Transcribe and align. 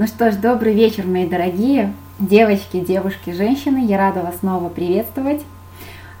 Ну 0.00 0.06
что 0.06 0.32
ж, 0.32 0.36
добрый 0.36 0.72
вечер, 0.72 1.06
мои 1.06 1.28
дорогие 1.28 1.92
девочки, 2.18 2.80
девушки, 2.80 3.32
женщины. 3.32 3.84
Я 3.84 3.98
рада 3.98 4.22
вас 4.22 4.38
снова 4.38 4.70
приветствовать. 4.70 5.42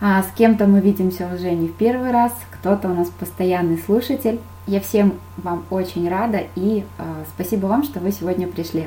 А, 0.02 0.22
с 0.22 0.26
кем-то 0.36 0.66
мы 0.66 0.80
видимся 0.80 1.26
уже 1.34 1.52
не 1.52 1.68
в 1.68 1.72
первый 1.72 2.10
раз, 2.10 2.30
кто-то 2.50 2.90
у 2.90 2.92
нас 2.92 3.08
постоянный 3.08 3.78
слушатель. 3.78 4.38
Я 4.66 4.82
всем 4.82 5.14
вам 5.38 5.64
очень 5.70 6.10
рада 6.10 6.42
и 6.56 6.84
а, 6.98 7.24
спасибо 7.34 7.68
вам, 7.68 7.82
что 7.82 8.00
вы 8.00 8.12
сегодня 8.12 8.48
пришли. 8.48 8.84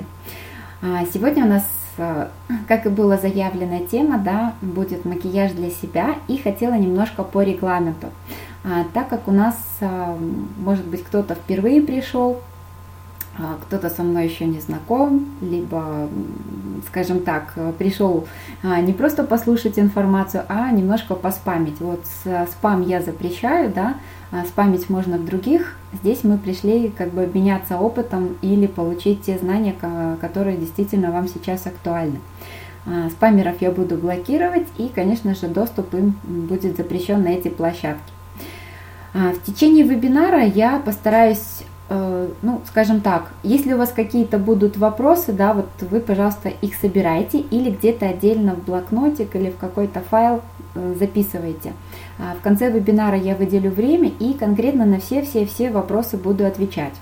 А, 0.84 1.04
сегодня 1.12 1.46
у 1.46 1.48
нас, 1.48 1.66
а, 1.98 2.30
как 2.68 2.86
и 2.86 2.90
было 2.90 3.18
заявлена 3.18 3.80
тема, 3.80 4.20
да, 4.20 4.54
будет 4.62 5.06
макияж 5.06 5.54
для 5.54 5.72
себя 5.72 6.18
и 6.28 6.38
хотела 6.38 6.76
немножко 6.76 7.24
по 7.24 7.42
регламенту. 7.42 8.10
А, 8.64 8.86
так 8.94 9.10
как 9.10 9.28
у 9.28 9.32
нас, 9.32 9.58
а, 9.82 10.16
может 10.60 10.86
быть, 10.86 11.04
кто-то 11.04 11.34
впервые 11.34 11.82
пришел, 11.82 12.44
кто-то 13.62 13.90
со 13.90 14.04
мной 14.04 14.28
еще 14.28 14.46
не 14.46 14.60
знаком, 14.60 15.26
либо, 15.42 16.08
скажем 16.88 17.22
так, 17.22 17.54
пришел 17.80 18.28
а, 18.62 18.80
не 18.80 18.94
просто 18.94 19.24
послушать 19.24 19.80
информацию, 19.80 20.44
а 20.48 20.70
немножко 20.70 21.16
поспамить. 21.16 21.80
Вот 21.80 22.06
спам 22.52 22.84
я 22.84 23.02
запрещаю, 23.02 23.72
да, 23.74 23.96
а 24.32 24.46
спамить 24.46 24.88
можно 24.90 25.18
в 25.18 25.26
других. 25.26 25.76
Здесь 25.94 26.24
мы 26.24 26.38
пришли 26.38 26.90
как 26.90 27.10
бы 27.10 27.24
обменяться 27.24 27.78
опытом 27.78 28.38
или 28.42 28.68
получить 28.68 29.24
те 29.24 29.40
знания, 29.40 29.76
которые 30.22 30.58
действительно 30.58 31.12
вам 31.12 31.28
сейчас 31.28 31.66
актуальны. 31.66 32.20
Спамеров 33.12 33.62
я 33.62 33.72
буду 33.72 33.96
блокировать 33.96 34.68
и, 34.78 34.90
конечно 34.94 35.34
же, 35.34 35.48
доступ 35.48 35.94
им 35.96 36.16
будет 36.24 36.78
запрещен 36.78 37.24
на 37.24 37.30
эти 37.30 37.48
площадки. 37.48 38.12
В 39.14 39.40
течение 39.46 39.86
вебинара 39.86 40.44
я 40.44 40.80
постараюсь 40.80 41.64
Э, 41.64 41.73
ну, 42.42 42.62
скажем 42.68 43.02
так, 43.02 43.32
если 43.44 43.74
у 43.74 43.78
вас 43.78 43.92
какие-то 43.92 44.38
будут 44.38 44.78
вопросы, 44.78 45.34
да, 45.34 45.54
вот 45.54 45.68
вы, 45.82 46.00
пожалуйста, 46.00 46.50
их 46.50 46.76
собирайте 46.76 47.40
или 47.40 47.70
где-то 47.72 48.08
отдельно 48.08 48.56
в 48.56 48.64
блокнотик 48.64 49.36
или 49.36 49.50
в 49.50 49.58
какой-то 49.58 50.02
файл 50.02 50.42
э, 50.76 50.96
записывайте. 50.98 51.74
А 52.20 52.36
в 52.40 52.42
конце 52.44 52.72
вебинара 52.72 53.18
я 53.18 53.36
выделю 53.36 53.72
время 53.72 54.12
и 54.20 54.34
конкретно 54.34 54.86
на 54.86 55.00
все-все-все 55.00 55.72
вопросы 55.72 56.18
буду 56.18 56.46
отвечать. 56.46 56.94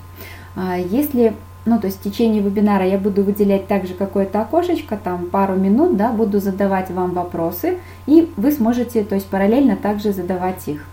А 0.56 0.76
если 0.76 1.34
ну, 1.64 1.78
то 1.78 1.86
есть 1.86 2.00
в 2.00 2.02
течение 2.02 2.42
вебинара 2.42 2.84
я 2.84 2.98
буду 2.98 3.22
выделять 3.22 3.68
также 3.68 3.94
какое-то 3.94 4.40
окошечко, 4.40 4.98
там 5.02 5.26
пару 5.26 5.54
минут, 5.54 5.96
да, 5.96 6.10
буду 6.10 6.40
задавать 6.40 6.90
вам 6.90 7.12
вопросы, 7.12 7.78
и 8.06 8.32
вы 8.36 8.50
сможете, 8.50 9.04
то 9.04 9.14
есть 9.14 9.28
параллельно 9.28 9.76
также 9.76 10.12
задавать 10.12 10.66
их. 10.66 10.84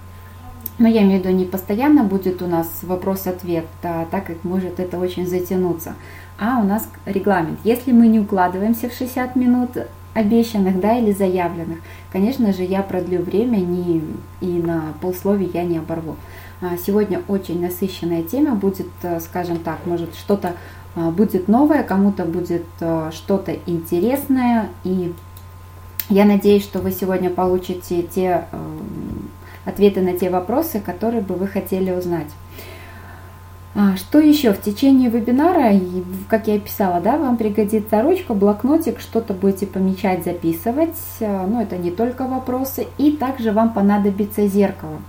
Но 0.80 0.88
я 0.88 1.04
имею 1.04 1.22
в 1.22 1.26
виду, 1.26 1.36
не 1.36 1.46
постоянно 1.46 2.04
будет 2.04 2.42
у 2.42 2.48
нас 2.48 2.68
вопрос-ответ, 2.84 3.66
да, 3.84 4.06
так 4.10 4.26
как 4.26 4.44
может 4.46 4.80
это 4.80 4.98
очень 4.98 5.28
затянуться. 5.28 5.94
А 6.40 6.60
у 6.62 6.64
нас 6.64 6.90
регламент. 7.06 7.60
Если 7.66 7.92
мы 7.92 8.08
не 8.08 8.22
укладываемся 8.22 8.90
в 8.90 8.94
60 8.94 9.36
минут 9.36 9.72
обещанных 10.14 10.80
да, 10.80 10.98
или 10.98 11.12
заявленных, 11.12 11.80
конечно 12.14 12.54
же, 12.54 12.64
я 12.64 12.82
продлю 12.82 13.22
время 13.22 13.58
не, 13.58 14.02
и 14.40 14.48
на 14.48 14.94
полсловия 15.02 15.50
я 15.54 15.64
не 15.66 15.78
оборву. 15.78 16.16
А, 16.62 16.78
сегодня 16.78 17.22
очень 17.28 17.62
насыщенная 17.62 18.24
тема 18.24 18.56
будет, 18.56 18.88
э, 19.04 19.20
скажем 19.20 19.60
так, 19.60 19.86
может 19.86 20.16
что-то 20.16 20.56
а, 20.96 21.12
будет 21.12 21.50
новое, 21.50 21.84
кому-то 21.84 22.24
будет 22.24 22.66
э, 22.80 23.12
что-то 23.14 23.54
интересное. 23.66 24.70
И 24.86 25.14
я 26.10 26.26
надеюсь, 26.26 26.64
что 26.64 26.80
вы 26.80 26.92
сегодня 26.92 27.30
получите 27.30 28.02
те 28.02 28.46
эм, 28.52 29.30
ответы 29.70 30.02
на 30.02 30.14
те 30.14 30.30
вопросы, 30.30 30.80
которые 30.80 31.22
бы 31.22 31.36
вы 31.36 31.48
хотели 31.48 31.92
узнать. 31.92 32.28
А, 33.76 33.96
что 33.98 34.20
еще? 34.20 34.52
В 34.52 34.62
течение 34.62 35.10
вебинара, 35.10 35.80
как 36.28 36.48
я 36.48 36.60
писала, 36.60 37.00
да, 37.00 37.18
вам 37.18 37.38
пригодится 37.38 38.02
ручка, 38.02 38.34
блокнотик, 38.34 39.00
что-то 39.00 39.34
будете 39.34 39.68
помечать, 39.68 40.26
записывать. 40.26 40.98
А, 41.22 41.48
но 41.48 41.62
это 41.62 41.78
не 41.78 41.92
только 41.92 42.26
вопросы. 42.26 42.88
И 42.98 43.12
также 43.12 43.52
вам 43.52 43.74
понадобится 43.74 44.48
зеркало. 44.48 45.00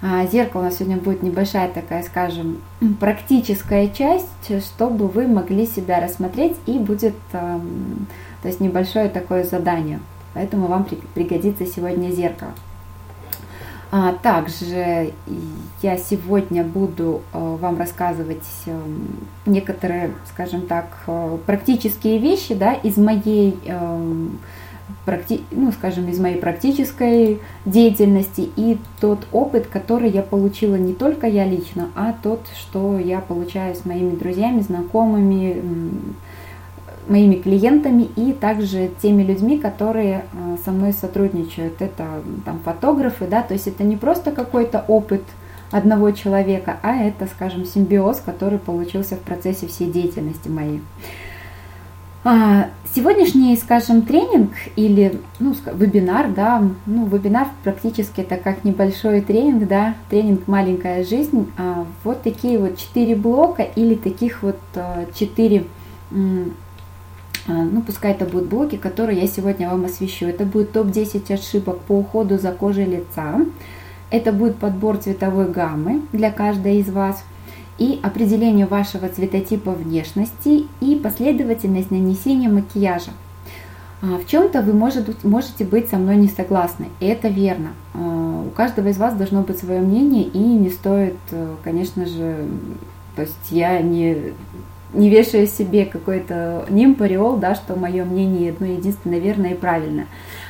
А, 0.00 0.26
зеркало 0.26 0.62
у 0.62 0.64
нас 0.64 0.76
сегодня 0.76 0.96
будет 0.96 1.22
небольшая 1.22 1.68
такая, 1.68 2.02
скажем, 2.02 2.58
практическая 3.00 3.88
часть, 3.88 4.28
чтобы 4.64 5.08
вы 5.08 5.26
могли 5.26 5.66
себя 5.66 6.00
рассмотреть 6.00 6.56
и 6.66 6.78
будет 6.78 7.14
то 8.44 8.48
есть 8.48 8.60
небольшое 8.60 9.08
такое 9.08 9.42
задание. 9.42 10.00
Поэтому 10.34 10.66
вам 10.66 10.86
пригодится 11.14 11.64
сегодня 11.64 12.10
зеркало. 12.10 12.52
А 13.96 14.12
также 14.12 15.12
я 15.80 15.96
сегодня 15.98 16.64
буду 16.64 17.22
э, 17.32 17.38
вам 17.60 17.78
рассказывать 17.78 18.42
э, 18.66 18.76
некоторые, 19.46 20.10
скажем 20.32 20.62
так, 20.62 20.86
э, 21.06 21.38
практические 21.46 22.18
вещи 22.18 22.54
да, 22.54 22.72
из 22.72 22.96
моей 22.96 23.56
ну, 25.52 25.72
скажем, 25.72 26.08
из 26.08 26.18
моей 26.18 26.38
практической 26.38 27.40
деятельности 27.64 28.50
и 28.56 28.78
тот 29.00 29.26
опыт, 29.32 29.68
который 29.68 30.10
я 30.10 30.22
получила 30.22 30.74
не 30.74 30.92
только 30.92 31.28
я 31.28 31.46
лично, 31.46 31.88
а 31.94 32.14
тот, 32.20 32.40
что 32.58 32.98
я 32.98 33.20
получаю 33.20 33.76
с 33.76 33.84
моими 33.84 34.16
друзьями, 34.16 34.60
знакомыми, 34.60 35.62
моими 37.08 37.36
клиентами 37.36 38.08
и 38.16 38.32
также 38.32 38.90
теми 39.00 39.22
людьми, 39.22 39.58
которые 39.58 40.24
э, 40.32 40.56
со 40.64 40.70
мной 40.70 40.92
сотрудничают. 40.92 41.80
Это 41.80 42.22
там 42.44 42.60
фотографы, 42.64 43.26
да, 43.26 43.42
то 43.42 43.54
есть 43.54 43.66
это 43.66 43.84
не 43.84 43.96
просто 43.96 44.32
какой-то 44.32 44.84
опыт 44.88 45.22
одного 45.70 46.12
человека, 46.12 46.78
а 46.82 46.96
это, 46.96 47.26
скажем, 47.26 47.64
симбиоз, 47.64 48.20
который 48.24 48.58
получился 48.58 49.16
в 49.16 49.20
процессе 49.20 49.66
всей 49.66 49.90
деятельности 49.90 50.48
моей. 50.48 50.80
А, 52.26 52.70
сегодняшний, 52.94 53.54
скажем, 53.56 54.00
тренинг 54.02 54.52
или 54.76 55.20
ну, 55.40 55.54
вебинар, 55.74 56.30
да, 56.30 56.62
ну, 56.86 57.04
вебинар 57.04 57.48
практически 57.64 58.22
это 58.22 58.36
как 58.36 58.64
небольшой 58.64 59.20
тренинг, 59.20 59.68
да, 59.68 59.94
тренинг 60.08 60.48
«Маленькая 60.48 61.04
жизнь». 61.04 61.52
А, 61.58 61.84
вот 62.02 62.22
такие 62.22 62.58
вот 62.58 62.78
четыре 62.78 63.14
блока 63.14 63.62
или 63.62 63.94
таких 63.94 64.42
вот 64.42 64.58
э, 64.74 65.06
четыре 65.14 65.66
ну, 67.46 67.82
пускай 67.82 68.12
это 68.12 68.24
будут 68.24 68.48
блоки, 68.48 68.76
которые 68.76 69.20
я 69.20 69.26
сегодня 69.26 69.68
вам 69.68 69.84
освещу. 69.84 70.26
Это 70.26 70.44
будет 70.44 70.72
топ-10 70.72 71.32
ошибок 71.32 71.80
по 71.80 71.92
уходу 71.92 72.38
за 72.38 72.52
кожей 72.52 72.86
лица. 72.86 73.40
Это 74.10 74.32
будет 74.32 74.56
подбор 74.56 74.96
цветовой 74.96 75.50
гаммы 75.50 76.02
для 76.12 76.30
каждой 76.30 76.78
из 76.78 76.88
вас 76.88 77.22
и 77.78 77.98
определение 78.02 78.66
вашего 78.66 79.08
цветотипа 79.08 79.72
внешности 79.72 80.66
и 80.80 80.96
последовательность 80.96 81.90
нанесения 81.90 82.48
макияжа. 82.48 83.10
А, 84.02 84.18
в 84.18 84.26
чем-то 84.26 84.60
вы 84.62 84.72
может, 84.72 85.24
можете 85.24 85.64
быть 85.64 85.88
со 85.88 85.96
мной 85.96 86.16
не 86.16 86.28
согласны, 86.28 86.88
и 87.00 87.06
это 87.06 87.28
верно. 87.28 87.70
А, 87.94 88.44
у 88.46 88.50
каждого 88.50 88.88
из 88.88 88.98
вас 88.98 89.14
должно 89.14 89.42
быть 89.42 89.58
свое 89.58 89.80
мнение, 89.80 90.24
и 90.24 90.38
не 90.38 90.70
стоит, 90.70 91.16
э, 91.30 91.54
конечно 91.64 92.04
же, 92.06 92.46
то 93.16 93.22
есть 93.22 93.50
я 93.50 93.80
не 93.80 94.34
не 94.94 95.10
вешая 95.10 95.46
себе 95.46 95.84
какой-то 95.84 96.64
нимпариол, 96.70 97.36
да, 97.36 97.54
что 97.54 97.76
мое 97.76 98.04
мнение 98.04 98.50
одно 98.50 98.66
единственное 98.66 99.18
верное 99.18 99.52
и 99.52 99.56
правильное. 99.56 100.06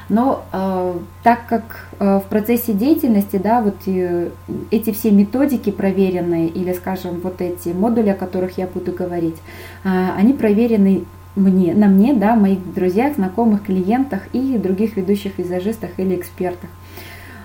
Но 0.08 0.44
э, 0.52 0.98
так 1.22 1.46
как 1.48 1.88
э, 1.98 2.18
в 2.18 2.28
процессе 2.28 2.72
деятельности, 2.72 3.36
да, 3.36 3.62
вот 3.62 3.76
э, 3.86 4.28
эти 4.70 4.92
все 4.92 5.10
методики 5.10 5.70
проверенные, 5.70 6.48
или, 6.48 6.72
скажем, 6.74 7.20
вот 7.22 7.40
эти 7.40 7.70
модули, 7.70 8.10
о 8.10 8.14
которых 8.14 8.58
я 8.58 8.66
буду 8.66 8.92
говорить, 8.92 9.36
э, 9.82 9.88
они 10.16 10.34
проверены 10.34 11.04
мне, 11.36 11.74
на 11.74 11.86
мне, 11.86 12.12
да, 12.12 12.36
моих 12.36 12.74
друзьях, 12.74 13.14
знакомых, 13.14 13.64
клиентах 13.64 14.22
и 14.32 14.58
других 14.58 14.96
ведущих 14.96 15.38
визажистах 15.38 15.90
или 15.96 16.16
экспертах. 16.16 16.68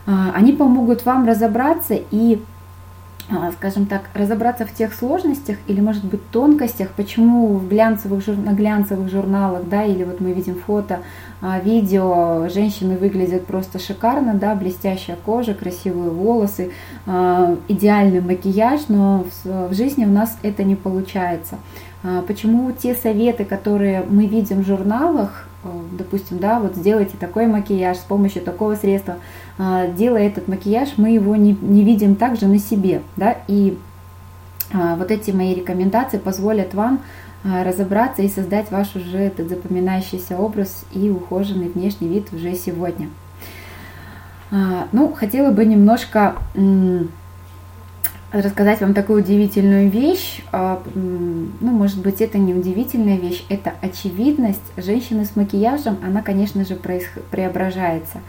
Э, 0.05 0.11
они 0.33 0.51
помогут 0.51 1.05
вам 1.05 1.25
разобраться 1.25 1.97
и 2.11 2.41
скажем 3.53 3.85
так, 3.85 4.09
разобраться 4.13 4.65
в 4.65 4.73
тех 4.73 4.93
сложностях 4.93 5.57
или, 5.67 5.81
может 5.81 6.03
быть, 6.03 6.29
тонкостях, 6.31 6.89
почему 6.89 7.57
в 7.57 7.67
глянцевых, 7.67 8.25
на 8.27 8.53
глянцевых 8.53 9.09
журналах, 9.09 9.67
да, 9.69 9.83
или 9.83 10.03
вот 10.03 10.19
мы 10.19 10.31
видим 10.31 10.55
фото, 10.55 11.01
а, 11.41 11.59
видео, 11.59 12.49
женщины 12.49 12.97
выглядят 12.97 13.45
просто 13.45 13.77
шикарно, 13.77 14.33
да, 14.33 14.55
блестящая 14.55 15.15
кожа, 15.15 15.53
красивые 15.53 16.09
волосы, 16.09 16.71
а, 17.05 17.55
идеальный 17.67 18.21
макияж, 18.21 18.81
но 18.87 19.25
в 19.43 19.73
жизни 19.73 20.05
у 20.05 20.11
нас 20.11 20.37
это 20.41 20.63
не 20.63 20.75
получается. 20.75 21.57
Почему 22.27 22.71
те 22.71 22.95
советы, 22.95 23.43
которые 23.43 24.05
мы 24.09 24.25
видим 24.25 24.61
в 24.61 24.65
журналах, 24.65 25.48
допустим, 25.63 26.39
да, 26.39 26.59
вот 26.59 26.75
сделайте 26.75 27.17
такой 27.17 27.47
макияж 27.47 27.97
с 27.97 28.01
помощью 28.01 28.41
такого 28.41 28.75
средства, 28.75 29.15
а, 29.57 29.87
делая 29.87 30.27
этот 30.27 30.47
макияж, 30.47 30.93
мы 30.97 31.11
его 31.11 31.35
не, 31.35 31.57
не 31.61 31.83
видим 31.83 32.15
также 32.15 32.47
на 32.47 32.59
себе, 32.59 33.01
да, 33.17 33.37
и 33.47 33.77
а, 34.73 34.95
вот 34.95 35.11
эти 35.11 35.31
мои 35.31 35.53
рекомендации 35.53 36.17
позволят 36.17 36.73
вам 36.73 37.01
а, 37.43 37.63
разобраться 37.63 38.21
и 38.21 38.29
создать 38.29 38.71
ваш 38.71 38.95
уже 38.95 39.17
этот 39.17 39.49
запоминающийся 39.49 40.37
образ 40.37 40.85
и 40.93 41.09
ухоженный 41.09 41.69
внешний 41.69 42.07
вид 42.07 42.31
уже 42.33 42.55
сегодня. 42.55 43.09
Ну, 44.91 45.13
хотела 45.13 45.51
бы 45.51 45.63
немножко 45.63 46.35
рассказать 48.31 48.81
вам 48.81 48.93
такую 48.93 49.23
удивительную 49.23 49.89
вещь. 49.89 50.41
А, 50.51 50.81
ну, 50.95 51.71
может 51.71 52.01
быть, 52.01 52.21
это 52.21 52.37
не 52.37 52.53
удивительная 52.53 53.17
вещь, 53.17 53.43
это 53.49 53.73
очевидность. 53.81 54.61
Женщины 54.77 55.25
с 55.25 55.35
макияжем, 55.35 55.97
она, 56.05 56.21
конечно 56.21 56.65
же, 56.65 56.75
преображается. 57.31 58.19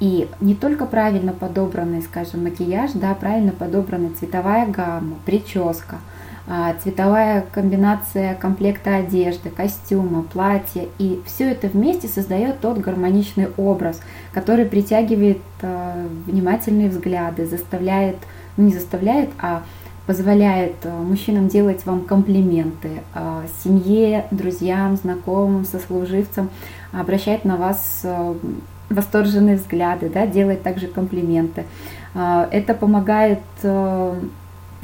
И 0.00 0.28
не 0.40 0.54
только 0.54 0.86
правильно 0.86 1.32
подобранный, 1.32 2.02
скажем, 2.02 2.44
макияж, 2.44 2.92
да, 2.94 3.14
правильно 3.14 3.52
подобранная 3.52 4.10
цветовая 4.18 4.66
гамма, 4.66 5.16
прическа, 5.24 5.98
а, 6.46 6.74
цветовая 6.82 7.44
комбинация 7.52 8.34
комплекта 8.34 8.96
одежды, 8.96 9.50
костюма, 9.50 10.22
платья. 10.22 10.86
И 10.98 11.22
все 11.24 11.52
это 11.52 11.68
вместе 11.68 12.08
создает 12.08 12.60
тот 12.60 12.78
гармоничный 12.78 13.48
образ, 13.56 14.00
который 14.32 14.66
притягивает 14.66 15.38
а, 15.62 16.06
внимательные 16.26 16.90
взгляды, 16.90 17.46
заставляет, 17.46 18.16
ну 18.56 18.64
не 18.64 18.72
заставляет, 18.72 19.30
а 19.38 19.62
позволяет 20.06 20.74
а, 20.84 20.90
мужчинам 21.02 21.48
делать 21.48 21.86
вам 21.86 22.02
комплименты, 22.02 23.02
семье, 23.62 24.26
друзьям, 24.30 24.96
знакомым, 24.96 25.64
сослуживцам, 25.64 26.50
обращать 26.92 27.44
на 27.44 27.56
вас 27.56 28.04
восторженные 28.90 29.56
взгляды, 29.56 30.10
да, 30.10 30.26
делать 30.26 30.62
также 30.62 30.88
комплименты. 30.88 31.64
Это 32.14 32.74
помогает 32.74 33.40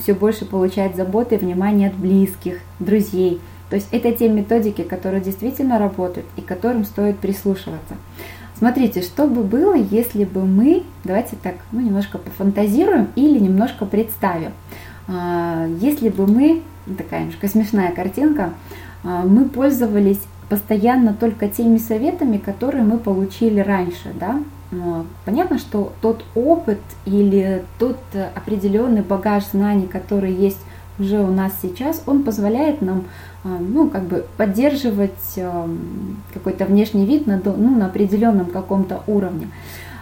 все 0.00 0.14
больше 0.14 0.46
получать 0.46 0.96
заботы 0.96 1.34
и 1.36 1.38
внимание 1.38 1.88
от 1.88 1.94
близких, 1.94 2.60
друзей. 2.78 3.40
То 3.68 3.76
есть 3.76 3.88
это 3.92 4.10
те 4.12 4.28
методики, 4.28 4.82
которые 4.82 5.22
действительно 5.22 5.78
работают 5.78 6.26
и 6.36 6.40
которым 6.40 6.84
стоит 6.84 7.18
прислушиваться. 7.18 7.94
Смотрите, 8.60 9.00
что 9.00 9.26
бы 9.26 9.42
было, 9.42 9.74
если 9.74 10.24
бы 10.24 10.44
мы, 10.44 10.82
давайте 11.02 11.36
так, 11.42 11.54
ну, 11.72 11.80
немножко 11.80 12.18
пофантазируем 12.18 13.08
или 13.16 13.38
немножко 13.38 13.86
представим. 13.86 14.52
А, 15.08 15.66
если 15.80 16.10
бы 16.10 16.26
мы, 16.26 16.62
такая 16.98 17.20
немножко 17.20 17.48
смешная 17.48 17.90
картинка, 17.90 18.52
а, 19.02 19.24
мы 19.24 19.48
пользовались 19.48 20.20
постоянно 20.50 21.14
только 21.14 21.48
теми 21.48 21.78
советами, 21.78 22.36
которые 22.36 22.84
мы 22.84 22.98
получили 22.98 23.60
раньше, 23.60 24.12
да, 24.20 24.40
Понятно, 25.24 25.58
что 25.58 25.92
тот 26.00 26.24
опыт 26.36 26.78
или 27.04 27.64
тот 27.80 27.98
определенный 28.36 29.02
багаж 29.02 29.44
знаний, 29.50 29.88
который 29.88 30.32
есть 30.32 30.60
уже 30.96 31.18
у 31.18 31.32
нас 31.32 31.52
сейчас, 31.60 32.04
он 32.06 32.22
позволяет 32.22 32.80
нам 32.80 32.98
а, 32.98 33.04
ну, 33.44 33.88
как 33.88 34.02
бы 34.02 34.26
поддерживать 34.36 35.38
а, 35.38 35.68
какой-то 36.34 36.66
внешний 36.66 37.06
вид 37.06 37.26
на, 37.26 37.40
ну, 37.44 37.76
на 37.76 37.86
определенном 37.86 38.46
каком-то 38.46 39.02
уровне. 39.06 39.48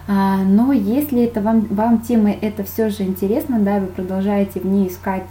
А, 0.07 0.37
но 0.37 0.73
если 0.73 1.23
это 1.23 1.39
вам, 1.39 1.67
вам 1.69 2.01
тема 2.01 2.31
это 2.31 2.63
все 2.63 2.89
же 2.89 3.03
интересно, 3.03 3.59
да, 3.59 3.79
вы 3.79 3.87
продолжаете 3.87 4.59
в 4.59 4.65
ней 4.65 4.87
искать 4.87 5.29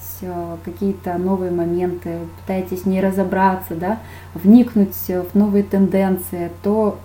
какие-то 0.64 1.18
новые 1.18 1.50
моменты, 1.50 2.18
пытаетесь 2.40 2.82
в 2.82 2.86
ней 2.86 3.00
разобраться, 3.00 3.74
да, 3.74 3.98
вникнуть 4.34 4.96
в 5.08 5.34
новые 5.34 5.64
тенденции, 5.64 6.50
то 6.62 6.98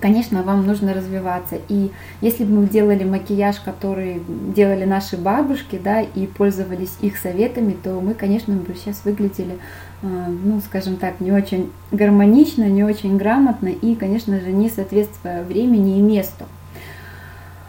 конечно, 0.00 0.42
вам 0.42 0.66
нужно 0.66 0.94
развиваться. 0.94 1.56
И 1.68 1.90
если 2.20 2.44
бы 2.44 2.60
мы 2.60 2.66
делали 2.66 3.04
макияж, 3.04 3.56
который 3.60 4.22
делали 4.54 4.84
наши 4.84 5.16
бабушки, 5.16 5.80
да, 5.82 6.00
и 6.00 6.26
пользовались 6.26 6.96
их 7.00 7.16
советами, 7.16 7.76
то 7.82 8.00
мы, 8.00 8.14
конечно, 8.14 8.54
бы 8.54 8.74
сейчас 8.74 9.02
выглядели, 9.04 9.54
э, 9.54 9.93
ну, 10.04 10.60
скажем 10.60 10.96
так, 10.96 11.20
не 11.20 11.32
очень 11.32 11.72
гармонично, 11.90 12.64
не 12.64 12.84
очень 12.84 13.16
грамотно 13.16 13.68
и, 13.68 13.94
конечно 13.94 14.38
же, 14.40 14.52
не 14.52 14.68
соответствуя 14.68 15.42
времени 15.42 15.98
и 15.98 16.02
месту. 16.02 16.44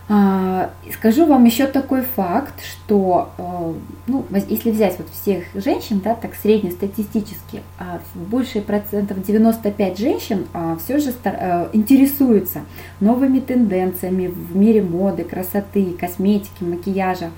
А, 0.07 0.69
скажу 0.93 1.25
вам 1.25 1.45
еще 1.45 1.65
такой 1.65 2.03
факт, 2.03 2.61
что 2.63 3.31
э, 3.39 3.73
ну, 4.05 4.23
если 4.47 4.69
взять 4.69 4.99
вот 4.99 5.07
всех 5.09 5.45
женщин, 5.55 5.99
да, 6.03 6.13
так 6.13 6.35
среднестатистически, 6.35 7.63
а, 7.79 7.99
больше 8.13 8.61
процентов 8.61 9.23
95 9.23 9.97
женщин 9.97 10.45
а, 10.53 10.77
все 10.77 10.99
же 10.99 11.11
э, 11.23 11.69
интересуются 11.73 12.61
новыми 12.99 13.39
тенденциями 13.39 14.27
в 14.27 14.55
мире 14.55 14.83
моды, 14.83 15.23
красоты, 15.23 15.95
косметики, 15.99 16.63
макияжа. 16.63 17.31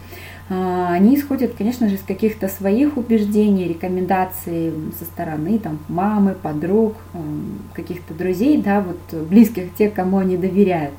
Они 0.49 1.15
исходят, 1.15 1.53
конечно 1.57 1.89
же, 1.89 1.95
из 1.95 2.01
каких-то 2.01 2.47
своих 2.47 2.95
убеждений, 2.95 3.67
рекомендаций 3.67 4.73
со 4.97 5.03
стороны 5.05 5.59
там, 5.59 5.79
мамы, 5.89 6.35
подруг, 6.41 6.95
каких-то 7.73 8.13
друзей, 8.13 8.61
да, 8.61 8.81
вот 8.81 9.27
близких, 9.27 9.75
тех, 9.75 9.93
кому 9.93 10.19
они 10.19 10.37
доверяют. 10.37 10.93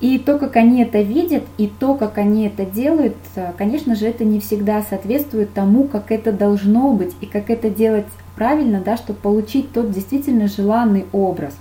И 0.00 0.18
то, 0.18 0.38
как 0.38 0.56
они 0.56 0.82
это 0.82 1.00
видят, 1.00 1.44
и 1.58 1.68
то, 1.68 1.94
как 1.94 2.18
они 2.18 2.46
это 2.46 2.64
делают, 2.64 3.16
э, 3.36 3.52
конечно 3.56 3.94
же, 3.94 4.06
это 4.06 4.24
не 4.24 4.40
всегда 4.40 4.82
соответствует 4.82 5.52
тому, 5.54 5.84
как 5.84 6.10
это 6.10 6.32
должно 6.32 6.92
быть, 6.92 7.14
и 7.20 7.26
как 7.26 7.50
это 7.50 7.70
делать 7.70 8.06
правильно, 8.34 8.82
да, 8.84 8.96
чтобы 8.96 9.20
получить 9.20 9.72
тот 9.72 9.92
действительно 9.92 10.48
желанный 10.48 11.06
образ. 11.12 11.54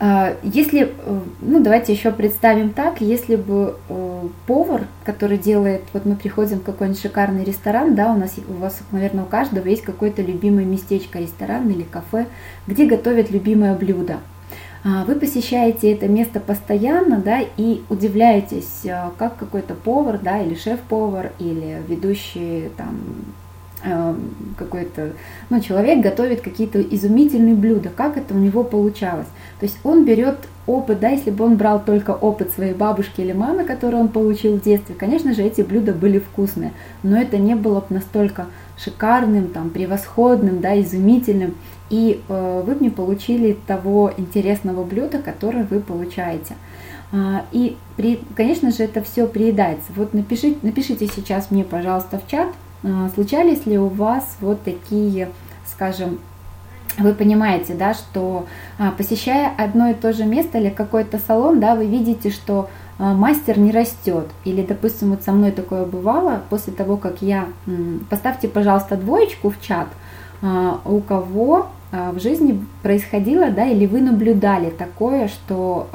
Э, 0.00 0.36
если, 0.42 0.94
э, 0.96 1.20
ну 1.40 1.62
давайте 1.62 1.92
еще 1.92 2.10
представим 2.10 2.70
так, 2.70 3.00
если 3.00 3.36
бы 3.36 3.76
повар, 4.46 4.82
который 5.04 5.38
делает, 5.38 5.82
вот 5.92 6.06
мы 6.06 6.16
приходим 6.16 6.60
в 6.60 6.64
какой-нибудь 6.64 7.00
шикарный 7.00 7.44
ресторан, 7.44 7.94
да, 7.94 8.12
у 8.12 8.18
нас, 8.18 8.36
у 8.48 8.54
вас, 8.54 8.80
наверное, 8.92 9.24
у 9.24 9.26
каждого 9.26 9.66
есть 9.66 9.82
какое-то 9.82 10.22
любимое 10.22 10.64
местечко, 10.64 11.18
ресторан 11.18 11.68
или 11.70 11.82
кафе, 11.82 12.26
где 12.66 12.86
готовят 12.86 13.30
любимое 13.30 13.74
блюдо. 13.74 14.18
А, 14.84 15.04
вы 15.04 15.16
посещаете 15.16 15.92
это 15.92 16.08
место 16.08 16.40
постоянно, 16.40 17.18
да, 17.18 17.40
и 17.56 17.82
удивляетесь, 17.88 18.86
а, 18.86 19.12
как 19.18 19.36
какой-то 19.36 19.74
повар, 19.74 20.18
да, 20.18 20.40
или 20.40 20.54
шеф-повар, 20.54 21.32
или 21.38 21.82
ведущий 21.88 22.70
там 22.76 22.96
а, 22.96 23.47
какой-то, 24.56 25.12
ну, 25.50 25.60
человек 25.60 26.00
готовит 26.00 26.40
какие-то 26.40 26.80
изумительные 26.80 27.54
блюда, 27.54 27.90
как 27.90 28.16
это 28.16 28.34
у 28.34 28.38
него 28.38 28.64
получалось. 28.64 29.26
То 29.60 29.66
есть 29.66 29.78
он 29.84 30.04
берет 30.04 30.36
опыт, 30.66 31.00
да, 31.00 31.08
если 31.10 31.30
бы 31.30 31.44
он 31.44 31.56
брал 31.56 31.82
только 31.84 32.10
опыт 32.10 32.50
своей 32.52 32.74
бабушки 32.74 33.20
или 33.20 33.32
мамы, 33.32 33.64
который 33.64 34.00
он 34.00 34.08
получил 34.08 34.56
в 34.56 34.62
детстве, 34.62 34.94
конечно 34.94 35.32
же, 35.32 35.42
эти 35.42 35.62
блюда 35.62 35.92
были 35.92 36.18
вкусные, 36.18 36.72
но 37.02 37.20
это 37.20 37.38
не 37.38 37.54
было 37.54 37.80
бы 37.80 37.86
настолько 37.90 38.46
шикарным, 38.76 39.48
там, 39.48 39.70
превосходным, 39.70 40.60
да, 40.60 40.80
изумительным, 40.80 41.54
и 41.90 42.20
э, 42.28 42.62
вы 42.66 42.74
бы 42.74 42.84
не 42.84 42.90
получили 42.90 43.56
того 43.66 44.12
интересного 44.16 44.84
блюда, 44.84 45.18
которое 45.18 45.64
вы 45.64 45.80
получаете. 45.80 46.54
А, 47.10 47.46
и, 47.52 47.76
при, 47.96 48.20
конечно 48.36 48.70
же, 48.70 48.84
это 48.84 49.02
все 49.02 49.26
приедается. 49.26 49.90
Вот 49.96 50.12
напишите, 50.12 50.58
напишите 50.62 51.06
сейчас 51.06 51.50
мне, 51.50 51.64
пожалуйста, 51.64 52.18
в 52.18 52.30
чат, 52.30 52.48
случались 53.14 53.66
ли 53.66 53.78
у 53.78 53.88
вас 53.88 54.36
вот 54.40 54.62
такие, 54.62 55.30
скажем, 55.66 56.18
вы 56.98 57.14
понимаете, 57.14 57.74
да, 57.74 57.94
что 57.94 58.46
а, 58.78 58.90
посещая 58.90 59.52
одно 59.56 59.90
и 59.90 59.94
то 59.94 60.12
же 60.12 60.24
место 60.24 60.58
или 60.58 60.68
какой-то 60.68 61.18
салон, 61.18 61.60
да, 61.60 61.74
вы 61.74 61.86
видите, 61.86 62.30
что 62.30 62.68
мастер 62.98 63.60
не 63.60 63.70
растет. 63.70 64.26
Или, 64.44 64.62
допустим, 64.62 65.10
вот 65.10 65.22
со 65.22 65.30
мной 65.30 65.52
такое 65.52 65.84
бывало, 65.84 66.42
после 66.50 66.72
того, 66.72 66.96
как 66.96 67.22
я... 67.22 67.46
Поставьте, 68.10 68.48
пожалуйста, 68.48 68.96
двоечку 68.96 69.50
в 69.50 69.60
чат, 69.60 69.86
у 70.42 70.98
кого 71.00 71.68
а, 71.90 72.12
в 72.12 72.20
жизни 72.20 72.62
происходило, 72.82 73.50
да, 73.50 73.64
или 73.66 73.86
вы 73.86 74.02
наблюдали 74.02 74.68
такое, 74.68 75.28
что, 75.28 75.88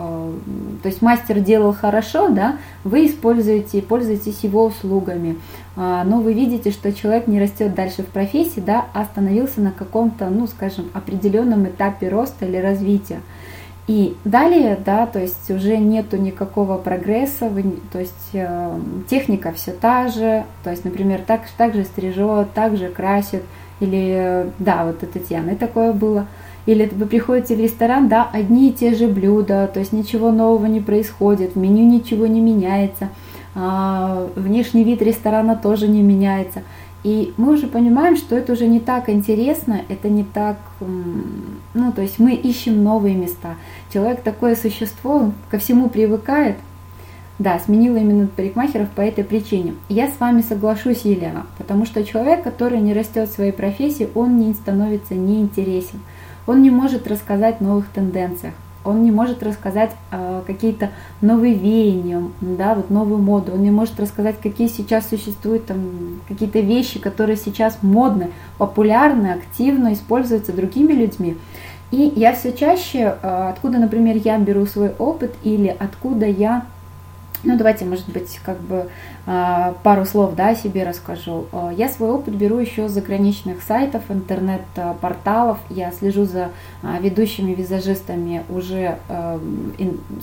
то 0.82 0.90
есть 0.90 1.04
мастер 1.04 1.40
делал 1.40 1.74
хорошо, 1.74 2.30
да, 2.30 2.58
вы 2.84 3.06
используете, 3.06 3.82
пользуетесь 3.84 4.40
его 4.44 4.66
услугами, 4.66 5.38
а, 5.63 5.63
но 5.76 6.22
вы 6.22 6.34
видите, 6.34 6.72
что 6.72 6.94
человек 6.94 7.28
не 7.28 7.40
растет 7.40 7.74
дальше 7.74 8.04
в 8.04 8.08
профессии, 8.08 8.60
да, 8.60 8.86
а 8.94 9.02
остановился 9.02 9.60
на 9.60 9.72
каком-то, 9.72 10.30
ну, 10.30 10.46
скажем, 10.48 10.90
определенном 10.94 11.68
этапе 11.68 12.10
роста 12.10 12.46
или 12.46 12.58
развития. 12.58 13.22
И 13.86 14.16
далее, 14.24 14.80
да, 14.84 15.06
то 15.06 15.20
есть 15.20 15.50
уже 15.50 15.78
нету 15.78 16.16
никакого 16.16 16.78
прогресса, 16.78 17.50
вы, 17.50 17.66
то 17.92 18.00
есть 18.00 18.30
э, 18.32 18.80
техника 19.10 19.52
все 19.52 19.72
та 19.72 20.08
же, 20.08 20.46
то 20.64 20.70
есть, 20.70 20.86
например, 20.86 21.22
так, 21.26 21.42
так 21.58 21.74
же 21.74 21.84
стрижет, 21.84 22.54
так 22.54 22.78
же 22.78 22.88
красит, 22.88 23.44
или, 23.82 24.50
да, 24.60 24.86
вот 24.86 25.04
у 25.04 25.06
Татьяны 25.06 25.58
такое 25.58 25.92
было. 25.92 26.28
Или 26.66 26.90
вы 26.94 27.08
приходите 27.08 27.58
в 27.58 27.60
ресторан, 27.60 28.08
да, 28.08 28.30
одни 28.32 28.70
и 28.70 28.74
те 28.74 28.96
же 28.96 29.08
блюда, 29.08 29.70
то 29.74 29.82
есть 29.82 29.92
ничего 29.92 30.32
нового 30.32 30.66
не 30.68 30.80
происходит, 30.80 31.56
в 31.56 31.58
меню 31.58 31.84
ничего 31.86 32.26
не 32.26 32.40
меняется, 32.40 33.10
а, 33.10 33.33
внешний 33.56 34.84
вид 34.84 35.02
ресторана 35.02 35.56
тоже 35.56 35.88
не 35.88 36.02
меняется. 36.02 36.64
И 37.04 37.34
мы 37.36 37.54
уже 37.54 37.68
понимаем, 37.68 38.16
что 38.16 38.36
это 38.38 38.54
уже 38.54 38.66
не 38.66 38.80
так 38.80 39.10
интересно, 39.10 39.82
это 39.90 40.08
не 40.08 40.24
так, 40.24 40.58
ну, 40.80 41.92
то 41.92 42.02
есть 42.02 42.18
мы 42.18 42.34
ищем 42.34 42.82
новые 42.82 43.16
места. 43.16 43.56
Человек 43.92 44.22
такое 44.22 44.56
существо, 44.56 45.34
ко 45.52 45.58
всему 45.58 45.90
привыкает, 45.90 46.56
да, 47.40 47.60
сменила 47.60 47.98
именно 47.98 48.28
парикмахеров 48.28 48.90
по 48.92 49.02
этой 49.02 49.26
причине. 49.26 49.74
Я 49.90 50.08
с 50.08 50.18
вами 50.18 50.42
соглашусь, 50.42 51.02
Елена, 51.04 51.46
потому 51.58 51.86
что 51.86 52.06
человек, 52.06 52.42
который 52.42 52.80
не 52.80 52.94
растет 52.94 53.28
в 53.28 53.34
своей 53.34 53.52
профессии, 53.52 54.08
он 54.16 54.38
не 54.38 54.54
становится 54.54 55.14
неинтересен. 55.14 56.00
Он 56.48 56.62
не 56.62 56.70
может 56.70 57.08
рассказать 57.08 57.60
о 57.60 57.64
новых 57.66 57.90
тенденциях. 57.90 58.54
Он 58.84 59.04
не 59.04 59.12
может 59.12 59.44
рассказать 59.44 59.92
э, 60.12 60.42
какие-то 60.46 60.90
новые 61.22 61.54
веяния, 61.54 62.24
да, 62.42 62.76
вот 62.76 62.90
новую 62.90 63.22
моду, 63.22 63.54
он 63.54 63.64
не 63.64 63.72
может 63.72 64.00
рассказать, 64.00 64.36
какие 64.42 64.68
сейчас 64.68 65.10
существуют 65.10 65.66
там 65.66 66.22
какие-то 66.28 66.60
вещи, 66.60 67.00
которые 67.00 67.38
сейчас 67.38 67.80
модны, 67.82 68.32
популярны, 68.58 69.28
активно 69.28 69.94
используются 69.94 70.54
другими 70.54 70.94
людьми. 70.94 71.38
И 71.92 72.12
я 72.16 72.34
все 72.34 72.54
чаще, 72.54 73.16
э, 73.22 73.50
откуда, 73.50 73.78
например, 73.78 74.18
я 74.24 74.38
беру 74.38 74.66
свой 74.66 74.92
опыт 74.98 75.34
или 75.44 75.76
откуда 75.80 76.26
я 76.26 76.66
ну, 77.44 77.58
давайте, 77.58 77.84
может 77.84 78.08
быть, 78.10 78.40
как 78.44 78.60
бы 78.62 78.88
а, 79.26 79.76
пару 79.84 80.06
слов 80.06 80.36
да, 80.36 80.50
о 80.50 80.56
себе 80.56 80.84
расскажу. 80.84 81.46
А, 81.52 81.72
я 81.76 81.90
свой 81.90 82.10
опыт 82.10 82.34
беру 82.34 82.58
еще 82.58 82.88
с 82.88 82.92
заграничных 82.94 83.62
сайтов, 83.62 84.04
интернет-порталов. 84.10 85.58
Я 85.70 85.92
слежу 85.92 86.24
за 86.24 86.52
а, 86.82 87.00
ведущими 87.00 87.54
визажистами 87.54 88.44
уже, 88.50 88.98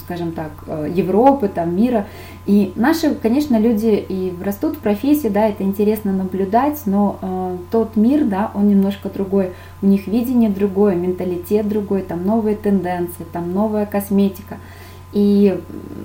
скажем 0.05 0.33
так, 0.33 0.51
Европы, 0.89 1.49
там, 1.49 1.77
мира. 1.77 2.07
И 2.47 2.73
наши, 2.75 3.15
конечно, 3.15 3.59
люди 3.59 4.05
и 4.09 4.35
растут 4.43 4.77
в 4.77 4.79
профессии, 4.79 5.29
да, 5.29 5.49
это 5.49 5.63
интересно 5.63 6.13
наблюдать, 6.13 6.81
но 6.87 7.59
тот 7.71 7.97
мир, 7.97 8.25
да, 8.25 8.51
он 8.55 8.69
немножко 8.69 9.09
другой. 9.09 9.53
У 9.83 9.87
них 9.87 10.07
видение 10.07 10.51
другое, 10.51 10.95
менталитет 10.95 11.69
другой, 11.69 12.03
там 12.03 12.25
новые 12.25 12.57
тенденции, 12.57 13.25
там 13.33 13.53
новая 13.53 13.87
косметика– 13.87 14.57
и 15.13 15.61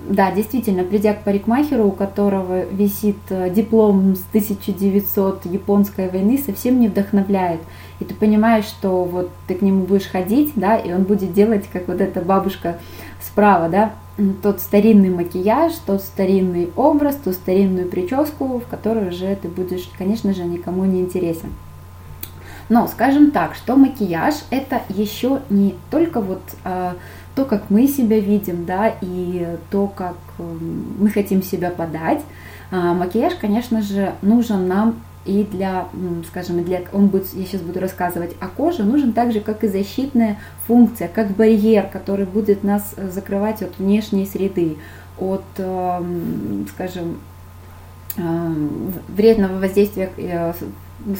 да, 0.09 0.31
действительно, 0.31 0.83
придя 0.83 1.13
к 1.13 1.23
парикмахеру, 1.23 1.85
у 1.85 1.91
которого 1.91 2.65
висит 2.65 3.17
э, 3.29 3.49
диплом 3.51 4.15
с 4.15 4.23
1900 4.29 5.45
японской 5.45 6.09
войны, 6.09 6.41
совсем 6.43 6.79
не 6.79 6.87
вдохновляет. 6.87 7.61
И 7.99 8.05
ты 8.05 8.15
понимаешь, 8.15 8.65
что 8.65 9.03
вот 9.03 9.29
ты 9.47 9.55
к 9.55 9.61
нему 9.61 9.85
будешь 9.85 10.07
ходить, 10.07 10.53
да, 10.55 10.75
и 10.75 10.91
он 10.91 11.03
будет 11.03 11.33
делать, 11.33 11.65
как 11.71 11.87
вот 11.87 12.01
эта 12.01 12.21
бабушка 12.21 12.79
справа, 13.21 13.69
да, 13.69 13.93
тот 14.41 14.59
старинный 14.59 15.09
макияж, 15.09 15.73
тот 15.85 16.01
старинный 16.01 16.71
образ, 16.75 17.15
ту 17.15 17.31
старинную 17.31 17.87
прическу, 17.87 18.59
в 18.59 18.67
которой 18.67 19.09
уже 19.09 19.35
ты 19.35 19.49
будешь, 19.49 19.89
конечно 19.97 20.33
же, 20.33 20.45
никому 20.45 20.85
не 20.85 21.01
интересен. 21.01 21.49
Но 22.69 22.87
скажем 22.87 23.31
так, 23.31 23.55
что 23.55 23.75
макияж 23.75 24.35
это 24.49 24.81
еще 24.89 25.41
не 25.49 25.75
только 25.91 26.19
вот 26.19 26.41
э, 26.63 26.93
то, 27.35 27.45
как 27.45 27.69
мы 27.69 27.87
себя 27.87 28.19
видим, 28.19 28.65
да, 28.65 28.93
и 29.01 29.57
то, 29.69 29.87
как 29.87 30.15
эм, 30.39 30.95
мы 30.99 31.09
хотим 31.09 31.43
себя 31.43 31.69
подать. 31.69 32.21
А, 32.71 32.93
макияж, 32.93 33.35
конечно 33.35 33.81
же, 33.81 34.13
нужен 34.21 34.67
нам 34.67 34.95
и 35.25 35.43
для, 35.43 35.87
скажем, 36.27 36.63
для, 36.63 36.83
он 36.93 37.07
будет, 37.07 37.33
я 37.33 37.45
сейчас 37.45 37.61
буду 37.61 37.79
рассказывать 37.79 38.35
о 38.39 38.47
коже, 38.47 38.83
нужен 38.83 39.11
так 39.11 39.31
же, 39.31 39.39
как 39.39 39.63
и 39.63 39.67
защитная 39.67 40.37
функция, 40.67 41.07
как 41.07 41.31
барьер, 41.31 41.87
который 41.87 42.25
будет 42.25 42.63
нас 42.63 42.93
э, 42.95 43.09
закрывать 43.09 43.63
от 43.63 43.77
внешней 43.79 44.27
среды, 44.27 44.77
от, 45.19 45.43
эм, 45.57 46.67
скажем, 46.73 47.17
эм, 48.17 48.93
вредного 49.07 49.59
воздействия 49.59 50.11
э, 50.15 50.53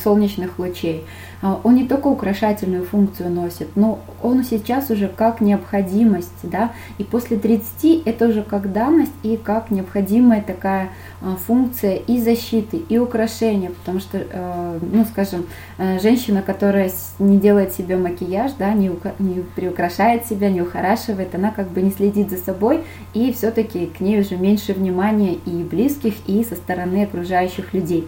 солнечных 0.01 0.57
лучей. 0.59 1.03
А, 1.41 1.59
он 1.63 1.75
не 1.75 1.87
только 1.87 2.07
украшательную 2.07 2.83
функцию 2.83 3.29
носит, 3.29 3.75
но 3.75 3.99
он 4.23 4.43
сейчас 4.43 4.89
уже 4.89 5.07
как 5.07 5.41
необходимость, 5.41 6.31
да, 6.43 6.71
и 6.97 7.03
после 7.03 7.37
30 7.37 8.01
это 8.05 8.27
уже 8.27 8.41
как 8.41 8.73
данность 8.73 9.11
и 9.21 9.37
как 9.37 9.69
необходимая 9.69 10.41
такая 10.41 10.89
а, 11.21 11.35
функция 11.35 11.95
и 11.95 12.19
защиты, 12.19 12.77
и 12.77 12.97
украшения, 12.97 13.69
потому 13.69 13.99
что, 13.99 14.17
э, 14.17 14.79
ну, 14.81 15.05
скажем, 15.05 15.45
э, 15.77 15.99
женщина, 15.99 16.41
которая 16.41 16.91
не 17.19 17.37
делает 17.37 17.73
себе 17.73 17.97
макияж, 17.97 18.53
да, 18.57 18.73
не, 18.73 18.91
не 19.19 19.43
приукрашает 19.55 20.25
себя, 20.25 20.49
не 20.49 20.61
ухорашивает, 20.61 21.35
она 21.35 21.51
как 21.51 21.69
бы 21.69 21.81
не 21.81 21.91
следит 21.91 22.29
за 22.29 22.37
собой, 22.37 22.83
и 23.13 23.31
все-таки 23.33 23.85
к 23.85 23.99
ней 23.99 24.19
уже 24.19 24.35
меньше 24.35 24.73
внимания 24.73 25.33
и 25.33 25.63
близких, 25.63 26.13
и 26.27 26.43
со 26.43 26.55
стороны 26.55 27.03
окружающих 27.03 27.73
людей. 27.73 28.07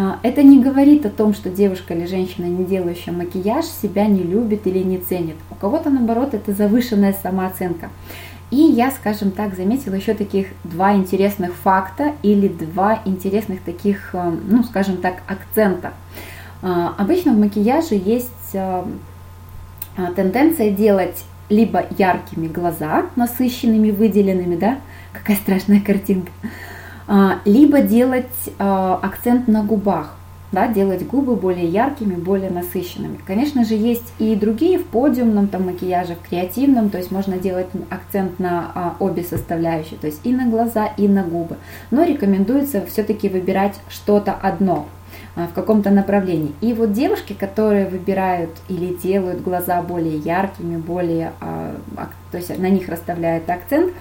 А, 0.00 0.20
это 0.22 0.44
не 0.44 0.62
говорит 0.62 1.04
о 1.06 1.10
том, 1.10 1.34
что 1.34 1.50
девушка 1.50 1.92
или 1.92 2.06
женщина, 2.06 2.44
не 2.44 2.64
делающая 2.64 3.12
макияж, 3.12 3.64
себя 3.64 4.06
не 4.06 4.22
любит 4.22 4.64
или 4.68 4.78
не 4.78 4.98
ценит. 4.98 5.34
У 5.50 5.56
кого-то, 5.56 5.90
наоборот, 5.90 6.34
это 6.34 6.52
завышенная 6.52 7.16
самооценка. 7.20 7.90
И 8.52 8.58
я, 8.58 8.92
скажем 8.92 9.32
так, 9.32 9.56
заметила 9.56 9.94
еще 9.94 10.14
таких 10.14 10.46
два 10.62 10.94
интересных 10.94 11.52
факта 11.52 12.12
или 12.22 12.46
два 12.46 13.02
интересных 13.06 13.60
таких, 13.62 14.10
э, 14.12 14.36
ну, 14.48 14.62
скажем 14.62 14.98
так, 14.98 15.16
акцента. 15.26 15.92
А, 16.62 16.94
обычно 16.96 17.32
в 17.32 17.38
макияже 17.38 17.96
есть 17.96 18.54
э, 18.54 18.84
тенденция 20.14 20.70
делать 20.70 21.24
либо 21.48 21.84
яркими 21.98 22.46
глаза, 22.46 23.06
насыщенными, 23.16 23.90
выделенными, 23.90 24.54
да, 24.54 24.78
какая 25.12 25.36
страшная 25.36 25.80
картинка, 25.80 26.30
а, 26.42 26.48
либо 27.44 27.80
делать 27.80 28.26
а, 28.58 29.00
акцент 29.02 29.48
на 29.48 29.64
губах, 29.64 30.14
да, 30.52 30.68
делать 30.68 31.06
губы 31.06 31.36
более 31.36 31.66
яркими, 31.66 32.14
более 32.14 32.50
насыщенными. 32.50 33.18
Конечно 33.26 33.64
же, 33.64 33.74
есть 33.74 34.12
и 34.18 34.34
другие 34.34 34.78
в 34.78 34.84
подиумном 34.84 35.48
там, 35.48 35.66
макияже, 35.66 36.14
в 36.14 36.28
креативном, 36.28 36.90
то 36.90 36.98
есть 36.98 37.10
можно 37.10 37.38
делать 37.38 37.68
акцент 37.90 38.38
на 38.38 38.70
а, 38.74 38.96
обе 38.98 39.22
составляющие, 39.22 39.98
то 39.98 40.06
есть 40.06 40.20
и 40.24 40.32
на 40.32 40.46
глаза, 40.48 40.86
и 40.86 41.08
на 41.08 41.22
губы. 41.22 41.56
Но 41.90 42.04
рекомендуется 42.04 42.84
все-таки 42.86 43.28
выбирать 43.28 43.74
что-то 43.88 44.32
одно, 44.32 44.86
а, 44.86 44.97
в 45.36 45.52
каком-то 45.54 45.90
направлении. 45.90 46.52
И 46.60 46.72
вот 46.72 46.92
девушки, 46.92 47.32
которые 47.32 47.86
выбирают 47.86 48.50
или 48.68 48.94
делают 48.94 49.42
глаза 49.42 49.80
более 49.82 50.16
яркими, 50.16 50.76
более, 50.76 51.32
а, 51.40 51.74
то 52.32 52.38
есть 52.38 52.58
на 52.58 52.68
них 52.68 52.88
расставляют 52.88 53.48
акцент, 53.48 53.92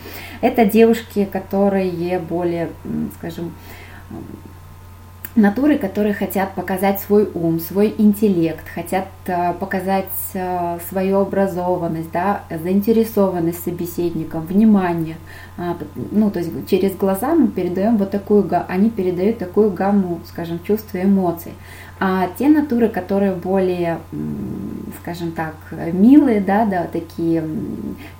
это 0.41 0.65
девушки, 0.65 1.25
которые 1.31 2.19
более, 2.19 2.69
скажем, 3.19 3.51
натуры, 5.37 5.77
которые 5.77 6.13
хотят 6.13 6.53
показать 6.55 6.99
свой 6.99 7.29
ум, 7.33 7.59
свой 7.59 7.93
интеллект, 7.97 8.65
хотят 8.73 9.07
э, 9.27 9.53
показать 9.53 10.09
э, 10.33 10.79
свою 10.89 11.19
образованность, 11.19 12.11
да, 12.11 12.41
заинтересованность 12.49 13.63
собеседником, 13.63 14.45
внимание. 14.45 15.17
А, 15.57 15.77
ну, 16.11 16.29
то 16.31 16.39
есть 16.39 16.67
через 16.67 16.95
глаза 16.95 17.33
мы 17.35 17.47
передаем 17.47 17.97
вот 17.97 18.11
такую, 18.11 18.49
они 18.67 18.89
передают 18.89 19.37
такую 19.37 19.71
гамму, 19.71 20.19
скажем, 20.27 20.59
чувств 20.63 20.93
и 20.95 21.03
эмоций. 21.03 21.53
А 21.99 22.29
те 22.37 22.47
натуры, 22.47 22.89
которые 22.89 23.33
более, 23.33 23.97
скажем 25.01 25.31
так, 25.31 25.55
милые, 25.93 26.41
да, 26.41 26.65
да, 26.65 26.83
такие 26.85 27.43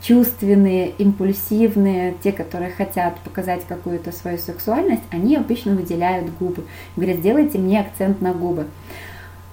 чувственные, 0.02 0.90
импульсивные, 0.98 2.16
те, 2.24 2.32
которые 2.32 2.72
хотят 2.72 3.20
показать 3.20 3.62
какую-то 3.68 4.12
свою 4.12 4.40
сексуальность, 4.40 5.04
они 5.12 5.36
обычно 5.36 5.76
выделяют 5.76 6.32
губы. 6.40 6.64
Говорят, 6.96 7.18
сделайте 7.18 7.60
мне 7.60 7.82
акцент 7.82 8.20
на 8.20 8.34
губы. 8.34 8.66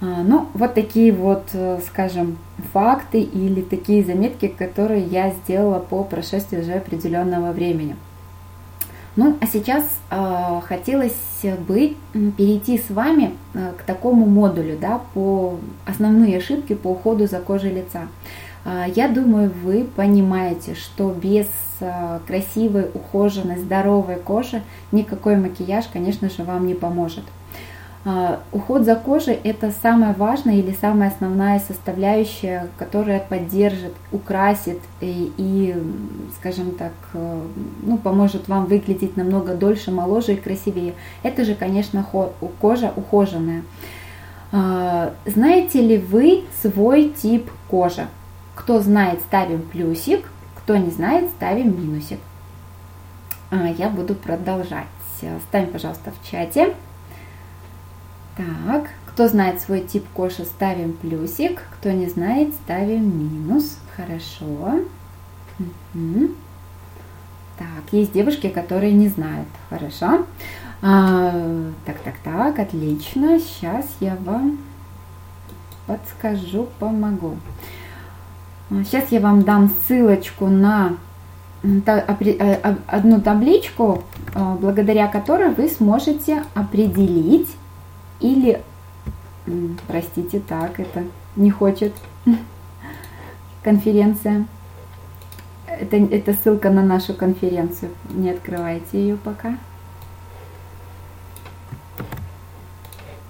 А, 0.01 0.23
ну, 0.23 0.47
вот 0.55 0.73
такие 0.73 1.13
вот, 1.13 1.49
э, 1.53 1.79
скажем, 1.85 2.37
факты 2.73 3.21
или 3.21 3.61
такие 3.61 4.03
заметки, 4.03 4.47
которые 4.47 5.03
я 5.03 5.31
сделала 5.31 5.79
по 5.79 6.03
прошествии 6.03 6.59
уже 6.59 6.73
определенного 6.73 7.51
времени. 7.51 7.95
Ну, 9.15 9.37
а 9.39 9.47
сейчас 9.47 9.85
э, 10.11 10.61
хотелось 10.67 11.13
бы 11.67 11.95
перейти 12.37 12.77
с 12.77 12.89
вами 12.89 13.33
э, 13.53 13.71
к 13.77 13.83
такому 13.83 14.25
модулю, 14.25 14.77
да, 14.79 15.01
по 15.13 15.57
основные 15.85 16.37
ошибки 16.37 16.75
по 16.75 16.89
уходу 16.89 17.25
за 17.25 17.39
кожей 17.39 17.71
лица. 17.71 18.07
Э, 18.65 18.83
я 18.93 19.07
думаю, 19.07 19.51
вы 19.63 19.85
понимаете, 19.95 20.75
что 20.75 21.11
без 21.11 21.47
э, 21.79 22.19
красивой, 22.27 22.89
ухоженной, 22.93 23.57
здоровой 23.57 24.17
кожи 24.17 24.61
никакой 24.91 25.37
макияж, 25.37 25.85
конечно 25.93 26.29
же, 26.29 26.43
вам 26.43 26.67
не 26.67 26.73
поможет. 26.73 27.23
А, 28.07 28.41
уход 28.51 28.83
за 28.83 28.95
кожей– 28.95 29.33
это 29.43 29.73
самая 29.81 30.13
важная 30.13 30.57
или 30.57 30.77
самая 30.79 31.09
основная 31.09 31.59
составляющая, 31.59 32.67
которая 32.77 33.19
поддержит, 33.19 33.93
украсит 34.11 34.79
и, 35.01 35.33
и 35.37 35.75
скажем 36.39 36.75
так, 36.75 36.93
э, 37.13 37.41
ну, 37.81 37.97
поможет 37.97 38.47
вам 38.47 38.67
выглядеть 38.67 39.17
намного 39.17 39.55
дольше, 39.55 39.89
моложе 39.89 40.33
и 40.33 40.37
красивее. 40.37 40.93
Это 41.23 41.43
же, 41.45 41.55
конечно, 41.55 42.05
кожа 42.61 42.93
ухоженная. 42.95 43.63
А, 44.51 45.11
знаете 45.25 45.81
ли 45.81 45.97
вы 45.97 46.43
свой 46.61 47.09
тип 47.09 47.49
кожи? 47.67 48.05
Кто 48.53 48.81
знает, 48.81 49.19
ставим 49.21 49.63
плюсик, 49.63 50.29
кто 50.57 50.77
не 50.77 50.91
знает, 50.91 51.31
ставим 51.31 51.75
минусик. 51.75 52.19
А, 53.49 53.67
я 53.67 53.89
буду 53.89 54.13
продолжать. 54.13 54.85
Ставим, 55.49 55.71
пожалуйста, 55.71 56.11
в 56.11 56.29
чате. 56.29 56.75
Так, 58.37 58.89
кто 59.07 59.27
знает 59.29 59.61
свой 59.61 59.81
тип 59.81 60.05
кожи, 60.13 60.43
ставим 60.43 60.93
плюсик. 60.93 61.61
Кто 61.79 61.91
не 61.91 62.07
знает, 62.07 62.53
ставим 62.53 63.03
минус. 63.17 63.77
Хорошо. 63.95 64.81
Угу. 65.59 66.31
Так, 67.57 67.93
есть 67.93 68.11
девушки, 68.11 68.49
которые 68.49 68.91
не 68.91 69.07
знают. 69.07 69.47
Хорошо. 69.69 70.25
А, 70.81 71.31
так, 71.85 71.97
так, 71.99 72.15
так, 72.23 72.59
отлично. 72.59 73.39
Сейчас 73.39 73.85
я 74.01 74.17
вам 74.25 74.57
подскажу, 75.87 76.67
помогу. 76.79 77.37
Сейчас 78.69 79.11
я 79.11 79.21
вам 79.21 79.43
дам 79.43 79.71
ссылочку 79.87 80.47
на 80.47 80.97
одну 82.87 83.21
табличку, 83.21 84.03
благодаря 84.33 85.07
которой 85.07 85.53
вы 85.53 85.69
сможете 85.69 86.43
определить 86.53 87.47
или, 88.19 88.61
простите, 89.87 90.39
так, 90.39 90.79
это 90.79 91.03
не 91.35 91.51
хочет 91.51 91.93
конференция. 93.63 94.45
Это, 95.67 95.97
это 95.97 96.33
ссылка 96.33 96.69
на 96.69 96.83
нашу 96.83 97.13
конференцию. 97.13 97.91
Не 98.09 98.29
открывайте 98.31 98.99
ее 98.99 99.17
пока. 99.17 99.57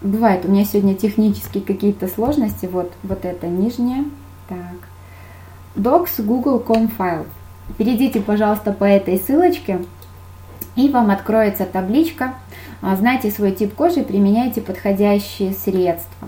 Бывает, 0.01 0.45
у 0.45 0.49
меня 0.49 0.65
сегодня 0.65 0.93
технические 0.93 1.63
какие-то 1.63 2.07
сложности. 2.07 2.67
Вот, 2.67 2.93
вот 3.01 3.25
это 3.25 3.47
нижнее. 3.47 4.03
Так. 4.47 4.87
Docs 5.75 6.21
Google.com 6.21 6.89
файл. 6.89 7.25
Перейдите, 7.77 8.21
пожалуйста, 8.21 8.71
по 8.71 8.83
этой 8.83 9.17
ссылочке, 9.17 9.79
и 10.75 10.89
вам 10.89 11.11
откроется 11.11 11.65
табличка. 11.65 12.35
А, 12.81 12.95
знайте 12.95 13.31
свой 13.31 13.51
тип 13.51 13.73
кожи, 13.73 14.03
применяйте 14.03 14.61
подходящие 14.61 15.53
средства. 15.53 16.27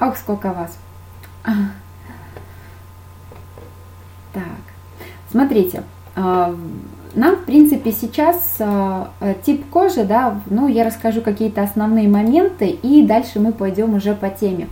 Ох, 0.00 0.16
сколько 0.16 0.52
вас. 0.52 0.76
Так, 4.32 4.42
смотрите, 5.30 5.84
а, 6.16 6.54
нам, 7.14 7.36
в 7.36 7.44
принципе, 7.44 7.92
сейчас 7.92 8.56
а, 8.58 9.12
тип 9.44 9.64
кожи, 9.70 10.04
да, 10.04 10.40
ну, 10.50 10.66
я 10.66 10.84
расскажу 10.84 11.20
какие-то 11.20 11.62
основные 11.62 12.08
моменты, 12.08 12.66
и 12.66 13.06
дальше 13.06 13.38
мы 13.38 13.52
пойдем 13.52 13.94
уже 13.94 14.14
по 14.14 14.28
теме. 14.28 14.68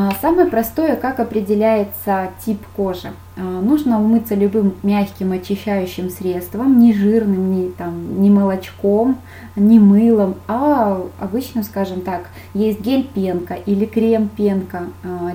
А, 0.00 0.12
самое 0.20 0.46
простое, 0.46 0.94
как 0.94 1.18
определяется 1.18 2.30
тип 2.46 2.64
кожи. 2.76 3.10
Нужно 3.36 4.00
умыться 4.00 4.36
любым 4.36 4.74
мягким 4.84 5.32
очищающим 5.32 6.08
средством, 6.08 6.78
не 6.78 6.92
жирным, 6.92 7.50
не, 7.52 7.70
там, 7.70 8.22
не 8.22 8.30
молочком, 8.30 9.18
не 9.56 9.80
мылом, 9.80 10.36
а 10.46 11.02
обычно, 11.18 11.64
скажем 11.64 12.02
так, 12.02 12.28
есть 12.54 12.80
гель-пенка 12.80 13.54
или 13.54 13.86
крем-пенка, 13.86 14.84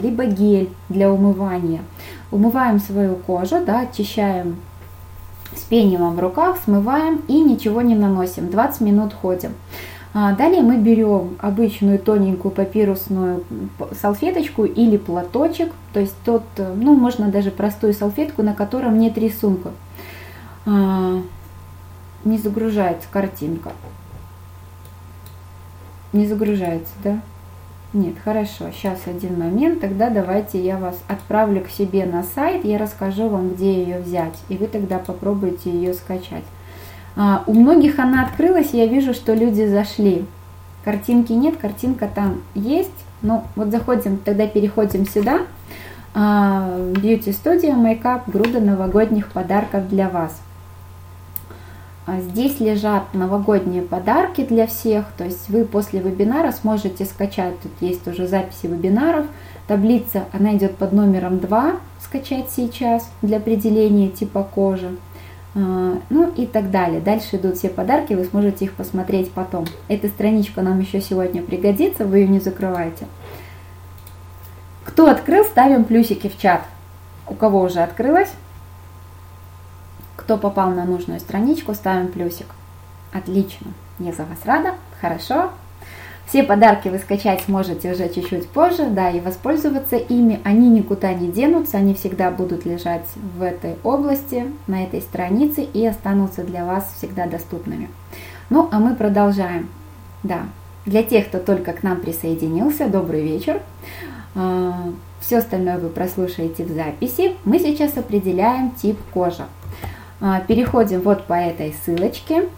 либо 0.02 0.24
гель 0.24 0.70
для 0.88 1.12
умывания. 1.12 1.82
Умываем 2.32 2.80
свою 2.80 3.16
кожу, 3.16 3.66
да, 3.66 3.82
очищаем 3.82 4.56
с 5.58 5.64
пением 5.64 6.10
в 6.12 6.20
руках, 6.22 6.58
смываем 6.64 7.22
и 7.28 7.42
ничего 7.42 7.82
не 7.82 7.96
наносим. 7.96 8.50
20 8.50 8.80
минут 8.80 9.14
ходим. 9.14 9.52
А, 10.16 10.34
далее 10.34 10.62
мы 10.62 10.78
берем 10.78 11.38
обычную 11.40 11.98
тоненькую 11.98 12.52
папирусную 12.52 13.44
салфеточку 14.00 14.64
или 14.64 14.98
платочек, 14.98 15.72
то 15.92 16.00
есть 16.00 16.16
тот, 16.24 16.44
ну 16.58 16.96
можно 16.96 17.30
даже 17.30 17.50
простую 17.50 17.94
салфетку, 17.94 18.44
на 18.44 18.54
котором 18.54 19.00
нет 19.00 19.18
рисунка. 19.18 19.72
А, 20.68 21.20
не 22.26 22.38
загружается 22.38 23.08
картинка. 23.12 23.72
Не 26.14 26.28
загружается, 26.28 26.94
да? 27.04 27.20
Нет, 27.92 28.16
хорошо, 28.24 28.66
сейчас 28.72 29.00
один 29.08 29.40
момент, 29.40 29.82
тогда 29.82 30.10
давайте 30.10 30.64
я 30.64 30.78
вас 30.78 31.00
отправлю 31.08 31.62
к 31.62 31.70
себе 31.70 32.06
на 32.06 32.24
сайт, 32.24 32.66
я 32.66 32.78
расскажу 32.78 33.30
вам, 33.30 33.50
где 33.50 33.84
ее 33.84 34.00
взять, 34.00 34.36
и 34.50 34.58
вы 34.58 34.68
тогда 34.68 35.00
попробуйте 35.00 35.72
ее 35.72 35.94
скачать. 35.94 36.44
А, 37.16 37.44
у 37.48 37.54
многих 37.54 38.00
она 38.00 38.24
открылась, 38.24 38.72
я 38.74 38.88
вижу, 38.88 39.14
что 39.14 39.34
люди 39.34 39.66
зашли. 39.66 40.26
Картинки 40.84 41.32
нет, 41.32 41.58
картинка 41.58 42.10
там 42.14 42.42
есть, 42.56 42.92
но 43.22 43.46
вот 43.56 43.70
заходим, 43.70 44.18
тогда 44.18 44.48
переходим 44.48 45.08
сюда. 45.08 45.42
Beauty 46.14 47.30
Studio 47.30 47.76
Makeup, 47.76 48.22
груда 48.28 48.60
новогодних 48.60 49.30
подарков 49.30 49.90
для 49.90 50.10
вас. 50.10 50.40
А 52.06 52.20
здесь 52.20 52.60
лежат 52.60 53.14
новогодние 53.14 53.82
подарки 53.82 54.44
для 54.44 54.68
всех, 54.68 55.06
то 55.18 55.24
есть 55.24 55.50
вы 55.50 55.64
после 55.64 56.02
вебинара 56.02 56.52
сможете 56.52 57.06
скачать, 57.06 57.58
тут 57.62 57.72
есть 57.80 58.06
уже 58.08 58.28
записи 58.28 58.68
вебинаров, 58.68 59.26
таблица, 59.68 60.26
она 60.34 60.54
идет 60.56 60.76
под 60.76 60.92
номером 60.92 61.40
2, 61.40 61.78
скачать 62.04 62.50
сейчас 62.52 63.10
для 63.22 63.38
определения 63.38 64.10
типа 64.10 64.44
кожи, 64.44 64.90
а, 64.90 65.13
ну 65.54 66.34
и 66.36 66.46
так 66.48 66.72
далее. 66.72 67.00
Дальше 67.00 67.36
идут 67.36 67.58
все 67.58 67.70
подарки, 67.70 68.14
вы 68.14 68.26
сможете 68.26 68.66
их 68.66 68.74
посмотреть 68.74 69.32
потом. 69.32 69.66
Эта 69.88 70.08
страничка 70.08 70.62
нам 70.62 70.80
еще 70.80 71.00
сегодня 71.00 71.44
пригодится, 71.44 72.06
вы 72.06 72.20
ее 72.20 72.28
не 72.28 72.40
закрывайте. 72.40 73.06
Кто 74.84 75.10
открыл, 75.10 75.46
ставим 75.46 75.86
плюсики 75.86 76.28
в 76.28 76.38
чат. 76.38 76.64
У 77.28 77.36
кого 77.36 77.62
уже 77.62 77.80
открылось? 77.80 78.32
Кто 80.16 80.38
попал 80.38 80.72
на 80.72 80.86
нужную 80.86 81.20
страничку, 81.20 81.74
ставим 81.74 82.10
плюсик. 82.10 82.48
Отлично, 83.12 83.72
я 84.00 84.12
за 84.12 84.26
вас 84.26 84.40
рада, 84.46 84.74
хорошо. 85.00 85.52
Все 86.34 86.42
подарки 86.42 86.88
вы 86.88 86.98
скачать 86.98 87.42
сможете 87.42 87.92
уже 87.92 88.10
чуть-чуть 88.10 88.50
позже, 88.50 88.88
да, 88.88 89.12
и 89.12 89.20
воспользоваться 89.20 89.98
ими. 89.98 90.40
Они 90.44 90.68
никуда 90.68 91.14
не 91.14 91.28
денутся, 91.28 91.78
они 91.78 91.94
всегда 91.94 92.32
будут 92.32 92.66
лежать 92.66 93.06
в 93.38 93.44
этой 93.44 93.76
области, 93.84 94.52
на 94.66 94.84
этой 94.84 95.02
странице 95.02 95.62
и 95.62 95.86
останутся 95.86 96.44
для 96.44 96.66
вас 96.66 96.92
всегда 96.98 97.28
доступными. 97.28 97.88
Ну, 98.50 98.68
а 98.72 98.80
мы 98.80 98.96
продолжаем. 98.96 99.70
Да, 100.24 100.40
для 100.88 101.04
тех, 101.04 101.28
кто 101.28 101.38
только 101.38 101.72
к 101.72 101.84
нам 101.84 102.02
присоединился, 102.02 102.88
добрый 102.88 103.22
вечер. 103.22 103.62
А, 104.34 104.90
Все 105.20 105.38
остальное 105.38 105.78
вы 105.78 105.90
прослушаете 105.90 106.66
в 106.66 106.70
записи. 106.70 107.36
Мы 107.46 107.60
сейчас 107.60 107.96
определяем 107.96 108.72
тип 108.72 108.98
кожи. 109.14 109.46
А, 110.20 110.40
переходим 110.40 111.02
вот 111.02 111.26
по 111.26 111.34
этой 111.34 111.76
ссылочке, 111.86 112.50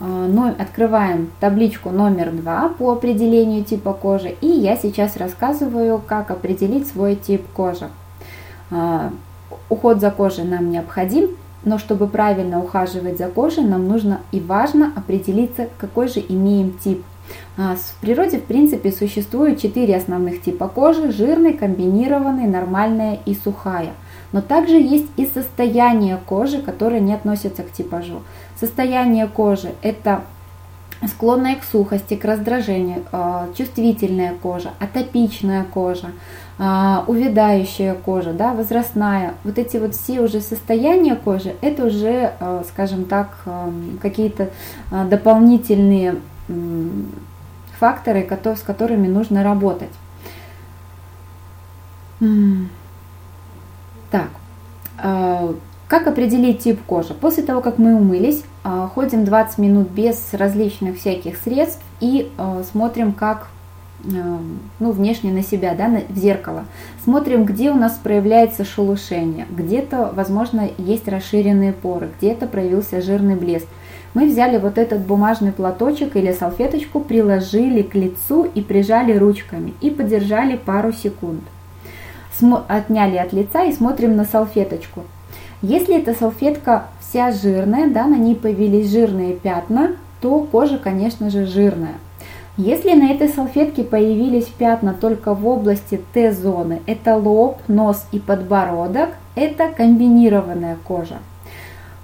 открываем 0.00 1.30
табличку 1.40 1.90
номер 1.90 2.30
2 2.32 2.70
по 2.78 2.92
определению 2.92 3.64
типа 3.64 3.92
кожи, 3.92 4.34
и 4.40 4.46
я 4.46 4.76
сейчас 4.76 5.16
рассказываю, 5.16 6.00
как 6.04 6.30
определить 6.30 6.88
свой 6.88 7.14
тип 7.16 7.42
кожи. 7.54 7.88
А, 8.70 9.10
уход 9.68 10.00
за 10.00 10.10
кожей 10.10 10.44
нам 10.44 10.70
необходим, 10.70 11.30
но 11.64 11.78
чтобы 11.78 12.08
правильно 12.08 12.58
ухаживать 12.58 13.18
за 13.18 13.28
кожей, 13.28 13.64
нам 13.64 13.88
нужно 13.88 14.20
и 14.32 14.40
важно 14.40 14.92
определиться, 14.94 15.68
какой 15.78 16.08
же 16.08 16.22
имеем 16.28 16.76
тип. 16.78 17.02
В 17.56 18.00
природе, 18.00 18.38
в 18.38 18.44
принципе, 18.44 18.92
существует 18.92 19.58
четыре 19.58 19.96
основных 19.96 20.42
типа 20.42 20.68
кожи– 20.68 21.10
жирный, 21.12 21.54
комбинированный, 21.54 22.46
нормальная 22.46 23.18
и 23.24 23.34
сухая– 23.34 23.92
но 24.34 24.42
также 24.42 24.74
есть 24.74 25.06
и 25.16 25.26
состояние 25.26 26.18
кожи, 26.26 26.60
которое 26.60 26.98
не 26.98 27.14
относится 27.14 27.62
к 27.62 27.70
типажу. 27.70 28.20
Состояние 28.58 29.28
кожи– 29.28 29.74
это 29.82 30.22
склонная 31.06 31.54
к 31.54 31.62
сухости, 31.62 32.16
к 32.16 32.24
раздражению, 32.24 33.04
а, 33.12 33.46
чувствительная 33.56 34.34
кожа, 34.34 34.70
атопичная 34.80 35.62
кожа, 35.62 36.08
а, 36.58 37.04
увядающая 37.06 37.94
кожа, 37.94 38.32
да, 38.32 38.54
возрастная. 38.54 39.34
Вот 39.44 39.56
эти 39.56 39.76
вот 39.76 39.94
все 39.94 40.20
уже 40.20 40.40
состояния 40.40 41.14
кожи, 41.14 41.54
это 41.60 41.86
уже, 41.86 42.32
а, 42.40 42.64
скажем 42.68 43.04
так, 43.04 43.38
какие-то 44.02 44.50
дополнительные 44.90 46.16
факторы, 47.78 48.28
с 48.42 48.62
которыми 48.62 49.06
нужно 49.06 49.44
работать. 49.44 49.92
Так, 54.14 54.30
а, 54.96 55.56
как 55.88 56.06
определить 56.06 56.60
тип 56.60 56.80
кожи? 56.86 57.14
После 57.14 57.42
того, 57.42 57.60
как 57.60 57.78
мы 57.78 57.96
умылись, 57.96 58.44
а, 58.62 58.86
ходим 58.86 59.24
20 59.24 59.58
минут 59.58 59.90
без 59.90 60.32
различных 60.32 60.98
всяких 60.98 61.36
средств 61.36 61.82
и 61.98 62.30
а, 62.38 62.62
смотрим, 62.62 63.12
как 63.12 63.48
ну, 64.04 64.92
внешне 64.92 65.32
на 65.32 65.42
себя, 65.42 65.74
да, 65.74 65.90
в 66.08 66.16
зеркало. 66.16 66.66
Смотрим, 67.02 67.44
где 67.44 67.70
у 67.70 67.74
нас 67.74 67.94
проявляется 67.94 68.64
шелушение, 68.64 69.46
где-то, 69.50 70.12
возможно, 70.14 70.68
есть 70.78 71.08
расширенные 71.08 71.72
поры, 71.72 72.10
где-то 72.18 72.46
проявился 72.46 73.00
жирный 73.00 73.34
блеск. 73.34 73.66
Мы 74.12 74.28
взяли 74.28 74.58
вот 74.58 74.78
этот 74.78 75.00
бумажный 75.00 75.52
платочек 75.52 76.14
или 76.14 76.32
салфеточку, 76.32 77.00
приложили 77.00 77.82
к 77.82 77.94
лицу 77.94 78.44
и 78.44 78.60
прижали 78.60 79.16
ручками 79.16 79.74
и 79.80 79.90
подержали 79.90 80.56
пару 80.56 80.92
секунд 80.92 81.40
отняли 82.68 83.16
от 83.16 83.32
лица 83.32 83.64
и 83.64 83.72
смотрим 83.72 84.16
на 84.16 84.24
салфеточку. 84.24 85.02
Если 85.62 85.96
эта 85.96 86.14
салфетка 86.14 86.84
вся 87.00 87.32
жирная, 87.32 87.88
да, 87.88 88.06
на 88.06 88.16
ней 88.16 88.34
появились 88.34 88.90
жирные 88.90 89.34
пятна, 89.34 89.92
то 90.20 90.40
кожа, 90.40 90.78
конечно 90.78 91.30
же, 91.30 91.46
жирная. 91.46 91.94
Если 92.56 92.92
на 92.94 93.10
этой 93.10 93.28
салфетке 93.28 93.82
появились 93.82 94.46
пятна 94.46 94.94
только 94.94 95.34
в 95.34 95.46
области 95.46 96.00
Т-зоны, 96.12 96.82
это 96.86 97.16
лоб, 97.16 97.58
нос 97.66 98.06
и 98.12 98.20
подбородок, 98.20 99.10
это 99.34 99.68
комбинированная 99.68 100.76
кожа. 100.84 101.16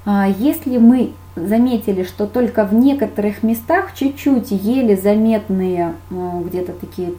А, 0.04 0.26
если 0.26 0.78
мы 0.78 1.12
заметили, 1.46 2.05
что 2.05 2.26
только 2.26 2.64
в 2.64 2.74
некоторых 2.74 3.42
местах 3.42 3.94
чуть-чуть 3.94 4.50
еле 4.50 4.96
заметные 4.96 5.94
э, 6.11 6.42
где-то 6.44 6.72
такие 6.72 7.12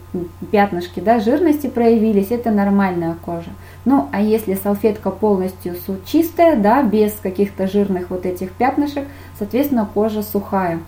пятнышки 0.50 1.00
да, 1.00 1.20
жирности 1.20 1.66
проявились, 1.66 2.30
это 2.30 2.50
нормальная 2.50 3.16
кожа. 3.24 3.50
Ну, 3.84 4.08
а 4.12 4.20
если 4.20 4.54
салфетка 4.54 5.10
полностью 5.10 5.74
чистая, 6.06 6.56
да, 6.56 6.82
без 6.82 7.12
каких-то 7.12 7.66
жирных 7.66 8.10
вот 8.10 8.26
этих 8.26 8.52
пятнышек, 8.52 9.04
соответственно, 9.38 9.88
кожа 9.92 10.22
сухая. 10.22 10.80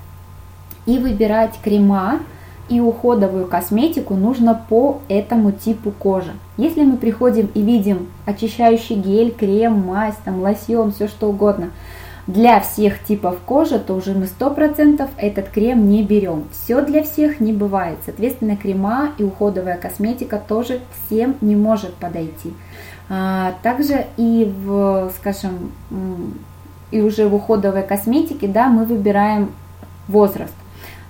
И 0.86 0.98
выбирать 0.98 1.58
крема 1.62 2.20
и 2.68 2.80
уходовую 2.80 3.46
косметику 3.46 4.14
нужно 4.14 4.60
по 4.68 5.00
этому 5.08 5.52
типу 5.52 5.90
кожи. 5.90 6.32
Если 6.56 6.82
мы 6.82 6.96
приходим 6.96 7.50
и 7.54 7.62
видим 7.62 8.08
очищающий 8.26 8.96
гель, 8.96 9.32
крем, 9.32 9.86
мазь, 9.86 10.16
там, 10.24 10.40
лосьон, 10.40 10.92
все 10.92 11.08
что 11.08 11.28
угодно– 11.28 11.70
для 12.26 12.60
всех 12.60 13.02
типов 13.04 13.38
кожи, 13.44 13.78
то 13.78 13.94
уже 13.94 14.14
мы 14.14 14.26
100% 14.26 15.08
этот 15.16 15.48
крем 15.50 15.88
не 15.88 16.02
берем. 16.02 16.44
Все 16.52 16.80
для 16.82 17.02
всех 17.02 17.40
не 17.40 17.52
бывает. 17.52 17.98
Соответственно, 18.04 18.56
крема 18.56 19.10
и 19.18 19.24
уходовая 19.24 19.76
косметика 19.76 20.38
тоже 20.46 20.80
всем 21.06 21.36
не 21.40 21.56
может 21.56 21.94
подойти. 21.94 22.54
А, 23.10 23.54
также 23.62 24.06
и 24.16 24.50
в, 24.64 25.12
скажем, 25.18 25.72
и 26.90 27.02
уже 27.02 27.28
в 27.28 27.34
уходовой 27.34 27.82
косметике, 27.82 28.48
да, 28.48 28.68
мы 28.68 28.84
выбираем 28.84 29.50
возраст. 30.08 30.54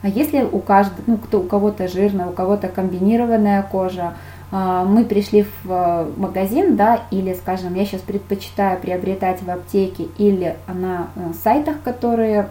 А 0.03 0.09
если 0.09 0.43
у 0.43 0.59
каждого, 0.59 1.01
ну, 1.07 1.17
кто, 1.17 1.41
у 1.41 1.45
кого-то 1.45 1.89
жирная, 1.89 2.27
у 2.27 2.33
кого-то 2.33 2.69
комбинированная 2.69 3.63
кожа, 3.63 4.15
мы 4.51 5.05
пришли 5.05 5.43
в 5.43 5.71
э, 5.71 6.13
магазин, 6.17 6.77
да, 6.77 7.03
или, 7.11 7.35
скажем, 7.35 7.75
я 7.75 7.85
сейчас 7.85 8.03
предпочитаю 8.03 8.79
приобретать 8.79 9.43
в 9.43 9.51
аптеке 9.51 10.09
или 10.19 10.57
на 10.69 11.09
э, 11.17 11.33
сайтах, 11.43 11.77
которые 11.83 12.49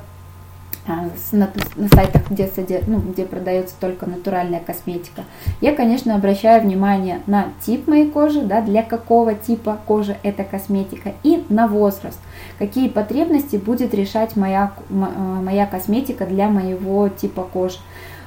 а, 0.85 1.09
на, 1.31 1.49
на 1.77 1.87
сайтах, 1.87 2.29
где, 2.29 2.83
ну, 2.87 2.99
где 2.99 3.23
продается 3.23 3.73
только 3.79 4.05
натуральная 4.05 4.59
косметика, 4.59 5.23
я, 5.61 5.73
конечно, 5.73 6.13
обращаю 6.13 6.61
внимание 6.61 7.21
на 7.25 7.45
тип 7.65 7.87
моей 7.87 8.09
кожи, 8.09 8.41
да, 8.41 8.59
для 8.59 8.83
какого 8.83 9.33
типа 9.33 9.79
кожи 9.85 10.17
эта 10.23 10.43
косметика, 10.43 11.13
и 11.23 11.45
на 11.47 11.67
возраст, 11.67 12.19
какие 12.59 12.89
потребности 12.89 13.55
будет 13.55 13.93
решать 13.93 14.35
моя, 14.35 14.73
э, 14.89 14.93
моя 14.93 15.67
косметика 15.67 16.25
для 16.25 16.49
моего 16.49 17.07
типа 17.07 17.43
кожи. 17.43 17.77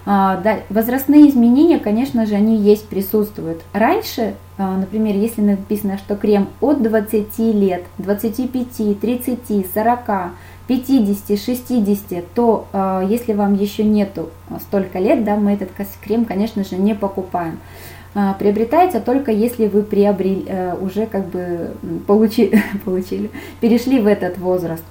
А, 0.08 0.40
возрастные 0.70 1.28
изменения, 1.28 1.80
конечно 1.80 2.26
же, 2.26 2.36
они 2.36 2.56
есть, 2.56 2.86
присутствуют. 2.86 3.62
Раньше, 3.72 4.34
а, 4.56 4.76
например, 4.76 5.16
если 5.16 5.40
написано, 5.40 5.98
что 5.98 6.14
крем 6.14 6.48
от 6.60 6.80
20 6.80 7.38
лет, 7.52 7.82
25, 7.98 9.00
30, 9.00 9.66
40, 9.74 10.00
50, 10.68 11.40
60, 11.40 12.24
то 12.34 12.68
а, 12.72 13.02
если 13.02 13.32
вам 13.32 13.54
еще 13.54 13.82
нету 13.82 14.30
столько 14.60 15.00
лет, 15.00 15.24
да, 15.24 15.34
мы 15.34 15.54
этот 15.54 15.70
крем, 16.00 16.24
конечно 16.24 16.62
же, 16.62 16.76
не 16.76 16.94
покупаем. 16.94 17.58
Приобретается 18.38 19.00
только 19.00 19.30
если 19.30 19.66
вы 19.66 19.82
приобрели, 19.82 20.46
э, 20.48 20.74
уже 20.80 21.04
как 21.04 21.26
бы 21.26 21.74
получили, 22.06 22.62
получили, 22.86 23.30
перешли 23.60 24.00
в 24.00 24.06
этот 24.06 24.38
возраст 24.38 24.82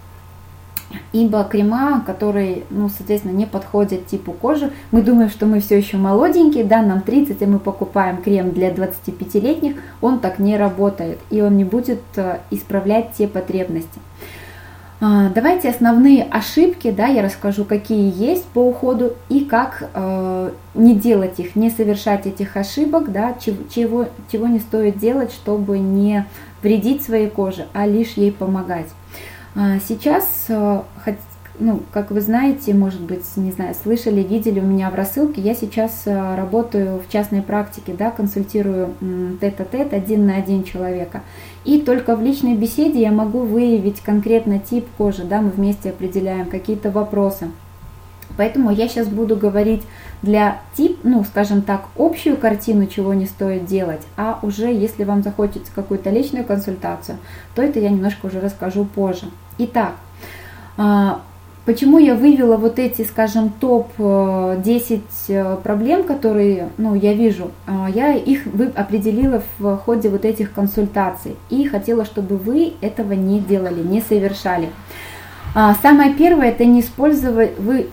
ибо 1.13 1.43
крема, 1.43 2.03
которые, 2.05 2.63
ну, 2.69 2.89
соответственно, 2.89 3.33
не 3.33 3.45
подходят 3.45 4.07
типу 4.07 4.31
кожи, 4.31 4.71
мы 4.91 5.01
думаем, 5.01 5.29
что 5.29 5.45
мы 5.45 5.59
все 5.59 5.77
еще 5.77 5.97
молоденькие, 5.97 6.63
да, 6.63 6.81
нам 6.81 7.01
30, 7.01 7.41
и 7.41 7.45
мы 7.45 7.59
покупаем 7.59 8.21
крем 8.21 8.51
для 8.51 8.71
25-летних, 8.71 9.75
он 10.01 10.19
так 10.19 10.39
не 10.39 10.57
работает, 10.57 11.19
и 11.29 11.41
он 11.41 11.57
не 11.57 11.63
будет 11.63 12.01
э, 12.15 12.39
исправлять 12.51 13.11
те 13.17 13.27
потребности. 13.27 13.99
А, 15.01 15.29
давайте 15.29 15.69
основные 15.69 16.23
ошибки, 16.23 16.89
да, 16.89 17.07
я 17.07 17.21
расскажу, 17.21 17.65
какие 17.65 18.13
есть 18.15 18.45
по 18.45 18.59
уходу 18.59 19.13
и 19.27 19.41
как 19.41 19.89
э, 19.93 20.51
не 20.73 20.95
делать 20.95 21.37
их, 21.37 21.55
не 21.55 21.69
совершать 21.69 22.25
этих 22.25 22.55
ошибок, 22.55 23.11
да, 23.11 23.35
чего, 23.39 23.57
чего, 23.69 24.05
чего 24.31 24.47
не 24.47 24.59
стоит 24.59 24.97
делать, 24.97 25.31
чтобы 25.33 25.79
не 25.79 26.25
вредить 26.63 27.03
своей 27.03 27.29
коже, 27.29 27.67
а 27.73 27.85
лишь 27.85 28.13
ей 28.13 28.31
помогать. 28.31 28.87
А, 29.55 29.79
сейчас, 29.79 30.45
э, 30.49 30.81
ну, 31.59 31.81
как 31.93 32.11
вы 32.11 32.19
знаете, 32.19 32.73
может 32.73 32.99
быть, 32.99 33.23
не 33.37 33.53
знаю, 33.53 33.73
слышали, 33.73 34.21
видели 34.21 34.59
у 34.59 34.65
меня 34.65 34.89
в 34.89 34.95
рассылке, 34.95 35.41
я 35.41 35.55
сейчас 35.55 36.03
э, 36.05 36.35
работаю 36.35 36.99
в 36.99 37.09
частной 37.09 37.41
практике, 37.41 37.95
да, 37.97 38.11
консультирую 38.11 38.93
тет-а-тет, 39.39 39.93
один 39.93 40.25
на 40.25 40.35
один 40.35 40.65
человека. 40.65 41.21
И 41.63 41.79
только 41.79 42.17
в 42.17 42.21
личной 42.21 42.55
беседе 42.55 42.99
я 42.99 43.11
могу 43.11 43.39
выявить 43.39 44.01
конкретно 44.01 44.59
тип 44.59 44.87
кожи, 44.97 45.23
да, 45.23 45.41
мы 45.41 45.51
вместе 45.51 45.91
определяем 45.91 46.47
какие-то 46.47 46.91
вопросы. 46.91 47.47
Поэтому 48.37 48.71
я 48.71 48.87
сейчас 48.87 49.07
буду 49.07 49.35
говорить 49.35 49.83
для 50.21 50.59
тип, 50.75 50.99
ну, 51.03 51.23
скажем 51.23 51.61
так, 51.61 51.85
общую 51.97 52.37
картину, 52.37 52.87
чего 52.87 53.13
не 53.13 53.25
стоит 53.25 53.65
делать, 53.65 54.01
а 54.17 54.39
уже 54.41 54.67
если 54.67 55.03
вам 55.03 55.23
захочется 55.23 55.71
какую-то 55.73 56.09
личную 56.09 56.45
консультацию, 56.45 57.17
то 57.53 57.61
это 57.61 57.79
я 57.79 57.89
немножко 57.89 58.25
уже 58.25 58.39
расскажу 58.39 58.85
позже. 58.85 59.25
Итак, 59.57 59.93
а, 60.77 61.21
почему 61.65 61.97
я 61.97 62.15
вывела 62.15 62.57
вот 62.57 62.79
эти, 62.79 63.03
скажем, 63.03 63.51
топ-10 63.59 65.01
э, 65.29 65.57
проблем, 65.63 66.03
которые 66.03 66.69
ну, 66.77 66.95
я 66.95 67.13
вижу? 67.13 67.51
А, 67.67 67.87
я 67.89 68.13
их 68.13 68.41
определила 68.75 69.41
в 69.59 69.77
ходе 69.77 70.09
вот 70.09 70.25
этих 70.25 70.51
консультаций 70.53 71.35
и 71.49 71.65
хотела, 71.65 72.03
чтобы 72.03 72.37
вы 72.37 72.73
этого 72.81 73.13
не 73.13 73.39
делали, 73.39 73.81
не 73.81 74.01
совершали. 74.01 74.69
А, 75.53 75.75
самое 75.81 76.13
первое 76.13 76.49
это 76.49 76.65
не 76.65 76.81
использовать, 76.81 77.57
вы 77.57 77.87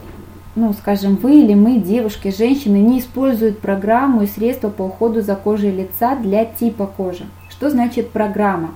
ну, 0.55 0.73
скажем, 0.75 1.17
вы 1.17 1.41
или 1.41 1.55
мы, 1.55 1.79
девушки, 1.79 2.35
женщины, 2.37 2.77
не 2.77 2.99
используют 2.99 3.61
программу 3.61 4.23
и 4.23 4.27
средства 4.27 4.69
по 4.69 4.83
уходу 4.83 5.23
за 5.23 5.35
кожей 5.35 5.71
лица 5.71 6.15
для 6.17 6.45
типа 6.45 6.87
кожи. 6.87 7.25
Что 7.49 7.71
значит 7.71 8.11
программа? 8.11 8.71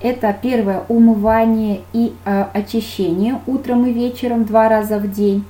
Это 0.00 0.36
первое 0.40 0.82
умывание 0.88 1.80
и 1.92 2.12
э, 2.24 2.44
очищение 2.52 3.40
утром 3.46 3.86
и 3.86 3.92
вечером 3.92 4.44
два 4.44 4.68
раза 4.68 4.98
в 4.98 5.10
день, 5.10 5.44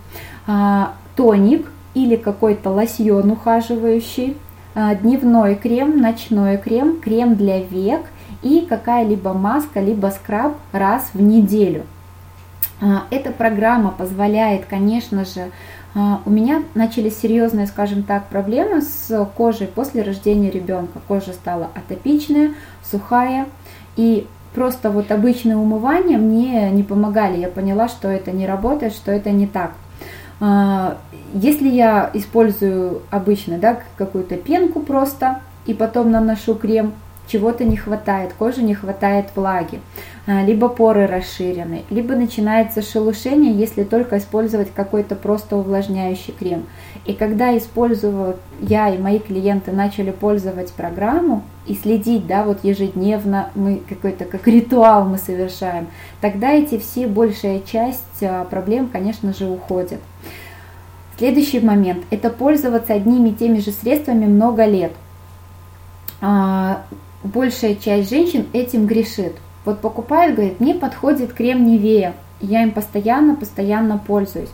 э, 0.46 0.84
тоник 1.16 1.70
или 1.94 2.16
какой-то 2.16 2.70
лосьон 2.70 3.32
ухаживающий, 3.32 4.36
э, 4.74 4.96
дневной 5.02 5.56
крем, 5.56 6.00
ночной 6.00 6.58
крем, 6.58 7.00
крем 7.00 7.34
для 7.34 7.60
век 7.60 8.02
и 8.42 8.64
какая-либо 8.66 9.32
маска, 9.32 9.80
либо 9.80 10.06
скраб 10.08 10.56
раз 10.72 11.10
в 11.12 11.20
неделю. 11.20 11.82
Эта 13.10 13.30
программа 13.32 13.90
позволяет, 13.90 14.66
конечно 14.66 15.24
же, 15.24 15.50
у 15.94 16.30
меня 16.30 16.62
начались 16.74 17.18
серьезные, 17.18 17.66
скажем 17.66 18.02
так, 18.02 18.28
проблемы 18.28 18.82
с 18.82 19.26
кожей 19.34 19.66
после 19.66 20.02
рождения 20.02 20.50
ребенка. 20.50 21.00
Кожа 21.08 21.32
стала 21.32 21.70
атопичная, 21.74 22.52
сухая, 22.84 23.46
и 23.96 24.26
просто 24.54 24.90
вот 24.90 25.10
обычные 25.10 25.56
умывания 25.56 26.18
мне 26.18 26.70
не 26.70 26.82
помогали. 26.82 27.38
Я 27.38 27.48
поняла, 27.48 27.88
что 27.88 28.08
это 28.08 28.30
не 28.30 28.46
работает, 28.46 28.92
что 28.92 29.10
это 29.10 29.30
не 29.30 29.46
так. 29.46 29.72
А, 30.38 30.98
если 31.32 31.68
я 31.68 32.10
использую 32.12 33.00
обычно 33.10 33.56
да, 33.58 33.78
какую-то 33.96 34.36
пенку 34.36 34.80
просто 34.80 35.40
и 35.64 35.72
потом 35.72 36.10
наношу 36.10 36.54
крем, 36.54 36.92
чего-то 37.26 37.64
не 37.64 37.76
хватает, 37.76 38.32
коже 38.32 38.62
не 38.62 38.74
хватает 38.74 39.26
влаги, 39.34 39.80
а, 40.26 40.42
либо 40.42 40.68
поры 40.68 41.06
расширены, 41.06 41.84
либо 41.90 42.14
начинается 42.14 42.82
шелушение, 42.82 43.52
если 43.52 43.84
только 43.84 44.18
использовать 44.18 44.72
какой-то 44.72 45.14
просто 45.14 45.56
увлажняющий 45.56 46.34
крем. 46.38 46.66
И 47.04 47.12
когда 47.12 47.56
использовала 47.56 48.36
я 48.60 48.88
и 48.88 48.98
мои 48.98 49.18
клиенты 49.18 49.72
начали 49.72 50.10
пользовать 50.10 50.72
программу 50.72 51.42
и 51.66 51.74
следить, 51.74 52.26
да, 52.26 52.44
вот 52.44 52.64
ежедневно 52.64 53.50
мы 53.54 53.82
какой-то 53.88 54.24
как 54.24 54.46
ритуал 54.46 55.04
мы 55.04 55.18
совершаем, 55.18 55.88
тогда 56.20 56.52
эти 56.52 56.78
все 56.78 57.06
большая 57.06 57.60
часть 57.60 58.22
а, 58.22 58.44
проблем, 58.44 58.88
конечно 58.88 59.32
же, 59.32 59.46
уходят. 59.46 60.00
Следующий 61.18 61.60
момент– 61.60 62.04
это 62.10 62.28
пользоваться 62.28 62.92
одними 62.92 63.30
и 63.30 63.34
теми 63.34 63.58
же 63.58 63.70
средствами 63.70 64.26
много 64.26 64.66
лет 64.66 64.92
а, 66.20 66.82
большая 67.22 67.74
часть 67.74 68.11
женщин 68.11 68.46
этим 68.52 68.87
грешит. 68.87 69.35
Вот 69.64 69.81
покупают, 69.81 70.37
говорит, 70.37 70.61
мне 70.61 70.74
подходит 70.74 71.33
крем 71.33 71.66
Невея, 71.66 72.14
я 72.40 72.62
им 72.62 72.70
постоянно, 72.70 73.35
постоянно 73.35 73.98
пользуюсь. 73.98 74.50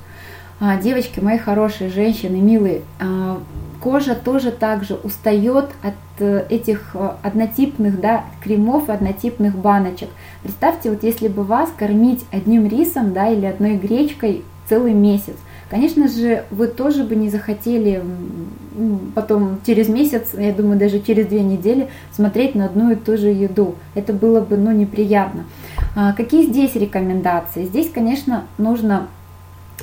А, 0.60 0.76
девочки, 0.76 1.20
мои 1.20 1.38
хорошие 1.38 1.90
женщины, 1.90 2.36
милые, 2.36 2.82
а, 3.00 3.40
кожа 3.80 4.14
тоже 4.14 4.52
также 4.52 4.94
устает 4.94 5.70
от 5.82 5.94
э, 6.20 6.46
этих 6.48 6.92
э, 6.94 7.10
однотипных 7.24 8.00
да, 8.00 8.24
кремов, 8.40 8.88
однотипных 8.88 9.56
баночек. 9.56 10.08
Представьте, 10.44 10.90
вот 10.90 11.02
если 11.02 11.26
бы 11.26 11.42
вас 11.42 11.68
кормить 11.76 12.24
одним 12.30 12.68
рисом 12.68 13.12
да, 13.12 13.28
или 13.28 13.44
одной 13.44 13.74
гречкой 13.76 14.44
целый 14.68 14.94
месяц– 14.94 15.34
Конечно 15.72 16.06
же, 16.06 16.44
вы 16.50 16.66
тоже 16.66 17.02
бы 17.02 17.16
не 17.16 17.30
захотели 17.30 18.04
потом 19.14 19.58
через 19.64 19.88
месяц, 19.88 20.34
я 20.34 20.52
думаю, 20.52 20.78
даже 20.78 21.00
через 21.00 21.28
две 21.28 21.40
недели 21.40 21.88
смотреть 22.12 22.54
на 22.54 22.66
одну 22.66 22.92
и 22.92 22.94
ту 22.94 23.16
же 23.16 23.28
еду. 23.28 23.76
Это 23.94 24.12
было 24.12 24.42
бы 24.42 24.58
ну, 24.58 24.70
неприятно. 24.70 25.44
А, 25.96 26.12
какие 26.12 26.44
здесь 26.44 26.74
рекомендации? 26.74 27.64
Здесь, 27.64 27.90
конечно, 27.90 28.44
нужно 28.58 29.08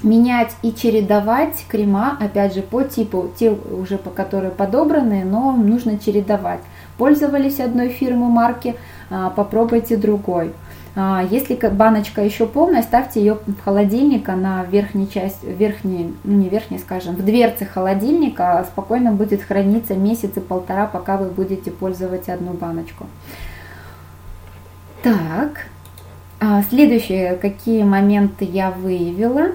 менять 0.03 0.51
и 0.61 0.71
чередовать 0.71 1.65
крема, 1.67 2.19
опять 2.19 2.53
же, 2.53 2.61
по 2.61 2.83
типу, 2.83 3.31
те 3.39 3.49
уже 3.49 3.97
по 3.97 4.11
которые 4.11 4.51
подобраны, 4.51 5.23
но 5.25 5.53
нужно 5.53 5.97
чередовать. 5.97 6.61
Пользовались 6.99 7.59
одной 7.59 7.89
фирмы 7.89 8.29
марки, 8.29 8.75
а, 9.09 9.31
попробуйте 9.31 9.97
другой. 9.97 10.51
А, 10.95 11.25
если 11.29 11.55
баночка 11.55 12.23
еще 12.23 12.45
полная, 12.45 12.81
ставьте 12.81 13.19
ее 13.19 13.37
в 13.45 13.63
холодильник, 13.63 14.27
она 14.27 14.63
в 14.63 14.69
верхней 14.69 15.09
части, 15.09 15.45
верхней, 15.45 16.13
ну 16.23 16.35
не 16.37 16.49
верхней, 16.49 16.79
скажем, 16.79 17.15
в 17.15 17.23
дверце 17.23 17.65
холодильника 17.65 18.65
спокойно 18.71 19.11
будет 19.11 19.43
храниться 19.43 19.95
месяц 19.95 20.31
и 20.35 20.39
полтора, 20.39 20.87
пока 20.87 21.17
вы 21.17 21.29
будете 21.29 21.71
пользовать 21.71 22.29
одну 22.29 22.53
баночку. 22.53 23.05
Так, 25.03 25.67
а, 26.39 26.63
следующие, 26.69 27.35
какие 27.35 27.83
моменты 27.83 28.45
я 28.45 28.71
выявила 28.71 29.51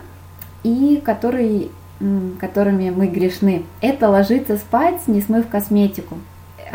и 0.62 1.02
которые, 1.04 1.68
которыми 2.40 2.90
мы 2.90 3.06
грешны. 3.08 3.64
Это 3.80 4.08
ложиться 4.08 4.56
спать, 4.56 5.06
не 5.08 5.20
смыв 5.20 5.48
косметику. 5.48 6.16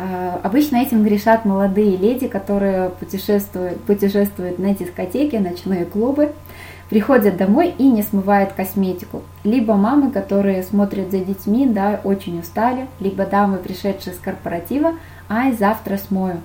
А, 0.02 0.40
обычно 0.44 0.78
этим 0.78 1.04
грешат 1.04 1.44
молодые 1.44 1.98
леди, 1.98 2.30
которые 2.30 2.90
путешествуют, 2.90 3.84
путешествуют 3.84 4.58
на 4.58 4.74
дискотеки, 4.74 5.36
ночные 5.36 5.84
клубы, 5.84 6.32
приходят 6.90 7.36
домой 7.36 7.74
и 7.78 7.84
не 7.84 8.02
смывают 8.02 8.54
косметику. 8.54 9.24
Либо 9.44 9.74
мамы, 9.74 10.12
которые 10.12 10.64
смотрят 10.64 11.12
за 11.12 11.20
детьми, 11.20 11.66
да, 11.66 12.00
очень 12.06 12.40
устали, 12.40 12.88
либо 13.02 13.26
дамы, 13.26 13.58
пришедшие 13.58 14.14
с 14.14 14.20
корпоратива, 14.20 14.94
ай, 15.28 15.52
завтра 15.52 15.98
смою. 15.98 16.38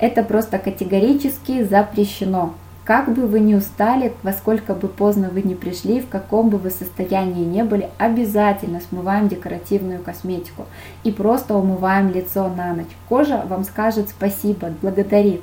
Это 0.00 0.24
просто 0.24 0.58
категорически 0.58 1.62
запрещено. 1.62 2.54
Как 2.86 3.12
бы 3.12 3.26
вы 3.26 3.40
ни 3.40 3.56
устали, 3.56 4.12
во 4.22 4.32
сколько 4.32 4.72
бы 4.72 4.86
поздно 4.86 5.28
вы 5.28 5.42
не 5.42 5.56
пришли, 5.56 6.00
в 6.00 6.08
каком 6.08 6.50
бы 6.50 6.58
вы 6.58 6.70
состоянии 6.70 7.44
не 7.44 7.64
были, 7.64 7.90
обязательно 7.98 8.80
смываем 8.80 9.26
декоративную 9.26 10.00
косметику 10.00 10.66
и 11.02 11.10
просто 11.10 11.56
умываем 11.56 12.12
лицо 12.12 12.48
на 12.48 12.74
ночь. 12.74 12.86
Кожа 13.08 13.42
вам 13.48 13.64
скажет 13.64 14.08
спасибо, 14.08 14.70
благодарит. 14.82 15.40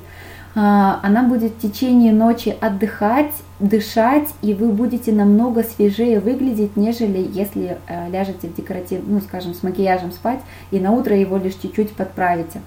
А, 0.54 1.00
она 1.02 1.22
будет 1.22 1.52
в 1.52 1.58
течение 1.58 2.14
ночи 2.14 2.56
отдыхать, 2.62 3.34
дышать, 3.60 4.28
и 4.40 4.54
вы 4.54 4.68
будете 4.68 5.12
намного 5.12 5.64
свежее 5.64 6.20
выглядеть, 6.20 6.78
нежели 6.78 7.28
если 7.30 7.76
э, 7.88 8.08
ляжете 8.08 8.48
в 8.48 8.54
декоратив, 8.54 9.02
ну 9.06 9.20
скажем, 9.20 9.52
с 9.52 9.62
макияжем 9.62 10.12
спать, 10.12 10.40
и 10.70 10.80
на 10.80 10.92
утро 10.92 11.14
его 11.14 11.36
лишь 11.36 11.56
чуть-чуть 11.56 11.92
подправите. 11.92 12.62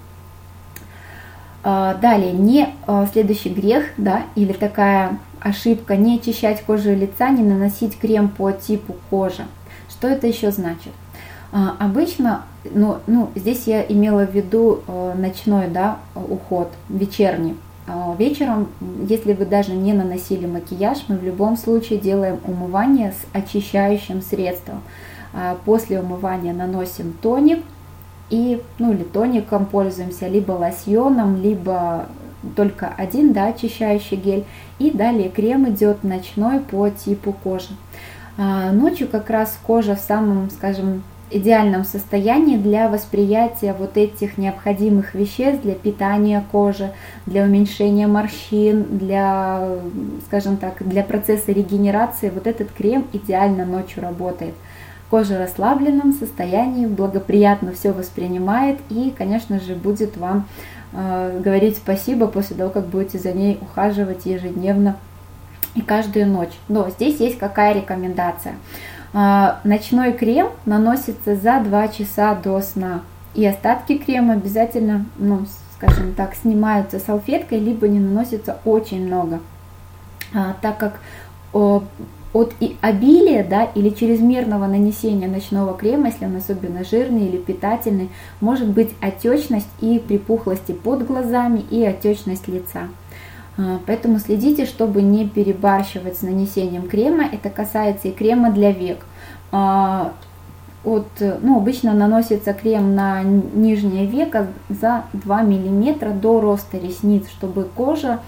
А, 1.63 1.95
далее, 1.95 2.31
не 2.31 2.69
а, 2.85 3.07
следующий 3.11 3.49
грех, 3.49 3.85
да, 3.97 4.23
или 4.35 4.53
такая 4.53 5.17
ошибка, 5.41 5.95
не 5.95 6.17
очищать 6.17 6.61
кожу 6.61 6.93
лица, 6.93 7.29
не 7.29 7.43
наносить 7.43 7.97
крем 7.97 8.29
по 8.29 8.51
типу 8.51 8.95
кожи. 9.09 9.45
Что 9.89 10.07
это 10.07 10.27
еще 10.27 10.51
значит? 10.51 10.93
А, 11.51 11.75
обычно, 11.79 12.43
ну, 12.63 12.97
ну, 13.07 13.29
здесь 13.35 13.63
я 13.65 13.81
имела 13.81 14.25
в 14.25 14.33
виду 14.33 14.81
ночной, 15.15 15.67
да, 15.67 15.97
уход, 16.15 16.71
вечерний. 16.89 17.55
Вечером, 18.17 18.67
если 19.07 19.31
вы 19.31 19.45
даже 19.45 19.71
не 19.71 19.93
наносили 19.93 20.45
макияж, 20.45 21.05
мы 21.07 21.17
в 21.17 21.23
любом 21.23 21.55
случае 21.55 21.99
делаем 21.99 22.37
умывание 22.43 23.13
с 23.13 23.35
очищающим 23.35 24.21
средством. 24.21 24.81
После 25.63 26.01
умывания 26.01 26.53
наносим 26.53 27.13
тоник, 27.21 27.63
и, 28.29 28.61
ну, 28.79 28.93
или 28.93 29.03
тоником 29.03 29.65
пользуемся, 29.65 30.27
либо 30.27 30.51
лосьоном, 30.51 31.41
либо 31.41 32.07
только 32.55 32.87
один, 32.97 33.33
да, 33.33 33.47
очищающий 33.47 34.17
гель. 34.17 34.45
И 34.79 34.91
далее 34.91 35.29
крем 35.29 35.69
идет 35.69 36.03
ночной 36.03 36.59
по 36.59 36.89
типу 36.89 37.33
кожи. 37.33 37.69
А, 38.37 38.71
ночью 38.71 39.07
как 39.07 39.29
раз 39.29 39.57
кожа 39.65 39.95
в 39.95 39.99
самом, 39.99 40.49
скажем, 40.51 41.03
идеальном 41.29 41.83
состоянии 41.83 42.55
для 42.55 42.87
восприятия 42.87 43.75
вот 43.77 43.97
этих 43.97 44.37
необходимых 44.37 45.13
веществ 45.13 45.61
для 45.63 45.73
питания 45.73 46.43
кожи, 46.51 46.93
для 47.25 47.43
уменьшения 47.43 48.07
морщин, 48.07 48.85
для, 48.97 49.67
скажем 50.27 50.57
так, 50.57 50.87
для 50.87 51.03
процесса 51.03 51.51
регенерации. 51.51 52.29
Вот 52.29 52.47
этот 52.47 52.71
крем 52.71 53.05
идеально 53.11 53.65
ночью 53.65 54.03
работает. 54.03 54.53
Кожа 55.09 55.35
в 55.35 55.39
расслабленном 55.39 56.13
состоянии, 56.13 56.85
благоприятно 56.85 57.71
все 57.71 57.91
воспринимает 57.91 58.79
и, 58.89 59.13
конечно 59.17 59.59
же, 59.59 59.75
будет 59.75 60.17
вам 60.17 60.47
э, 60.91 61.39
говорить 61.43 61.77
спасибо 61.77 62.27
после 62.27 62.57
того, 62.57 62.69
как 62.69 62.87
будете 62.87 63.17
за 63.17 63.31
ней 63.31 63.57
ухаживать 63.61 64.25
ежедневно 64.25 64.97
и 65.75 65.81
каждую 65.81 66.27
ночь. 66.27 66.53
Но 66.67 66.89
здесь 66.89 67.19
есть 67.19 67.37
какая 67.37 67.73
рекомендация. 67.73 68.55
Э, 69.13 69.55
ночной 69.63 70.11
крем 70.11 70.49
наносится 70.65 71.37
за 71.37 71.61
2 71.61 71.87
часа 71.87 72.35
до 72.35 72.61
сна. 72.61 73.01
И 73.33 73.45
остатки 73.45 73.97
крема 73.97 74.33
обязательно, 74.33 75.05
ну, 75.17 75.45
скажем 75.75 76.15
так, 76.15 76.35
снимаются 76.35 76.99
салфеткой, 76.99 77.59
либо 77.59 77.87
не 77.87 77.99
наносится 77.99 78.57
очень 78.65 79.05
много. 79.05 79.39
А, 80.33 80.55
так 80.61 80.77
как 80.77 80.99
от 82.33 82.53
обилия 82.81 83.45
да, 83.47 83.63
или 83.63 83.89
чрезмерного 83.89 84.67
нанесения 84.67 85.27
ночного 85.27 85.75
крема, 85.75 86.07
если 86.07 86.25
он 86.25 86.35
особенно 86.35 86.83
жирный 86.83 87.27
или 87.27 87.37
питательный, 87.37 88.09
может 88.41 88.67
быть 88.67 88.91
отечность 89.01 89.67
и 89.81 89.99
припухлости 89.99 90.71
под 90.71 91.07
глазами 91.07 91.63
и 91.71 91.83
отечность 91.83 92.47
лица. 92.47 92.89
А, 93.57 93.79
поэтому 93.85 94.19
следите, 94.19 94.65
чтобы 94.65 95.01
не 95.01 95.27
перебарщивать 95.27 96.17
с 96.17 96.21
нанесением 96.21 96.87
крема. 96.87 97.23
Это 97.23 97.49
касается 97.49 98.09
и 98.09 98.11
крема 98.11 98.51
для 98.51 98.71
век. 98.71 99.05
А, 99.51 100.13
от, 100.83 101.07
ну, 101.41 101.57
обычно 101.57 101.93
наносится 101.93 102.53
крем 102.53 102.95
на 102.95 103.21
нижнее 103.23 104.05
веко 104.05 104.47
за 104.69 105.03
2 105.13 105.41
мм 105.41 106.13
до 106.13 106.39
роста 106.39 106.77
ресниц, 106.77 107.27
чтобы 107.29 107.63
кожа 107.63 108.19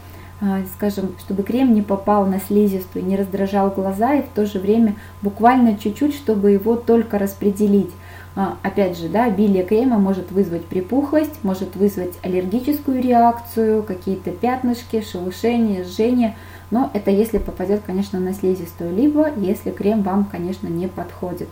скажем, 0.76 1.16
чтобы 1.20 1.44
крем 1.44 1.74
не 1.74 1.82
попал 1.82 2.26
на 2.26 2.40
слизистую, 2.40 3.06
не 3.06 3.18
раздражал 3.18 3.72
глаза 3.72 4.16
и 4.16 4.22
в 4.22 4.30
то 4.30 4.46
же 4.46 4.60
время 4.60 4.96
буквально 5.22 5.78
чуть-чуть, 5.78 6.16
чтобы 6.16 6.52
его 6.52 6.76
только 6.76 7.20
распределить. 7.20 7.92
А, 8.36 8.58
опять 8.62 8.98
же, 8.98 9.10
да, 9.10 9.26
обилие 9.26 9.64
крема 9.64 9.98
может 9.98 10.32
вызвать 10.32 10.66
припухлость, 10.66 11.44
может 11.44 11.76
вызвать 11.76 12.14
аллергическую 12.22 13.02
реакцию, 13.02 13.84
какие-то 13.84 14.32
пятнышки, 14.32 15.02
шелушения, 15.02 15.84
жжение, 15.84 16.38
но 16.72 16.90
это 16.94 17.12
если 17.12 17.40
попадет, 17.40 17.82
конечно, 17.86 18.20
на 18.20 18.34
слизистую, 18.34 18.96
либо 18.96 19.34
если 19.36 19.72
крем 19.72 20.04
вам, 20.04 20.26
конечно, 20.26 20.68
не 20.68 20.88
подходит. 20.88 21.50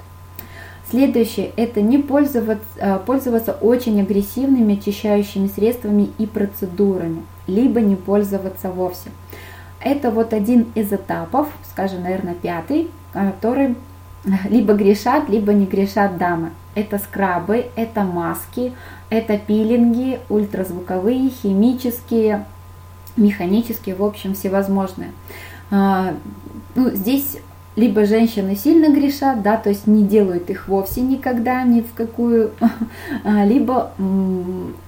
Следующее– 0.90 1.52
это 1.58 1.82
не 1.82 1.98
пользоваться, 1.98 2.64
а, 2.80 3.00
пользоваться 3.00 3.52
очень 3.52 4.00
агрессивными 4.00 4.78
очищающими 4.78 5.48
средствами 5.48 6.10
и 6.18 6.26
процедурами, 6.26 7.24
либо 7.48 7.82
не 7.82 7.96
пользоваться 7.96 8.70
вовсе. 8.70 9.12
Это 9.80 10.12
вот 10.12 10.34
один 10.34 10.72
из 10.76 10.92
этапов, 10.92 11.48
скажем, 11.72 12.04
наверное, 12.04 12.34
пятый, 12.34 12.90
который 13.14 13.76
либо 14.50 14.74
грешат, 14.74 15.30
либо 15.30 15.54
не 15.54 15.66
грешат 15.66 16.18
дамы. 16.18 16.52
Это 16.76 17.00
скрабы, 17.00 17.68
это 17.76 18.04
маски, 18.04 18.74
это 19.10 19.38
пилинги, 19.38 20.20
ультразвуковые, 20.30 21.30
химические, 21.30 22.46
механические, 23.16 23.96
в 23.96 24.04
общем, 24.04 24.36
всевозможные. 24.36 25.12
А, 25.72 26.14
ну, 26.76 26.92
здесь 26.92 27.38
либо 27.78 28.06
женщины 28.06 28.56
сильно 28.56 28.92
грешат, 28.92 29.44
да, 29.44 29.56
то 29.56 29.70
есть 29.70 29.86
не 29.86 30.04
делают 30.04 30.50
их 30.50 30.68
вовсе 30.68 31.02
никогда 31.02 31.62
ни 31.62 31.82
в 31.82 31.94
какую, 31.94 32.52
а, 33.24 33.46
либо 33.46 33.92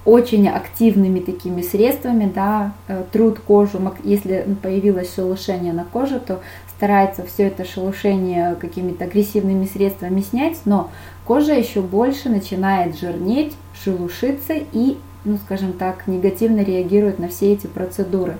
очень 0.04 0.48
активными 0.48 1.20
такими 1.20 1.62
средствами, 1.62 2.30
да, 2.34 2.72
э, 2.88 3.04
труд 3.12 3.38
кожу, 3.38 3.80
если 4.02 4.44
появилось 4.60 5.14
шелушение 5.14 5.72
на 5.72 5.84
коже, 5.84 6.18
то 6.18 6.40
старается 6.76 7.24
все 7.24 7.44
это 7.44 7.64
шелушение 7.64 8.56
какими-то 8.56 9.04
агрессивными 9.04 9.66
средствами 9.66 10.20
снять, 10.20 10.58
но 10.64 10.90
кожа 11.24 11.54
еще 11.54 11.82
больше 11.82 12.28
начинает 12.28 12.98
жирнеть, 12.98 13.54
шелушиться 13.84 14.54
и, 14.72 14.96
ну, 15.24 15.36
скажем 15.36 15.74
так, 15.74 16.08
негативно 16.08 16.64
реагирует 16.64 17.20
на 17.20 17.28
все 17.28 17.52
эти 17.52 17.68
процедуры. 17.68 18.36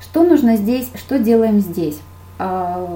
Что 0.00 0.22
нужно 0.22 0.54
здесь, 0.56 0.88
что 0.94 1.18
делаем 1.18 1.58
здесь? 1.58 1.98
А, 2.38 2.88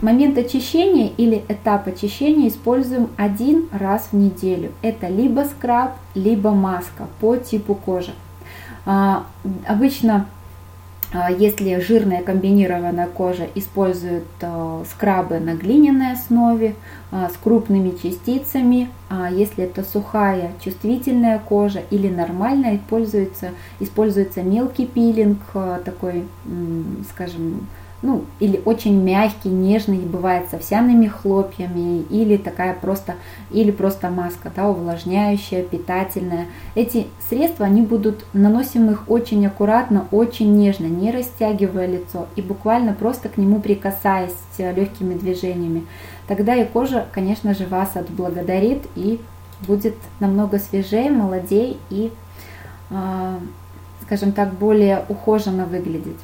момент 0.00 0.38
очищения 0.38 1.10
или 1.16 1.44
этап 1.48 1.86
очищения 1.88 2.48
используем 2.48 3.08
один 3.16 3.68
раз 3.72 4.08
в 4.12 4.16
неделю. 4.16 4.72
Это 4.82 5.08
либо 5.08 5.40
скраб, 5.44 5.96
либо 6.14 6.50
маска 6.50 7.06
по 7.20 7.36
типу 7.36 7.74
кожи. 7.74 8.12
А, 8.84 9.24
обычно 9.66 10.26
а, 11.12 11.30
если 11.30 11.78
жирная 11.80 12.22
комбинированная 12.22 13.06
кожа 13.06 13.46
использует 13.54 14.24
а, 14.42 14.82
скрабы 14.90 15.38
на 15.38 15.54
глиняной 15.54 16.12
основе 16.12 16.74
а, 17.10 17.28
с 17.28 17.36
крупными 17.42 17.90
частицами, 17.90 18.90
если 19.30 19.64
это 19.64 19.84
сухая 19.84 20.50
чувствительная 20.60 21.38
кожа 21.38 21.80
или 21.90 22.08
нормальная, 22.08 22.76
используется, 22.76 23.50
используется 23.78 24.42
мелкий 24.42 24.84
пилинг, 24.84 25.38
такой, 25.84 26.24
скажем, 27.08 27.68
ну, 28.06 28.24
или 28.38 28.62
очень 28.64 29.02
мягкий, 29.02 29.48
нежный, 29.48 29.98
бывает 29.98 30.48
с 30.48 30.54
овсяными 30.54 31.08
хлопьями, 31.08 32.02
или 32.08 32.36
такая 32.36 32.72
просто, 32.72 33.16
или 33.50 33.72
просто 33.72 34.10
маска, 34.10 34.52
да, 34.54 34.68
увлажняющая, 34.68 35.64
питательная. 35.64 36.46
Эти 36.76 37.08
средства, 37.28 37.66
они 37.66 37.82
будут 37.82 38.24
наносим 38.32 38.88
их 38.92 39.10
очень 39.10 39.44
аккуратно, 39.44 40.06
очень 40.12 40.56
нежно, 40.56 40.86
не 40.86 41.10
растягивая 41.10 41.86
лицо 41.86 42.28
и 42.36 42.42
буквально 42.42 42.92
просто 42.92 43.28
к 43.28 43.38
нему 43.38 43.60
прикасаясь 43.60 44.36
легкими 44.56 45.14
движениями. 45.14 45.84
Тогда 46.28 46.54
и 46.54 46.64
кожа, 46.64 47.06
конечно 47.12 47.54
же, 47.54 47.66
вас 47.66 47.96
отблагодарит 47.96 48.84
и 48.94 49.20
будет 49.66 49.96
намного 50.20 50.60
свежее, 50.60 51.10
молодей 51.10 51.76
и, 51.90 52.12
а, 52.90 53.40
скажем 54.02 54.30
так, 54.30 54.54
более 54.54 55.04
ухоженно 55.08 55.66
выглядеть. 55.66 56.20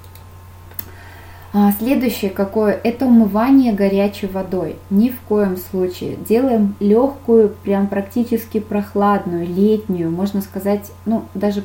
А, 1.54 1.70
следующее 1.72 2.30
какое? 2.30 2.80
Это 2.82 3.04
умывание 3.04 3.74
горячей 3.74 4.26
водой. 4.26 4.76
Ни 4.88 5.10
в 5.10 5.20
коем 5.20 5.58
случае. 5.58 6.16
Делаем 6.16 6.74
легкую, 6.80 7.50
прям 7.50 7.88
практически 7.88 8.58
прохладную, 8.58 9.46
летнюю, 9.46 10.10
можно 10.10 10.40
сказать, 10.40 10.90
ну 11.04 11.24
даже 11.34 11.62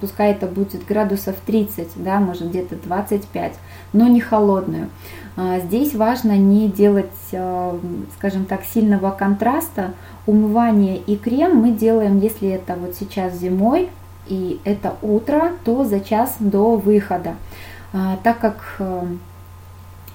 пускай 0.00 0.32
это 0.32 0.48
будет 0.48 0.84
градусов 0.84 1.36
30, 1.46 1.90
да, 1.96 2.18
может 2.18 2.48
где-то 2.48 2.74
25, 2.74 3.52
но 3.92 4.08
не 4.08 4.20
холодную. 4.20 4.88
А, 5.36 5.60
здесь 5.60 5.94
важно 5.94 6.36
не 6.36 6.68
делать, 6.68 7.06
а, 7.32 7.78
скажем 8.18 8.46
так, 8.46 8.64
сильного 8.64 9.12
контраста. 9.12 9.92
Умывание 10.26 10.96
и 10.96 11.16
крем 11.16 11.58
мы 11.58 11.70
делаем, 11.70 12.18
если 12.18 12.48
это 12.48 12.74
вот 12.74 12.96
сейчас 12.96 13.38
зимой 13.38 13.90
и 14.26 14.58
это 14.64 14.94
утро, 15.02 15.52
то 15.64 15.84
за 15.84 16.00
час 16.00 16.34
до 16.40 16.76
выхода. 16.76 17.34
А, 17.96 18.18
так 18.24 18.40
как 18.40 18.56
э, 18.80 19.06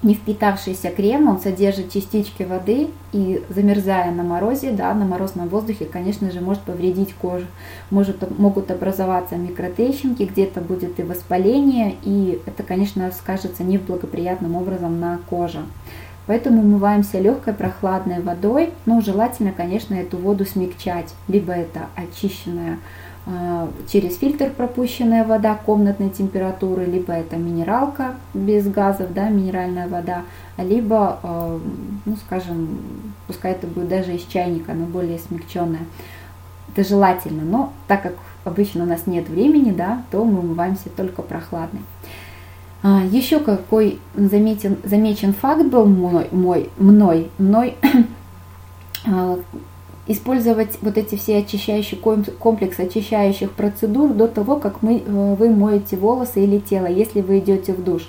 не 0.02 0.12
впитавшийся 0.12 0.90
крем, 0.90 1.28
он 1.28 1.40
содержит 1.40 1.90
частички 1.90 2.42
воды 2.42 2.90
и 3.12 3.42
замерзая 3.48 4.12
на 4.12 4.22
морозе, 4.22 4.72
да, 4.72 4.92
на 4.92 5.06
морозном 5.06 5.48
воздухе, 5.48 5.86
конечно 5.86 6.30
же, 6.30 6.42
может 6.42 6.60
повредить 6.62 7.14
кожу. 7.14 7.46
Может, 7.90 8.38
могут 8.38 8.70
образоваться 8.70 9.36
микротрещинки, 9.36 10.24
где-то 10.24 10.60
будет 10.60 11.00
и 11.00 11.02
воспаление, 11.02 11.96
и 12.02 12.42
это, 12.44 12.62
конечно, 12.64 13.10
скажется 13.12 13.64
неблагоприятным 13.64 14.56
образом 14.56 15.00
на 15.00 15.18
коже. 15.30 15.60
Поэтому 16.26 16.60
умываемся 16.60 17.18
легкой 17.18 17.54
прохладной 17.54 18.20
водой, 18.20 18.74
но 18.84 19.00
желательно, 19.00 19.52
конечно, 19.52 19.94
эту 19.94 20.18
воду 20.18 20.44
смягчать. 20.44 21.14
Либо 21.28 21.54
это 21.54 21.86
очищенная 21.96 22.74
а, 22.74 22.78
через 23.90 24.18
фильтр 24.18 24.50
пропущенная 24.50 25.24
вода 25.24 25.54
комнатной 25.54 26.10
температуры, 26.10 26.84
либо 26.84 27.12
это 27.12 27.36
минералка 27.36 28.14
без 28.34 28.66
газов, 28.66 29.12
да, 29.12 29.28
минеральная 29.28 29.88
вода, 29.88 30.22
либо, 30.58 31.18
а, 31.22 31.60
ну, 32.04 32.16
скажем, 32.16 32.78
пускай 33.26 33.52
это 33.52 33.66
будет 33.66 33.88
даже 33.88 34.14
из 34.14 34.22
чайника, 34.24 34.72
но 34.72 34.86
более 34.86 35.18
смягченная. 35.18 35.86
Это 36.74 36.88
желательно, 36.88 37.42
но 37.42 37.72
так 37.88 38.02
как 38.02 38.14
обычно 38.44 38.84
у 38.84 38.86
нас 38.86 39.06
нет 39.06 39.28
времени, 39.28 39.72
да, 39.72 40.02
то 40.10 40.24
мы 40.24 40.40
умываемся 40.40 40.88
только 40.88 41.22
прохладной. 41.22 41.82
А, 42.82 43.02
еще 43.04 43.40
какой 43.40 43.98
заметен, 44.14 44.78
замечен 44.84 45.34
факт 45.34 45.66
был 45.66 45.84
мой, 45.84 46.28
мой 46.30 46.70
мной, 46.78 47.30
мной 47.38 47.76
использовать 50.06 50.78
вот 50.82 50.98
эти 50.98 51.14
все 51.14 51.38
очищающие 51.38 52.00
комплекс 52.00 52.78
очищающих 52.78 53.52
процедур 53.52 54.12
до 54.12 54.28
того, 54.28 54.56
как 54.56 54.82
мы, 54.82 54.98
э, 54.98 55.34
вы 55.34 55.50
моете 55.50 55.96
волосы 55.96 56.44
или 56.44 56.58
тело, 56.58 56.86
если 56.86 57.20
вы 57.20 57.38
идете 57.38 57.72
в 57.72 57.84
душ. 57.84 58.08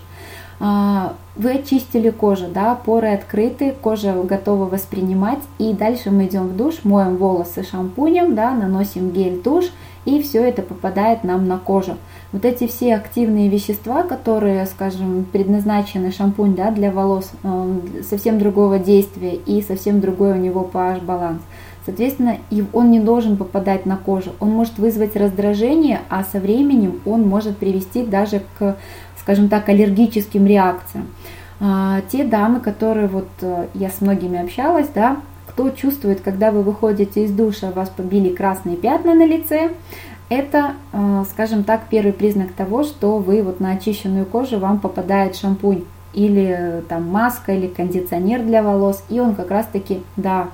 А, 0.64 1.16
вы 1.36 1.54
очистили 1.54 2.12
кожу, 2.12 2.46
да, 2.54 2.76
поры 2.76 3.14
открыты, 3.14 3.74
кожа 3.82 4.14
готова 4.22 4.66
воспринимать, 4.66 5.40
и 5.58 5.74
дальше 5.74 6.12
мы 6.12 6.28
идем 6.28 6.50
в 6.50 6.56
душ, 6.56 6.84
моем 6.84 7.18
волосы 7.18 7.64
шампунем, 7.64 8.36
да, 8.36 8.52
наносим 8.52 9.10
гель-тушь, 9.10 9.72
и 10.06 10.22
все 10.22 10.44
это 10.44 10.62
попадает 10.62 11.24
нам 11.24 11.48
на 11.48 11.58
кожу. 11.58 11.98
Вот 12.32 12.46
эти 12.46 12.68
все 12.68 12.96
активные 12.96 13.50
вещества, 13.50 14.04
которые, 14.04 14.66
скажем, 14.68 15.26
предназначены 15.32 16.12
шампунь 16.12 16.56
да, 16.56 16.70
для 16.70 16.92
волос, 16.92 17.32
э, 17.42 17.80
совсем 18.08 18.38
другого 18.38 18.78
действия 18.78 19.34
и 19.34 19.64
совсем 19.64 20.00
другой 20.00 20.34
у 20.34 20.36
него 20.36 20.70
pH-баланс. 20.72 21.42
Соответственно, 21.86 22.38
он 22.74 22.92
не 22.92 23.00
должен 23.00 23.38
попадать 23.38 23.86
на 23.86 23.98
кожу. 23.98 24.34
Он 24.40 24.50
может 24.52 24.78
вызвать 24.78 25.16
раздражение, 25.16 26.02
а 26.10 26.24
со 26.24 26.40
временем 26.40 27.02
он 27.06 27.28
может 27.28 27.58
привести 27.58 28.06
даже 28.06 28.44
к, 28.60 28.78
скажем 29.20 29.50
так, 29.50 29.68
аллергическим 29.70 30.46
реакциям. 30.46 31.08
А, 31.60 32.02
те 32.12 32.24
дамы, 32.24 32.60
которые 32.60 33.08
вот 33.08 33.28
э, 33.42 33.68
я 33.76 33.90
с 33.90 34.02
многими 34.02 34.40
общалась, 34.40 34.88
да, 34.94 35.18
кто 35.48 35.70
чувствует, 35.70 36.22
когда 36.22 36.52
вы 36.52 36.64
выходите 36.64 37.24
из 37.24 37.32
душа, 37.32 37.72
вас 37.72 37.90
побили 37.90 38.30
красные 38.34 38.78
пятна 38.78 39.14
на 39.14 39.26
лице, 39.26 39.72
это, 40.30 40.74
э, 40.94 41.24
скажем 41.30 41.64
так, 41.64 41.82
первый 41.90 42.14
признак 42.14 42.54
того, 42.54 42.84
что 42.84 43.18
вы 43.18 43.44
вот 43.44 43.60
на 43.60 43.72
очищенную 43.72 44.26
кожу 44.26 44.60
вам 44.60 44.80
попадает 44.80 45.36
шампунь 45.36 45.84
или 46.14 46.56
э, 46.58 46.82
там 46.88 47.08
маска 47.10 47.54
или 47.54 47.68
кондиционер 47.68 48.42
для 48.44 48.64
волос, 48.64 49.04
и 49.10 49.20
он 49.20 49.36
как 49.36 49.52
раз 49.52 49.68
таки, 49.72 50.02
да, 50.16 50.48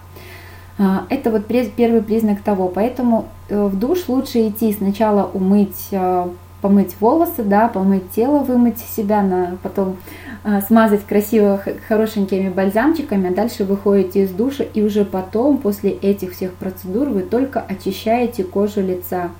это 0.77 1.31
вот 1.31 1.47
первый 1.47 2.01
признак 2.01 2.41
того. 2.41 2.67
Поэтому 2.67 3.27
э, 3.49 3.65
в 3.65 3.77
душ 3.77 4.07
лучше 4.07 4.47
идти 4.47 4.71
сначала 4.73 5.29
умыть, 5.33 5.87
э, 5.91 6.27
помыть 6.61 6.95
волосы, 6.99 7.43
да, 7.43 7.67
помыть 7.67 8.11
тело, 8.11 8.39
вымыть 8.39 8.77
себя, 8.95 9.23
на, 9.23 9.57
потом 9.63 9.97
э, 10.43 10.61
смазать 10.67 11.03
красиво 11.05 11.63
хорошенькими 11.87 12.49
бальзамчиками, 12.49 13.29
а 13.29 13.33
дальше 13.33 13.63
выходите 13.63 14.23
из 14.23 14.31
душа 14.31 14.63
и 14.65 14.83
уже 14.83 15.03
потом, 15.03 15.57
после 15.57 15.91
этих 15.91 16.33
всех 16.33 16.53
процедур, 16.53 17.09
вы 17.09 17.21
только 17.23 17.59
очищаете 17.59 18.43
кожу 18.43 18.81
лица. 18.81 19.31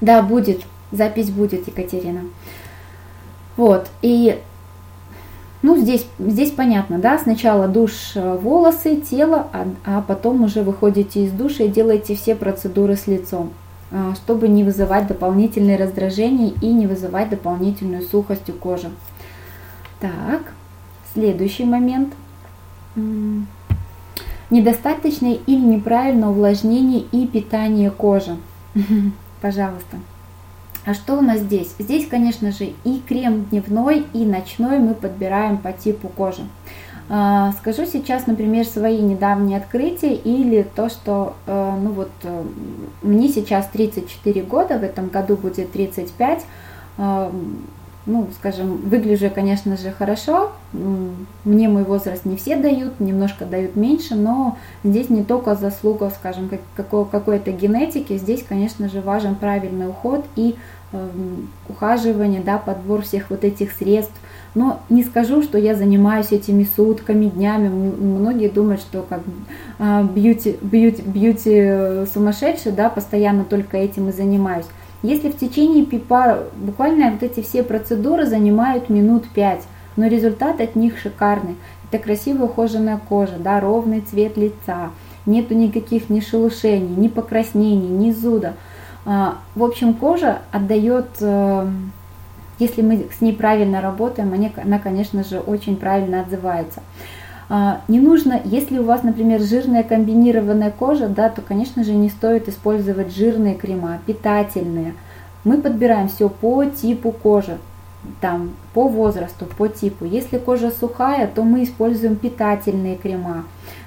Да, 0.00 0.22
будет, 0.22 0.62
запись 0.92 1.30
будет, 1.30 1.66
Екатерина. 1.66 2.22
Вот, 3.58 3.88
и 4.00 4.40
ну, 5.62 5.76
здесь, 5.76 6.06
здесь 6.18 6.50
понятно, 6.50 6.98
да, 6.98 7.18
сначала 7.18 7.68
душ 7.68 8.12
э, 8.16 8.36
волосы, 8.36 8.96
тело, 8.96 9.46
а, 9.52 9.66
а 9.84 10.02
потом 10.02 10.42
уже 10.42 10.62
выходите 10.62 11.24
из 11.24 11.30
душа 11.30 11.64
и 11.64 11.68
делаете 11.68 12.16
все 12.16 12.34
процедуры 12.34 12.96
с 12.96 13.06
лицом, 13.06 13.52
э, 13.92 14.14
чтобы 14.16 14.48
не 14.48 14.64
вызывать 14.64 15.06
дополнительные 15.06 15.76
раздражения 15.76 16.52
и 16.60 16.66
не 16.66 16.88
вызывать 16.88 17.30
дополнительную 17.30 18.02
сухость 18.02 18.50
у 18.50 18.52
кожи. 18.52 18.90
Так, 20.00 20.52
следующий 21.14 21.64
момент. 21.64 22.12
Недостаточное 24.50 25.38
или 25.46 25.64
неправильное 25.64 26.28
увлажнение 26.28 27.04
и 27.12 27.24
питание 27.26 27.92
кожи. 27.92 28.36
Пожалуйста. 29.40 29.98
А 30.84 30.94
что 30.94 31.14
у 31.14 31.20
нас 31.20 31.40
здесь? 31.40 31.74
Здесь, 31.78 32.08
конечно 32.08 32.50
же, 32.50 32.72
и 32.84 33.00
крем 33.06 33.44
дневной, 33.44 34.04
и 34.12 34.24
ночной 34.24 34.78
мы 34.78 34.94
подбираем 34.94 35.58
по 35.58 35.72
типу 35.72 36.08
кожи. 36.08 36.42
А, 37.08 37.52
скажу 37.52 37.84
сейчас, 37.86 38.26
например, 38.26 38.64
свои 38.64 39.00
недавние 39.00 39.58
открытия 39.58 40.14
или 40.14 40.62
то, 40.62 40.88
что, 40.88 41.34
э, 41.46 41.76
ну 41.80 41.92
вот, 41.92 42.10
э, 42.22 42.44
мне 43.02 43.28
сейчас 43.28 43.68
34 43.68 44.42
года, 44.42 44.78
в 44.78 44.82
этом 44.82 45.08
году 45.08 45.36
будет 45.36 45.72
35, 45.72 46.44
ну, 48.04 48.28
скажем, 48.38 48.78
выгляжу 48.78 49.24
я, 49.24 49.30
конечно 49.30 49.76
же, 49.76 49.92
хорошо. 49.92 50.50
Мне 51.44 51.68
мой 51.68 51.84
возраст 51.84 52.24
не 52.24 52.36
все 52.36 52.56
дают, 52.56 52.98
немножко 52.98 53.44
дают 53.44 53.76
меньше, 53.76 54.16
но 54.16 54.58
здесь 54.82 55.08
не 55.08 55.22
только 55.22 55.54
заслуга, 55.54 56.10
скажем, 56.10 56.50
какой-то 56.76 57.52
генетики, 57.52 58.18
здесь, 58.18 58.44
конечно 58.48 58.88
же, 58.88 59.00
важен 59.00 59.36
правильный 59.36 59.88
уход 59.88 60.24
и 60.34 60.56
э, 60.92 61.08
ухаживание, 61.68 62.40
да, 62.40 62.58
подбор 62.58 63.02
всех 63.02 63.30
вот 63.30 63.44
этих 63.44 63.70
средств. 63.72 64.14
Но 64.54 64.80
не 64.90 65.04
скажу, 65.04 65.42
что 65.42 65.56
я 65.56 65.74
занимаюсь 65.74 66.32
этими 66.32 66.68
сутками, 66.76 67.26
днями. 67.26 67.68
Многие 67.68 68.48
думают, 68.48 68.82
что 68.82 69.06
как 69.08 69.22
бьюти, 70.12 70.58
бьюти, 70.60 71.02
бьюти 71.02 72.06
сумасшедший, 72.12 72.72
да, 72.72 72.90
постоянно 72.90 73.44
только 73.44 73.78
этим 73.78 74.08
и 74.10 74.12
занимаюсь. 74.12 74.66
Если 75.02 75.30
в 75.30 75.38
течение 75.38 75.84
пипа 75.84 76.44
буквально 76.56 77.10
вот 77.10 77.22
эти 77.22 77.40
все 77.42 77.62
процедуры 77.62 78.26
занимают 78.26 78.88
минут 78.88 79.28
5, 79.34 79.62
но 79.96 80.06
результат 80.06 80.60
от 80.60 80.76
них 80.76 80.98
шикарный. 80.98 81.56
Это 81.90 82.02
красивая 82.02 82.46
ухоженная 82.46 83.00
кожа, 83.08 83.38
да, 83.38 83.60
ровный 83.60 84.00
цвет 84.00 84.36
лица, 84.36 84.90
нету 85.26 85.54
никаких 85.54 86.08
ни 86.08 86.20
шелушений, 86.20 86.94
ни 86.96 87.08
покраснений, 87.08 87.88
ни 87.88 88.12
зуда. 88.12 88.54
А, 89.04 89.38
в 89.54 89.64
общем, 89.64 89.94
кожа 89.94 90.42
отдает 90.52 91.08
э, 91.20 91.68
если 92.62 92.82
мы 92.82 93.06
с 93.16 93.20
ней 93.20 93.32
правильно 93.32 93.80
работаем, 93.80 94.32
она, 94.62 94.78
конечно 94.78 95.24
же, 95.24 95.40
очень 95.40 95.76
правильно 95.76 96.20
отзывается. 96.20 96.80
А, 97.54 97.82
не 97.86 98.00
нужно, 98.00 98.40
если 98.46 98.78
у 98.78 98.84
вас, 98.84 99.02
например, 99.02 99.42
жирная 99.42 99.82
комбинированная 99.82 100.70
кожа, 100.70 101.06
да, 101.06 101.28
то, 101.28 101.42
конечно 101.42 101.84
же, 101.84 101.92
не 101.92 102.08
стоит 102.08 102.48
использовать 102.48 103.14
жирные 103.14 103.56
крема, 103.56 103.98
питательные. 104.06 104.94
Мы 105.44 105.60
подбираем 105.60 106.08
все 106.08 106.30
по 106.30 106.64
типу 106.64 107.12
кожи 107.12 107.58
там, 108.22 108.52
по 108.72 108.88
возрасту, 108.88 109.44
по 109.58 109.68
типу. 109.68 110.06
Если 110.06 110.38
кожа 110.38 110.70
сухая, 110.70 111.26
то 111.26 111.42
мы 111.42 111.64
используем 111.64 112.16
питательные 112.16 112.96
крема, 112.96 113.44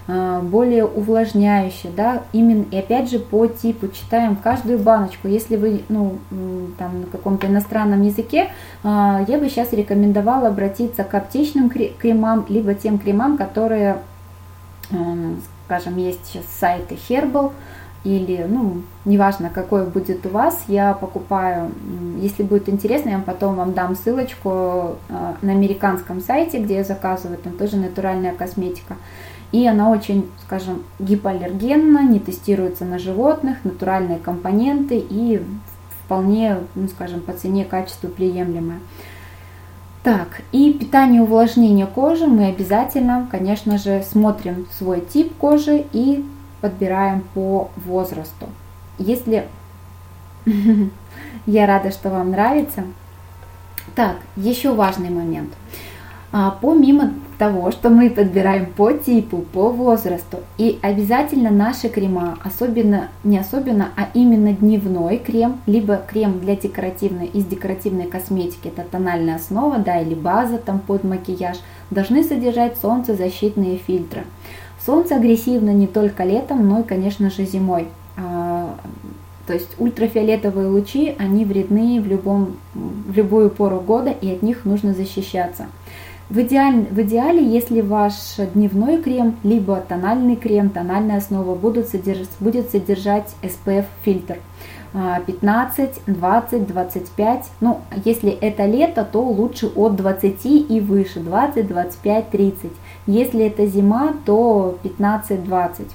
более 0.07 0.85
увлажняющие, 0.85 1.91
да, 1.91 2.23
именно, 2.31 2.65
и 2.69 2.77
опять 2.77 3.09
же 3.09 3.17
по 3.17 3.47
типу, 3.47 3.87
читаем 3.87 4.35
каждую 4.35 4.77
баночку. 4.77 5.27
Если 5.27 5.55
вы, 5.55 5.81
ну, 5.89 6.17
там, 6.77 7.01
на 7.01 7.07
каком-то 7.07 7.47
иностранном 7.47 8.03
языке, 8.03 8.49
а, 8.83 9.25
я 9.27 9.39
бы 9.39 9.49
сейчас 9.49 9.73
рекомендовала 9.73 10.49
обратиться 10.49 11.03
к 11.03 11.13
аптечным 11.15 11.69
кремам, 11.71 12.45
либо 12.49 12.75
тем 12.75 12.99
кремам, 12.99 13.35
которые, 13.37 13.97
скажем, 15.65 15.97
есть 15.97 16.23
сейчас 16.25 16.45
сайты 16.59 16.95
Herbal, 17.09 17.51
или, 18.05 18.45
ну, 18.47 18.83
неважно, 19.03 19.49
какой 19.49 19.87
будет 19.87 20.27
у 20.27 20.29
вас, 20.29 20.65
я 20.67 20.93
покупаю, 20.93 21.71
если 22.21 22.43
будет 22.43 22.69
интересно, 22.69 23.09
я 23.09 23.19
потом 23.19 23.55
вам 23.55 23.73
дам 23.73 23.95
ссылочку 23.95 24.97
э, 25.09 25.33
на 25.41 25.51
американском 25.51 26.21
сайте, 26.21 26.59
где 26.59 26.75
я 26.75 26.83
заказываю, 26.83 27.39
там 27.39 27.53
тоже 27.53 27.77
натуральная 27.77 28.35
косметика. 28.35 28.95
И 29.51 29.65
она 29.67 29.89
очень, 29.89 30.29
скажем, 30.43 30.83
гипоаллергенна, 30.99 32.03
не 32.03 32.19
тестируется 32.19 32.85
на 32.85 32.99
животных, 32.99 33.57
натуральные 33.63 34.19
компоненты 34.19 34.97
и 34.97 35.41
вполне, 36.03 36.57
ну, 36.75 36.87
скажем, 36.87 37.21
по 37.21 37.33
цене 37.33 37.65
качеству 37.65 38.09
приемлемая. 38.09 38.79
Так, 40.03 40.41
и 40.51 40.71
питание 40.71 41.23
увлажнения 41.23 41.87
кожи 41.87 42.27
мы 42.27 42.45
обязательно, 42.45 43.27
конечно 43.31 43.79
же, 43.79 44.03
смотрим 44.03 44.67
свой 44.77 45.01
тип 45.01 45.35
кожи 45.37 45.83
и 45.93 46.23
подбираем 46.61 47.23
по 47.33 47.71
возрасту. 47.75 48.47
Если 48.99 49.47
я 51.45 51.65
рада, 51.65 51.91
что 51.91 52.09
вам 52.09 52.31
нравится. 52.31 52.83
Так, 53.95 54.17
еще 54.35 54.73
важный 54.73 55.09
момент. 55.09 55.53
А, 56.31 56.55
помимо 56.61 57.13
того, 57.37 57.71
что 57.71 57.89
мы 57.89 58.09
подбираем 58.09 58.67
по 58.67 58.91
типу, 58.91 59.37
по 59.37 59.69
возрасту, 59.69 60.39
и 60.57 60.79
обязательно 60.81 61.51
наши 61.51 61.89
крема, 61.89 62.37
особенно, 62.43 63.09
не 63.23 63.37
особенно, 63.37 63.89
а 63.95 64.09
именно 64.13 64.53
дневной 64.53 65.17
крем, 65.17 65.59
либо 65.65 65.97
крем 65.97 66.39
для 66.39 66.55
декоративной, 66.55 67.27
из 67.27 67.45
декоративной 67.45 68.07
косметики, 68.07 68.67
это 68.67 68.83
тональная 68.83 69.35
основа, 69.35 69.77
да, 69.79 70.01
или 70.01 70.15
база 70.15 70.57
там 70.57 70.79
под 70.79 71.03
макияж, 71.03 71.57
должны 71.91 72.23
содержать 72.23 72.77
солнцезащитные 72.81 73.77
фильтры. 73.77 74.23
Солнце 74.85 75.15
агрессивно 75.15 75.71
не 75.71 75.87
только 75.87 76.23
летом, 76.23 76.67
но 76.67 76.81
и, 76.81 76.83
конечно 76.83 77.31
же, 77.31 77.45
зимой. 77.45 77.87
А, 78.17 78.75
то 79.47 79.53
есть 79.53 79.75
ультрафиолетовые 79.77 80.67
лучи, 80.67 81.15
они 81.17 81.45
вредны 81.45 82.01
в, 82.01 82.07
любом, 82.07 82.57
в 82.73 83.15
любую 83.15 83.49
пору 83.49 83.79
года, 83.79 84.11
и 84.11 84.31
от 84.31 84.41
них 84.41 84.65
нужно 84.65 84.93
защищаться. 84.93 85.67
В 86.27 86.39
идеале, 86.39 86.87
в 86.89 86.99
идеале, 87.01 87.45
если 87.45 87.81
ваш 87.81 88.13
дневной 88.55 88.99
крем, 89.01 89.35
либо 89.43 89.75
тональный 89.87 90.35
крем, 90.35 90.71
тональная 90.71 91.17
основа 91.17 91.53
будут 91.53 91.87
содержать, 91.87 92.29
будет 92.39 92.71
содержать 92.71 93.35
SPF-фильтр. 93.43 94.39
15, 95.27 96.01
20, 96.07 96.67
25. 96.67 97.45
Ну, 97.59 97.81
если 98.05 98.31
это 98.31 98.65
лето, 98.65 99.03
то 99.09 99.21
лучше 99.21 99.67
от 99.67 99.97
20 99.97 100.45
и 100.45 100.79
выше, 100.79 101.19
20, 101.19 101.67
25, 101.67 102.29
30. 102.31 102.71
Если 103.05 103.45
это 103.45 103.67
зима, 103.67 104.13
то 104.25 104.79
15, 104.81 105.43
20. 105.43 105.87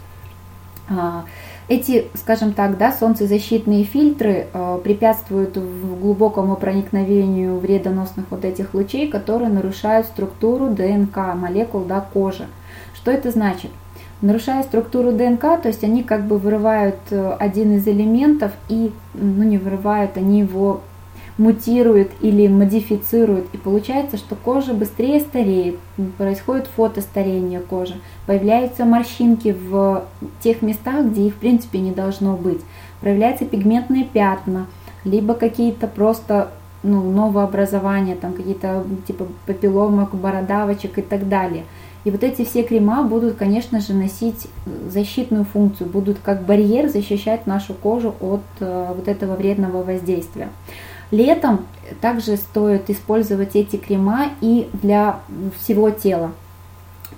Эти, 1.70 2.08
скажем 2.14 2.52
так, 2.52 2.78
да, 2.78 2.92
солнцезащитные 2.92 3.84
фильтры 3.84 4.48
э, 4.52 4.80
препятствуют 4.82 5.56
глубокому 5.56 6.56
проникновению 6.56 7.60
вредоносных 7.60 8.26
вот 8.30 8.44
этих 8.44 8.74
лучей, 8.74 9.08
которые 9.08 9.50
нарушают 9.50 10.06
структуру 10.06 10.70
ДНК, 10.70 11.16
молекул 11.36 11.82
да, 11.82 12.00
кожи. 12.00 12.48
Что 12.92 13.12
это 13.12 13.30
значит? 13.30 13.70
нарушая 14.20 14.64
структуру 14.64 15.12
ДНК, 15.12 15.62
то 15.62 15.68
есть 15.68 15.82
они 15.82 16.02
как 16.02 16.26
бы 16.26 16.38
вырывают 16.38 16.98
э, 17.10 17.36
один 17.38 17.76
из 17.76 17.86
элементов 17.86 18.52
и, 18.68 18.92
ну 19.14 19.44
не 19.44 19.56
вырывают, 19.56 20.16
они 20.16 20.40
его 20.40 20.82
мутируют 21.40 22.10
или 22.20 22.48
модифицируют, 22.48 23.46
и 23.54 23.56
получается, 23.56 24.18
что 24.18 24.36
кожа 24.36 24.74
быстрее 24.74 25.20
стареет, 25.20 25.76
происходит 26.18 26.66
фотостарение 26.66 27.60
кожи, 27.60 27.94
появляются 28.26 28.84
морщинки 28.84 29.56
в 29.58 30.04
тех 30.42 30.60
местах, 30.60 31.06
где 31.06 31.28
их 31.28 31.34
в 31.34 31.38
принципе 31.38 31.78
не 31.78 31.92
должно 31.92 32.36
быть, 32.36 32.60
проявляются 33.00 33.46
пигментные 33.46 34.04
пятна, 34.04 34.66
либо 35.04 35.32
какие-то 35.32 35.86
просто 35.86 36.50
ну, 36.82 37.10
новообразования, 37.10 38.16
там 38.16 38.34
какие-то 38.34 38.84
типа 39.06 39.26
папилломок, 39.46 40.14
бородавочек 40.14 40.98
и 40.98 41.02
так 41.02 41.26
далее– 41.26 41.64
и 42.04 42.10
вот 42.10 42.24
эти 42.24 42.44
все 42.44 42.62
крема 42.62 43.02
будут, 43.02 43.36
конечно 43.36 43.80
же, 43.80 43.92
носить 43.92 44.46
защитную 44.88 45.44
функцию, 45.44 45.90
будут 45.90 46.18
как 46.18 46.46
барьер 46.46 46.88
защищать 46.88 47.46
нашу 47.46 47.74
кожу 47.74 48.14
от 48.20 48.40
э, 48.60 48.92
вот 48.96 49.06
этого 49.06 49.36
вредного 49.36 49.82
воздействия. 49.82 50.48
Летом 51.10 51.66
также 52.00 52.36
стоит 52.36 52.88
использовать 52.88 53.56
эти 53.56 53.76
крема 53.76 54.30
и 54.40 54.68
для 54.72 55.20
всего 55.58 55.90
тела, 55.90 56.32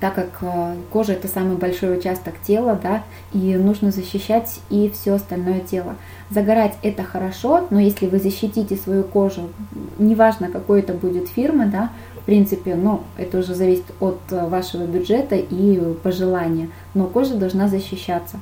так 0.00 0.14
как 0.14 0.38
э, 0.40 0.76
кожа 0.90 1.12
это 1.12 1.28
самый 1.28 1.56
большой 1.56 1.98
участок 1.98 2.34
тела, 2.42 2.78
да, 2.82 3.04
и 3.34 3.54
нужно 3.56 3.90
защищать 3.90 4.60
и 4.70 4.90
все 4.94 5.12
остальное 5.12 5.60
тело. 5.60 5.96
Загорать 6.30 6.74
это 6.82 7.04
хорошо, 7.04 7.66
но 7.68 7.78
если 7.78 8.06
вы 8.06 8.18
защитите 8.18 8.76
свою 8.76 9.04
кожу, 9.04 9.50
неважно 9.98 10.50
какой 10.50 10.80
это 10.80 10.94
будет 10.94 11.28
фирмы, 11.28 11.66
да, 11.66 11.90
в 12.22 12.24
принципе, 12.24 12.76
ну, 12.76 13.02
это 13.18 13.38
уже 13.38 13.54
зависит 13.54 13.84
от 14.00 14.20
э, 14.30 14.46
вашего 14.48 14.86
бюджета 14.86 15.36
и 15.36 15.94
пожелания, 16.02 16.70
но 16.94 17.06
кожа 17.06 17.34
должна 17.34 17.68
защищаться. 17.68 18.38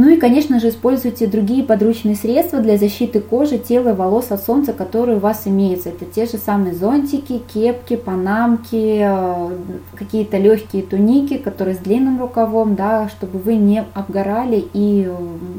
Ну 0.00 0.10
и, 0.10 0.16
конечно 0.16 0.60
же, 0.60 0.68
используйте 0.68 1.26
другие 1.26 1.64
подручные 1.64 2.14
средства 2.14 2.60
для 2.60 2.78
защиты 2.78 3.18
кожи, 3.18 3.58
тела 3.58 3.88
и 3.88 3.94
волос 3.94 4.30
от 4.30 4.44
солнца, 4.44 4.72
которые 4.72 5.16
у 5.16 5.20
вас 5.20 5.48
имеются. 5.48 5.88
Это 5.88 6.04
те 6.04 6.26
же 6.26 6.38
самые 6.38 6.72
зонтики, 6.72 7.42
кепки, 7.52 7.96
панамки, 7.96 9.00
э, 9.02 9.58
какие-то 9.96 10.38
легкие 10.38 10.84
туники, 10.84 11.36
которые 11.36 11.74
с 11.74 11.78
длинным 11.78 12.20
рукавом, 12.20 12.76
да, 12.76 13.08
чтобы 13.08 13.40
вы 13.40 13.56
не 13.56 13.84
обгорали 13.92 14.68
и, 14.72 15.10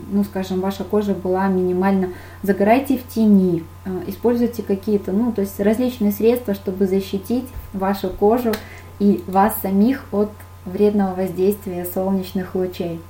ну, 0.10 0.24
скажем, 0.24 0.62
ваша 0.62 0.86
кожа 0.86 1.14
была 1.14 1.50
минимально. 1.50 2.12
Загорайте 2.42 2.98
в 2.98 3.14
тени, 3.14 3.66
э, 3.84 3.90
используйте 4.08 4.64
какие-то, 4.64 5.12
ну, 5.12 5.34
то 5.34 5.42
есть 5.42 5.60
различные 5.60 6.14
средства, 6.14 6.54
чтобы 6.54 6.88
защитить 6.88 7.50
вашу 7.74 8.08
кожу 8.08 8.54
и 9.00 9.22
вас 9.28 9.56
самих 9.62 10.06
от 10.14 10.30
вредного 10.64 11.14
воздействия 11.16 11.86
солнечных 11.94 12.56
лучей. 12.56 13.02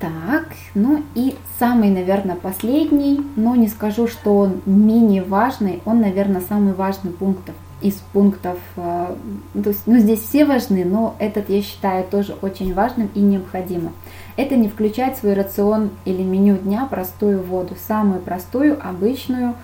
Так, 0.00 0.50
ну 0.74 1.02
и 1.16 1.34
самый, 1.58 1.90
наверное, 1.90 2.36
последний, 2.36 3.20
но 3.34 3.56
не 3.56 3.66
скажу, 3.66 4.06
что 4.06 4.36
он 4.36 4.60
менее 4.64 5.24
важный, 5.24 5.82
он, 5.84 6.00
наверное, 6.00 6.40
самый 6.40 6.72
важный 6.72 7.10
пункт 7.10 7.50
из 7.80 7.94
пунктов, 8.12 8.58
э, 8.76 9.14
то 9.54 9.68
есть, 9.68 9.82
ну 9.86 9.98
здесь 9.98 10.20
все 10.20 10.44
важны, 10.44 10.84
но 10.84 11.14
этот 11.18 11.48
я 11.48 11.62
считаю 11.62 12.04
тоже 12.04 12.36
очень 12.42 12.74
важным 12.74 13.08
и 13.14 13.20
необходимым. 13.20 13.92
Это 14.36 14.56
не 14.56 14.68
включать 14.68 15.16
в 15.16 15.20
свой 15.20 15.34
рацион 15.34 15.90
или 16.04 16.22
меню 16.22 16.56
дня 16.56 16.86
простую 16.86 17.42
воду, 17.42 17.76
самую 17.86 18.20
простую, 18.20 18.78
обычную, 18.80 19.54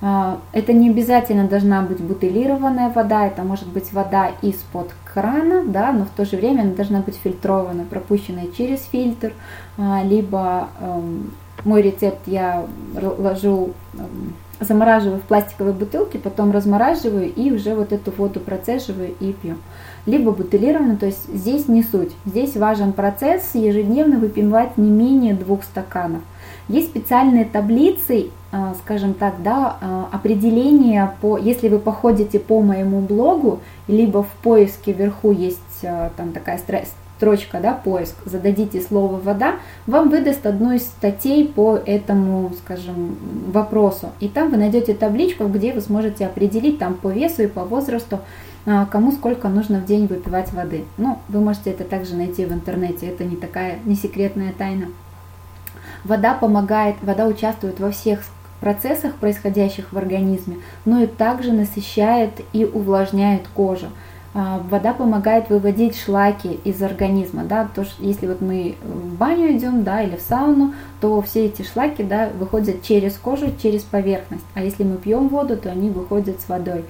это 0.00 0.72
не 0.72 0.90
обязательно 0.90 1.48
должна 1.48 1.82
быть 1.82 2.00
бутылированная 2.00 2.90
вода, 2.90 3.26
это 3.26 3.42
может 3.42 3.66
быть 3.66 3.92
вода 3.92 4.30
из-под 4.42 4.90
крана, 5.12 5.64
да, 5.64 5.90
но 5.92 6.04
в 6.04 6.10
то 6.10 6.24
же 6.24 6.36
время 6.36 6.62
она 6.62 6.72
должна 6.72 7.00
быть 7.00 7.16
фильтрована, 7.16 7.84
пропущенная 7.84 8.46
через 8.56 8.84
фильтр, 8.84 9.32
а, 9.76 10.04
либо 10.04 10.68
эм, 10.80 11.32
мой 11.64 11.82
рецепт 11.82 12.20
я 12.26 12.64
ложу, 12.94 13.72
эм, 13.94 14.34
замораживаю 14.60 15.18
в 15.18 15.24
пластиковой 15.24 15.72
бутылке, 15.72 16.18
потом 16.18 16.52
размораживаю 16.52 17.32
и 17.32 17.50
уже 17.50 17.74
вот 17.74 17.92
эту 17.92 18.12
воду 18.12 18.38
процеживаю 18.38 19.14
и 19.18 19.32
пью. 19.32 19.56
Либо 20.06 20.30
бутылированную, 20.30 20.96
то 20.96 21.06
есть 21.06 21.32
здесь 21.32 21.68
не 21.68 21.82
суть. 21.82 22.12
Здесь 22.24 22.56
важен 22.56 22.92
процесс 22.92 23.54
ежедневно 23.54 24.18
выпивать 24.18 24.78
не 24.78 24.90
менее 24.90 25.34
двух 25.34 25.64
стаканов. 25.64 26.22
Есть 26.68 26.88
специальные 26.88 27.46
таблицы, 27.46 28.30
а, 28.52 28.74
скажем 28.82 29.14
так, 29.14 29.42
да, 29.42 29.76
а, 29.80 30.08
определение 30.12 31.12
по, 31.20 31.38
если 31.38 31.68
вы 31.68 31.78
походите 31.78 32.38
по 32.38 32.60
моему 32.60 33.00
блогу, 33.00 33.60
либо 33.88 34.22
в 34.22 34.30
поиске 34.42 34.92
вверху 34.92 35.32
есть 35.32 35.58
а, 35.82 36.10
там 36.16 36.32
такая 36.32 36.60
строчка, 37.16 37.60
да, 37.60 37.72
поиск, 37.72 38.14
зададите 38.26 38.82
слово 38.82 39.18
вода, 39.18 39.56
вам 39.86 40.10
выдаст 40.10 40.46
одну 40.46 40.72
из 40.72 40.82
статей 40.82 41.48
по 41.48 41.76
этому, 41.76 42.52
скажем, 42.64 43.16
вопросу. 43.50 44.10
И 44.20 44.28
там 44.28 44.50
вы 44.50 44.58
найдете 44.58 44.92
табличку, 44.92 45.46
где 45.46 45.72
вы 45.72 45.80
сможете 45.80 46.26
определить 46.26 46.78
там 46.78 46.94
по 46.94 47.08
весу 47.08 47.42
и 47.42 47.48
по 47.48 47.64
возрасту, 47.64 48.20
кому 48.90 49.12
сколько 49.12 49.48
нужно 49.48 49.80
в 49.80 49.86
день 49.86 50.06
выпивать 50.06 50.52
воды. 50.52 50.84
Ну, 50.98 51.18
вы 51.28 51.40
можете 51.40 51.70
это 51.70 51.84
также 51.84 52.14
найти 52.14 52.44
в 52.44 52.52
интернете, 52.52 53.06
это 53.06 53.24
не 53.24 53.36
такая, 53.36 53.78
не 53.84 53.94
секретная 53.94 54.52
тайна. 54.52 54.88
Вода 56.04 56.34
помогает, 56.34 56.96
вода 57.02 57.26
участвует 57.26 57.80
во 57.80 57.90
всех 57.90 58.20
процессах, 58.60 59.14
происходящих 59.14 59.92
в 59.92 59.98
организме, 59.98 60.58
но 60.84 61.02
и 61.02 61.06
также 61.06 61.52
насыщает 61.52 62.40
и 62.52 62.64
увлажняет 62.64 63.42
кожу. 63.54 63.86
А, 64.34 64.62
вода 64.70 64.92
помогает 64.92 65.48
выводить 65.48 65.98
шлаки 65.98 66.60
из 66.62 66.82
организма, 66.82 67.44
да, 67.44 67.68
то 67.74 67.84
что 67.84 68.02
если 68.02 68.26
вот 68.26 68.40
мы 68.40 68.76
в 68.82 69.14
баню 69.16 69.56
идем, 69.56 69.84
да, 69.84 70.02
или 70.02 70.16
в 70.16 70.20
сауну, 70.20 70.74
то 71.00 71.20
все 71.22 71.46
эти 71.46 71.62
шлаки, 71.62 72.02
да, 72.02 72.28
выходят 72.38 72.82
через 72.82 73.14
кожу, 73.14 73.46
через 73.60 73.82
поверхность, 73.82 74.44
а 74.54 74.62
если 74.62 74.84
мы 74.84 74.96
пьем 74.96 75.28
воду, 75.28 75.56
то 75.56 75.70
они 75.70 75.88
выходят 75.88 76.40
с 76.40 76.48
водой. 76.48 76.84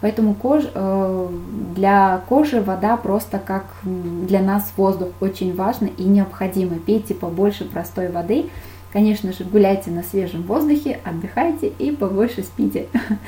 Поэтому 0.00 0.34
кож, 0.34 0.64
э, 0.72 1.28
для 1.74 2.22
кожи 2.28 2.60
вода 2.60 2.96
просто 2.96 3.38
как 3.38 3.64
для 3.82 4.40
нас 4.40 4.72
воздух 4.76 5.08
очень 5.20 5.54
важно 5.54 5.86
и 5.86 6.04
необходимо. 6.04 6.76
Пейте 6.76 7.14
побольше 7.14 7.64
простой 7.64 8.08
воды, 8.08 8.46
Конечно 8.92 9.32
же, 9.32 9.44
гуляйте 9.44 9.90
на 9.90 10.02
свежем 10.02 10.42
воздухе, 10.42 10.98
отдыхайте 11.04 11.68
и 11.68 11.90
побольше 11.90 12.42
спите. 12.42 12.86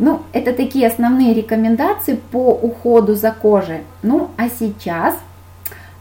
Ну, 0.00 0.22
это 0.32 0.52
такие 0.52 0.88
основные 0.88 1.34
рекомендации 1.34 2.18
по 2.32 2.50
уходу 2.50 3.14
за 3.14 3.30
кожей. 3.30 3.82
Ну, 4.02 4.30
а 4.36 4.48
сейчас... 4.48 5.14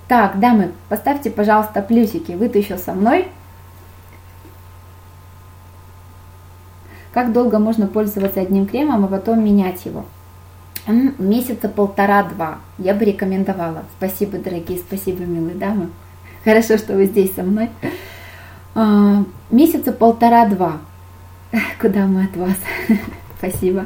Так, 0.07 0.39
дамы, 0.39 0.71
поставьте, 0.89 1.29
пожалуйста, 1.29 1.83
плюсики. 1.83 2.31
Вы-то 2.31 2.57
еще 2.57 2.79
со 2.79 2.93
мной. 2.93 3.27
Как 7.13 7.31
долго 7.31 7.59
можно 7.59 7.85
пользоваться 7.87 8.41
одним 8.41 8.65
кремом, 8.65 9.05
а 9.05 9.07
потом 9.07 9.43
менять 9.43 9.85
его? 9.85 10.05
Месяца 10.87 11.69
полтора-два. 11.69 12.57
Я 12.77 12.93
бы 12.93 13.05
рекомендовала. 13.05 13.83
Спасибо, 13.97 14.37
дорогие, 14.39 14.79
спасибо, 14.79 15.23
милые 15.23 15.55
дамы. 15.55 15.89
Хорошо, 16.43 16.77
что 16.77 16.93
вы 16.93 17.05
здесь 17.05 17.33
со 17.35 17.43
мной. 17.43 17.69
А, 18.75 19.23
месяца 19.51 19.93
полтора-два. 19.93 20.79
Куда 21.79 22.07
мы 22.07 22.25
от 22.25 22.35
вас? 22.35 22.57
Спасибо. 23.37 23.85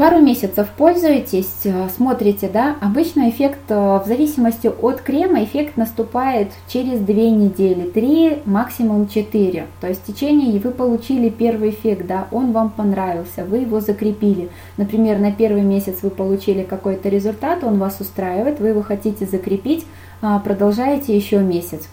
А, 0.00 0.10
пару 0.10 0.20
месяцев 0.22 0.68
пользуетесь, 0.76 1.66
а, 1.66 1.88
смотрите, 1.94 2.48
да, 2.52 2.76
обычно 2.80 3.28
эффект 3.28 3.68
в 3.68 4.02
зависимости 4.06 4.66
от 4.66 5.02
крема, 5.02 5.44
эффект 5.44 5.76
наступает 5.76 6.48
через 6.68 7.00
две 7.00 7.30
недели, 7.30 7.82
три, 7.82 8.38
максимум 8.46 9.08
четыре. 9.08 9.66
То 9.80 9.88
есть 9.88 10.02
в 10.02 10.06
течение 10.06 10.58
вы 10.58 10.70
получили 10.70 11.28
первый 11.28 11.70
эффект, 11.70 12.06
да, 12.06 12.28
он 12.32 12.52
вам 12.52 12.70
понравился, 12.70 13.44
вы 13.44 13.58
его 13.58 13.80
закрепили. 13.80 14.48
Например, 14.78 15.18
на 15.18 15.32
первый 15.32 15.62
месяц 15.62 15.98
вы 16.02 16.10
получили 16.10 16.62
какой-то 16.62 17.08
результат, 17.08 17.62
он 17.62 17.78
вас 17.78 18.00
устраивает, 18.00 18.58
вы 18.58 18.68
его 18.68 18.82
хотите 18.82 19.26
закрепить, 19.26 19.86
продолжаете 20.20 21.14
еще 21.14 21.38
месяц. 21.40 21.88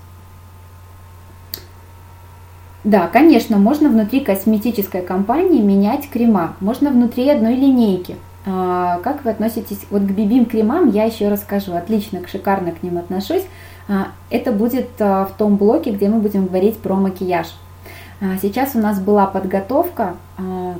Да, 2.87 3.07
конечно, 3.07 3.57
можно 3.57 3.89
внутри 3.89 4.21
косметической 4.21 5.01
компании 5.01 5.61
менять 5.61 6.09
крема, 6.09 6.53
можно 6.61 6.89
внутри 6.89 7.29
одной 7.29 7.55
линейки. 7.55 8.15
А, 8.45 8.99
как 9.03 9.25
вы 9.25 9.31
относитесь 9.31 9.81
вот 9.89 10.03
к 10.03 10.11
бибим 10.11 10.45
кремам, 10.45 10.91
я 10.91 11.03
еще 11.03 11.27
расскажу, 11.27 11.75
отлично, 11.75 12.21
шикарно 12.25 12.71
к 12.71 12.81
ним 12.83 12.97
отношусь. 12.97 13.43
А, 13.89 14.11
это 14.29 14.53
будет 14.53 14.87
а, 14.99 15.25
в 15.25 15.33
том 15.33 15.57
блоке, 15.57 15.91
где 15.91 16.07
мы 16.07 16.21
будем 16.21 16.45
говорить 16.45 16.77
про 16.77 16.95
макияж. 16.95 17.47
Сейчас 18.41 18.73
у 18.73 18.79
нас 18.79 18.99
была 18.99 19.27
подготовка, 19.27 20.15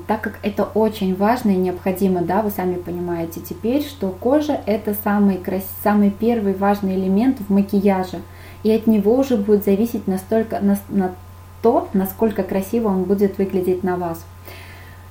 так 0.08 0.22
как 0.22 0.40
это 0.42 0.64
очень 0.64 1.16
важно 1.16 1.52
и 1.52 1.56
необходимо, 1.56 2.22
да, 2.22 2.42
вы 2.42 2.50
сами 2.50 2.76
понимаете 2.76 3.42
теперь, 3.42 3.84
что 3.84 4.10
кожа 4.10 4.60
это 4.66 4.96
самый, 5.04 5.40
самый 5.84 6.10
первый 6.10 6.56
важный 6.56 6.96
элемент 6.96 7.38
в 7.40 7.54
макияже, 7.54 8.22
и 8.64 8.72
от 8.72 8.88
него 8.88 9.14
уже 9.14 9.38
будет 9.38 9.66
зависеть 9.66 10.08
настолько, 10.08 10.60
на, 10.62 10.80
на 10.90 11.12
то, 11.62 11.88
насколько 11.94 12.44
красиво 12.44 12.90
он 12.90 13.04
будет 13.04 13.38
выглядеть 13.38 13.84
на 13.84 13.98
вас. 13.98 14.26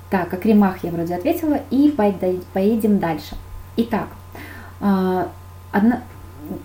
Так, 0.09 0.33
о 0.33 0.37
кремах 0.37 0.83
я 0.83 0.91
вроде 0.91 1.15
ответила, 1.15 1.59
и 1.69 1.93
поедем 2.53 2.99
дальше. 2.99 3.35
Итак, 3.75 4.07
а, 4.79 5.27
одна, 5.71 6.01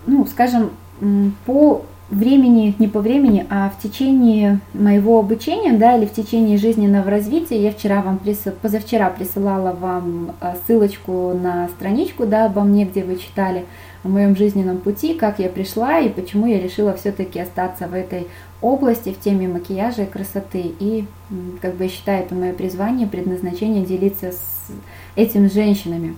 ну, 0.07 0.25
скажем, 0.25 0.71
по 1.45 1.83
времени, 2.09 2.75
не 2.79 2.87
по 2.87 2.99
времени, 2.99 3.45
а 3.49 3.69
в 3.69 3.81
течение 3.81 4.59
моего 4.73 5.19
обучения, 5.19 5.73
да, 5.73 5.97
или 5.97 6.05
в 6.05 6.13
течение 6.13 6.57
жизненного 6.57 7.09
развития, 7.09 7.61
я 7.61 7.71
вчера 7.71 8.01
вам, 8.01 8.19
позавчера 8.61 9.09
присылала 9.09 9.73
вам 9.73 10.33
а, 10.39 10.55
ссылочку 10.65 11.33
на 11.33 11.67
страничку, 11.69 12.25
да, 12.25 12.45
обо 12.45 12.61
мне, 12.61 12.85
где 12.85 13.03
вы 13.03 13.17
читали 13.17 13.65
о 14.03 14.09
моем 14.09 14.35
жизненном 14.35 14.77
пути, 14.77 15.15
как 15.15 15.39
я 15.39 15.49
пришла 15.49 15.99
и 15.99 16.09
почему 16.09 16.45
я 16.45 16.61
решила 16.61 16.93
все-таки 16.93 17.39
остаться 17.39 17.87
в 17.87 17.93
этой 17.93 18.27
области, 18.63 19.13
в 19.13 19.19
теме 19.19 19.47
макияжа 19.47 20.03
и 20.03 20.07
красоты. 20.07 20.73
И 20.79 21.05
как 21.61 21.75
бы 21.75 21.83
я 21.83 21.89
считаю, 21.89 22.23
это 22.23 22.33
мое 22.33 22.53
призвание, 22.53 23.07
предназначение 23.07 23.85
делиться 23.85 24.31
с 24.31 24.71
этим 25.15 25.49
женщинами. 25.49 26.15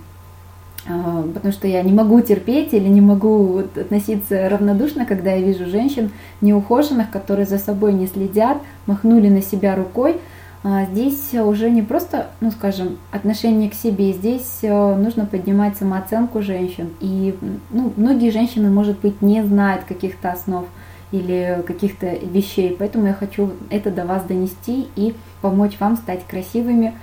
А, 0.88 1.22
потому 1.34 1.52
что 1.52 1.66
я 1.66 1.82
не 1.82 1.92
могу 1.92 2.20
терпеть 2.20 2.72
или 2.72 2.88
не 2.88 3.00
могу 3.00 3.58
относиться 3.58 4.48
равнодушно, 4.48 5.04
когда 5.04 5.32
я 5.32 5.44
вижу 5.44 5.66
женщин 5.66 6.12
неухоженных, 6.40 7.10
которые 7.10 7.46
за 7.46 7.58
собой 7.58 7.92
не 7.92 8.06
следят, 8.06 8.58
махнули 8.86 9.28
на 9.28 9.42
себя 9.42 9.74
рукой. 9.74 10.20
А, 10.62 10.84
здесь 10.86 11.34
уже 11.34 11.70
не 11.70 11.82
просто, 11.82 12.28
ну 12.40 12.50
скажем, 12.50 12.98
отношение 13.10 13.68
к 13.68 13.74
себе, 13.74 14.12
здесь 14.12 14.58
э, 14.62 14.94
нужно 14.96 15.26
поднимать 15.26 15.76
самооценку 15.76 16.42
женщин. 16.42 16.90
И 17.00 17.36
ну, 17.70 17.92
многие 17.96 18.30
женщины, 18.30 18.70
может 18.70 18.98
быть, 19.00 19.22
не 19.22 19.44
знают 19.44 19.84
каких-то 19.84 20.30
основ 20.30 20.66
или 21.12 21.62
каких-то 21.66 22.06
вещей. 22.06 22.74
Поэтому 22.78 23.06
я 23.06 23.14
хочу 23.14 23.52
это 23.70 23.90
до 23.90 24.04
вас 24.04 24.24
донести 24.24 24.88
и 24.96 25.14
помочь 25.40 25.78
вам 25.78 25.96
стать 25.96 26.26
красивыми. 26.26 26.94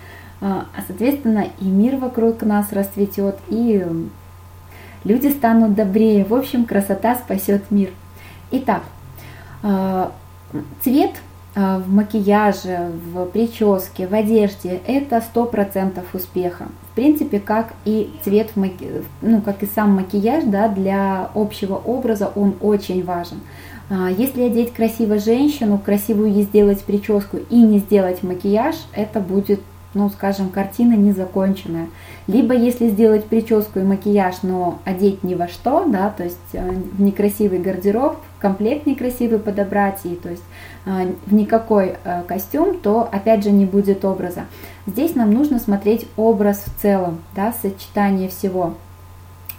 А, 0.41 0.65
а 0.75 0.81
соответственно, 0.85 1.47
и 1.59 1.65
мир 1.65 1.95
вокруг 1.95 2.41
нас 2.43 2.73
расцветет, 2.73 3.37
и 3.47 3.85
люди 5.03 5.27
станут 5.27 5.75
добрее. 5.75 6.25
В 6.25 6.33
общем, 6.33 6.65
красота 6.65 7.15
спасет 7.15 7.71
мир. 7.71 7.91
Итак, 8.51 8.83
а, 9.61 10.11
цвет 10.81 11.11
а, 11.55 11.79
в 11.79 11.89
макияже, 11.89 12.91
в 13.13 13.25
прическе, 13.27 14.07
в 14.07 14.13
одежде– 14.13 14.81
это 14.87 15.23
100% 15.33 16.03
успеха. 16.13 16.65
В 16.91 16.95
принципе, 16.95 17.39
как 17.39 17.73
и 17.85 18.13
цвет, 18.23 18.51
ну, 19.21 19.41
как 19.41 19.63
и 19.63 19.65
сам 19.67 19.91
макияж, 19.95 20.43
да, 20.45 20.67
для 20.67 21.29
общего 21.33 21.75
образа 21.75 22.31
он 22.35 22.55
очень 22.59 23.03
важен. 23.03 23.39
А, 23.89 24.09
если 24.09 24.43
одеть 24.43 24.73
красиво 24.73 25.19
женщину, 25.19 25.77
красивую 25.77 26.31
ей 26.31 26.43
сделать 26.43 26.81
прическу 26.83 27.37
и 27.49 27.61
не 27.61 27.79
сделать 27.79 28.23
макияж, 28.23 28.75
это 28.93 29.19
будет, 29.19 29.59
ну, 29.93 30.09
скажем, 30.09 30.49
картина 30.49 30.93
незаконченная. 30.93 31.87
Либо 32.27 32.53
если 32.53 32.87
сделать 32.87 33.25
прическу 33.25 33.79
и 33.79 33.83
макияж, 33.83 34.35
но 34.43 34.79
одеть 34.85 35.23
ни 35.23 35.35
во 35.35 35.47
что, 35.47 35.85
да, 35.85 36.09
то 36.09 36.23
есть 36.23 36.37
э, 36.53 36.71
в 36.71 37.01
некрасивый 37.01 37.59
гардероб, 37.59 38.17
комплект 38.39 38.85
некрасивый 38.85 39.39
подобрать, 39.39 39.99
и 40.05 40.15
то 40.15 40.29
есть 40.29 40.43
э, 40.85 41.11
в 41.25 41.33
никакой 41.33 41.95
э, 42.03 42.23
костюм, 42.25 42.79
то 42.79 43.07
опять 43.11 43.43
же 43.43 43.51
не 43.51 43.65
будет 43.65 44.05
образа. 44.05 44.45
Здесь 44.87 45.15
нам 45.15 45.33
нужно 45.33 45.59
смотреть 45.59 46.07
образ 46.15 46.63
в 46.65 46.81
целом, 46.81 47.19
да, 47.35 47.53
сочетание 47.61 48.29
всего. 48.29 48.75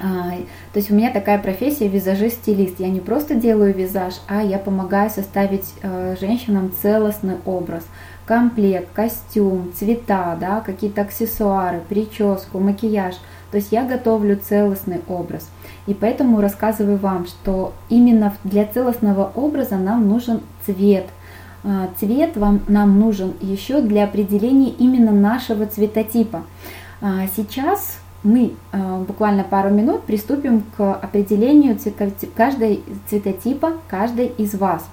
А, 0.01 0.31
то 0.73 0.79
есть 0.79 0.91
у 0.91 0.95
меня 0.95 1.11
такая 1.13 1.39
профессия 1.39 1.89
визажист-стилист. 1.89 2.81
Я 2.81 2.89
не 2.89 3.01
просто 3.01 3.35
делаю 3.35 3.75
визаж, 3.75 4.15
а 4.29 4.43
я 4.43 4.59
помогаю 4.59 5.11
составить 5.11 5.67
э, 5.83 6.17
женщинам 6.21 6.73
целостный 6.83 7.37
образ. 7.45 7.85
Комплект, 8.27 8.89
костюм, 8.93 9.73
цвета, 9.75 10.37
да, 10.41 10.61
какие-то 10.61 11.03
аксессуары, 11.03 11.81
прическу, 11.89 12.59
макияж. 12.59 13.15
То 13.51 13.59
есть 13.59 13.71
я 13.71 13.85
готовлю 13.85 14.37
целостный 14.37 15.01
образ. 15.07 15.49
И 15.87 15.95
поэтому 15.95 16.41
рассказываю 16.41 16.97
вам, 16.97 17.27
что 17.27 17.73
именно 17.89 18.35
для 18.43 18.67
целостного 18.67 19.31
образа 19.35 19.77
нам 19.77 20.09
нужен 20.09 20.41
цвет. 20.65 21.07
А, 21.63 21.89
цвет 21.99 22.37
вам, 22.37 22.63
нам 22.67 22.99
нужен 22.99 23.35
еще 23.41 23.81
для 23.81 24.05
определения 24.05 24.71
именно 24.71 25.13
нашего 25.13 25.67
цветотипа. 25.67 26.43
А, 27.01 27.27
сейчас 27.37 27.99
мы 28.25 28.55
э, 28.73 29.05
буквально 29.07 29.45
пару 29.45 29.71
минут 29.71 30.03
приступим 30.03 30.65
к 30.77 30.95
определению 30.95 31.79
каждой 32.35 32.83
цветотипа 33.09 33.75
каждой 33.89 34.27
из 34.27 34.55
вас. 34.55 34.85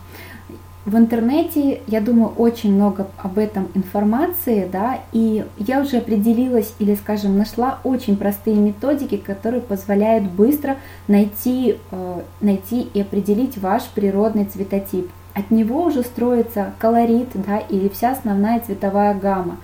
в 0.85 0.97
интернете, 0.97 1.81
я 1.87 2.01
думаю, 2.01 2.33
очень 2.37 2.73
много 2.73 3.07
об 3.17 3.37
этом 3.37 3.69
информации, 3.75 4.67
да, 4.71 4.99
и 5.13 5.45
я 5.57 5.81
уже 5.81 5.97
определилась 5.97 6.73
или, 6.79 6.95
скажем, 6.95 7.37
нашла 7.37 7.79
очень 7.83 8.17
простые 8.17 8.57
методики, 8.57 9.17
которые 9.17 9.61
позволяют 9.61 10.25
быстро 10.25 10.77
найти, 11.07 11.77
э, 11.91 12.21
найти 12.41 12.81
и 12.93 13.01
определить 13.01 13.57
ваш 13.57 13.83
природный 13.95 14.45
цветотип. 14.45 15.09
От 15.33 15.51
него 15.51 15.83
уже 15.83 16.01
строится 16.01 16.73
колорит, 16.79 17.29
да, 17.35 17.59
или 17.59 17.87
вся 17.87 18.11
основная 18.11 18.59
цветовая 18.59 19.13
гамма 19.13 19.57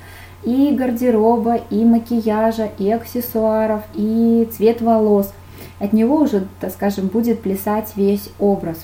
и 0.44 0.72
гардероба, 0.72 1.60
и 1.70 1.84
макияжа, 1.84 2.70
и 2.78 2.92
аксессуаров, 2.92 3.82
и 3.94 4.48
цвет 4.56 4.82
волос. 4.82 5.34
От 5.80 5.94
него 5.94 6.18
уже, 6.18 6.48
так 6.60 6.72
скажем, 6.72 7.08
будет 7.08 7.42
плясать 7.42 7.92
весь 7.96 8.30
образ. 8.40 8.78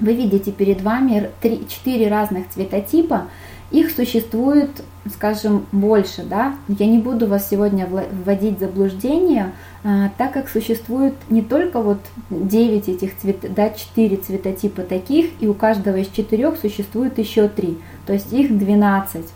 Вы 0.00 0.14
видите 0.14 0.52
перед 0.52 0.80
вами 0.80 1.30
4 1.42 2.08
разных 2.08 2.48
цветотипа, 2.50 3.24
их 3.70 3.90
существует, 3.90 4.70
скажем, 5.12 5.66
больше, 5.72 6.22
да. 6.22 6.54
Я 6.68 6.86
не 6.86 6.98
буду 6.98 7.26
вас 7.26 7.50
сегодня 7.50 7.86
вводить 7.86 8.56
в 8.56 8.60
заблуждение, 8.60 9.52
а, 9.84 10.10
так 10.16 10.32
как 10.32 10.48
существует 10.48 11.14
не 11.28 11.42
только 11.42 11.82
вот 11.82 11.98
9 12.30 12.88
этих 12.88 13.18
цвет, 13.18 13.52
да, 13.54 13.68
4 13.68 14.16
цветотипа 14.16 14.82
таких, 14.82 15.30
и 15.40 15.46
у 15.46 15.52
каждого 15.52 15.96
из 15.96 16.08
четырех 16.08 16.56
существует 16.56 17.18
еще 17.18 17.48
3, 17.48 17.76
то 18.06 18.14
есть 18.14 18.32
их 18.32 18.56
12. 18.56 19.26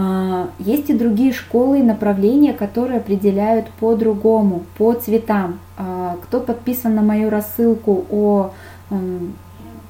А, 0.00 0.50
есть 0.60 0.90
и 0.90 0.94
другие 0.94 1.32
школы 1.32 1.80
и 1.80 1.82
направления, 1.82 2.52
которые 2.52 2.98
определяют 2.98 3.68
по-другому, 3.80 4.62
по 4.76 4.94
цветам. 4.94 5.58
А, 5.76 6.16
кто 6.22 6.38
подписан 6.38 6.94
на 6.94 7.02
мою 7.02 7.30
рассылку 7.30 8.06
о 8.08 8.52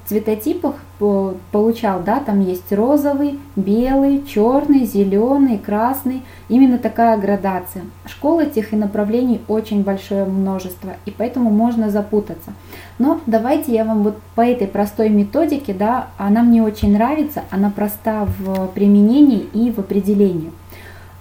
цветотипах 0.07 0.73
получал, 0.99 2.01
да, 2.03 2.19
там 2.19 2.41
есть 2.41 2.71
розовый, 2.71 3.39
белый, 3.55 4.23
черный, 4.27 4.85
зеленый, 4.85 5.57
красный, 5.57 6.23
именно 6.49 6.77
такая 6.77 7.17
градация. 7.17 7.83
Школ 8.05 8.41
этих 8.41 8.73
и 8.73 8.75
направлений 8.75 9.41
очень 9.47 9.83
большое 9.83 10.25
множество, 10.25 10.91
и 11.05 11.11
поэтому 11.11 11.49
можно 11.49 11.89
запутаться. 11.89 12.51
Но 12.99 13.21
давайте 13.25 13.73
я 13.73 13.85
вам 13.85 14.03
вот 14.03 14.17
по 14.35 14.41
этой 14.41 14.67
простой 14.67 15.09
методике, 15.09 15.73
да, 15.73 16.07
она 16.17 16.43
мне 16.43 16.61
очень 16.61 16.93
нравится, 16.93 17.43
она 17.49 17.69
проста 17.69 18.27
в 18.37 18.67
применении 18.67 19.47
и 19.53 19.71
в 19.71 19.79
определении. 19.79 20.51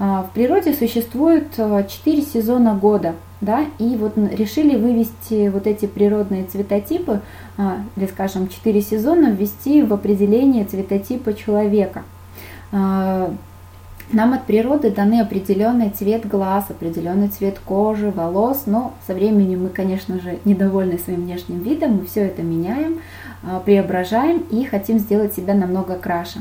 А, 0.00 0.22
в 0.22 0.30
природе 0.34 0.74
существует 0.74 1.54
4 1.54 1.86
э, 1.88 2.22
сезона 2.22 2.74
года, 2.74 3.14
да, 3.40 3.66
и 3.78 3.96
вот 3.96 4.16
решили 4.16 4.76
вывести 4.76 5.48
вот 5.48 5.66
эти 5.66 5.86
природные 5.86 6.44
цветотипы, 6.44 7.20
а, 7.56 7.78
или, 7.96 8.06
скажем, 8.06 8.48
4 8.48 8.82
сезона, 8.82 9.30
ввести 9.30 9.82
в 9.82 9.92
определение 9.92 10.64
цветотипа 10.64 11.34
человека. 11.34 12.02
А, 12.72 13.32
нам 14.10 14.32
от 14.32 14.44
природы 14.44 14.90
даны 14.90 15.20
определенный 15.20 15.90
цвет 15.90 16.26
глаз, 16.26 16.64
определенный 16.70 17.28
цвет 17.28 17.58
кожи, 17.64 18.10
волос, 18.10 18.62
но 18.66 18.94
со 19.06 19.14
временем 19.14 19.64
мы, 19.64 19.68
конечно 19.68 20.18
же, 20.18 20.38
недовольны 20.46 20.98
своим 20.98 21.24
внешним 21.24 21.60
видом, 21.60 21.98
мы 21.98 22.06
все 22.06 22.22
это 22.22 22.42
меняем, 22.42 23.00
преображаем 23.66 24.38
и 24.50 24.64
хотим 24.64 24.98
сделать 24.98 25.34
себя 25.34 25.52
намного 25.52 25.94
краше. 25.96 26.40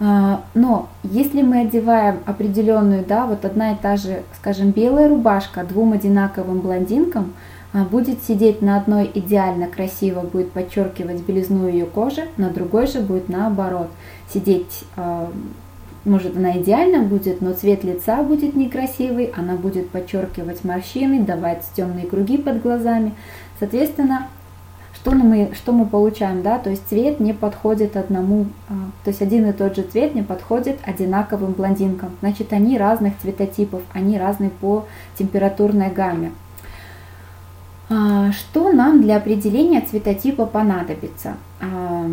А, 0.00 0.42
но 0.54 0.88
если 1.02 1.42
мы 1.42 1.60
одеваем 1.60 2.18
определенную, 2.24 3.04
да, 3.04 3.26
вот 3.26 3.44
одна 3.44 3.72
и 3.72 3.76
та 3.76 3.96
же, 3.96 4.22
скажем, 4.36 4.70
белая 4.70 5.08
рубашка 5.08 5.64
двум 5.64 5.92
одинаковым 5.92 6.60
блондинкам 6.60 7.32
а, 7.72 7.84
будет 7.84 8.22
сидеть 8.22 8.62
на 8.62 8.76
одной 8.76 9.10
идеально 9.12 9.66
красиво, 9.66 10.20
будет 10.20 10.52
подчеркивать 10.52 11.26
белизну 11.26 11.68
ее 11.68 11.86
кожи, 11.86 12.28
на 12.36 12.50
другой 12.50 12.86
же 12.86 13.00
будет 13.00 13.28
наоборот 13.28 13.88
сидеть 14.32 14.84
а, 14.96 15.30
может 16.04 16.36
она 16.36 16.58
идеально 16.58 17.00
будет, 17.00 17.40
но 17.40 17.52
цвет 17.52 17.84
лица 17.84 18.22
будет 18.22 18.56
некрасивый, 18.56 19.32
она 19.36 19.54
будет 19.54 19.90
подчеркивать 19.90 20.64
морщины, 20.64 21.24
давать 21.24 21.64
темные 21.76 22.06
круги 22.06 22.38
под 22.38 22.62
глазами. 22.62 23.14
Соответственно, 23.58 24.28
что 25.08 25.16
мы, 25.16 25.50
что 25.54 25.72
мы 25.72 25.86
получаем, 25.86 26.42
да, 26.42 26.58
то 26.58 26.70
есть 26.70 26.86
цвет 26.88 27.18
не 27.18 27.32
подходит 27.32 27.96
одному, 27.96 28.46
а, 28.68 28.74
то 29.04 29.10
есть 29.10 29.22
один 29.22 29.48
и 29.48 29.52
тот 29.52 29.74
же 29.74 29.82
цвет 29.82 30.14
не 30.14 30.22
подходит 30.22 30.78
одинаковым 30.84 31.52
блондинкам, 31.52 32.10
значит 32.20 32.52
они 32.52 32.76
разных 32.76 33.18
цветотипов, 33.18 33.80
они 33.94 34.18
разные 34.18 34.50
по 34.50 34.84
температурной 35.18 35.90
гамме. 35.90 36.32
А, 37.88 38.32
что 38.32 38.70
нам 38.70 39.00
для 39.00 39.16
определения 39.16 39.80
цветотипа 39.80 40.44
понадобится? 40.44 41.36
А, 41.62 42.06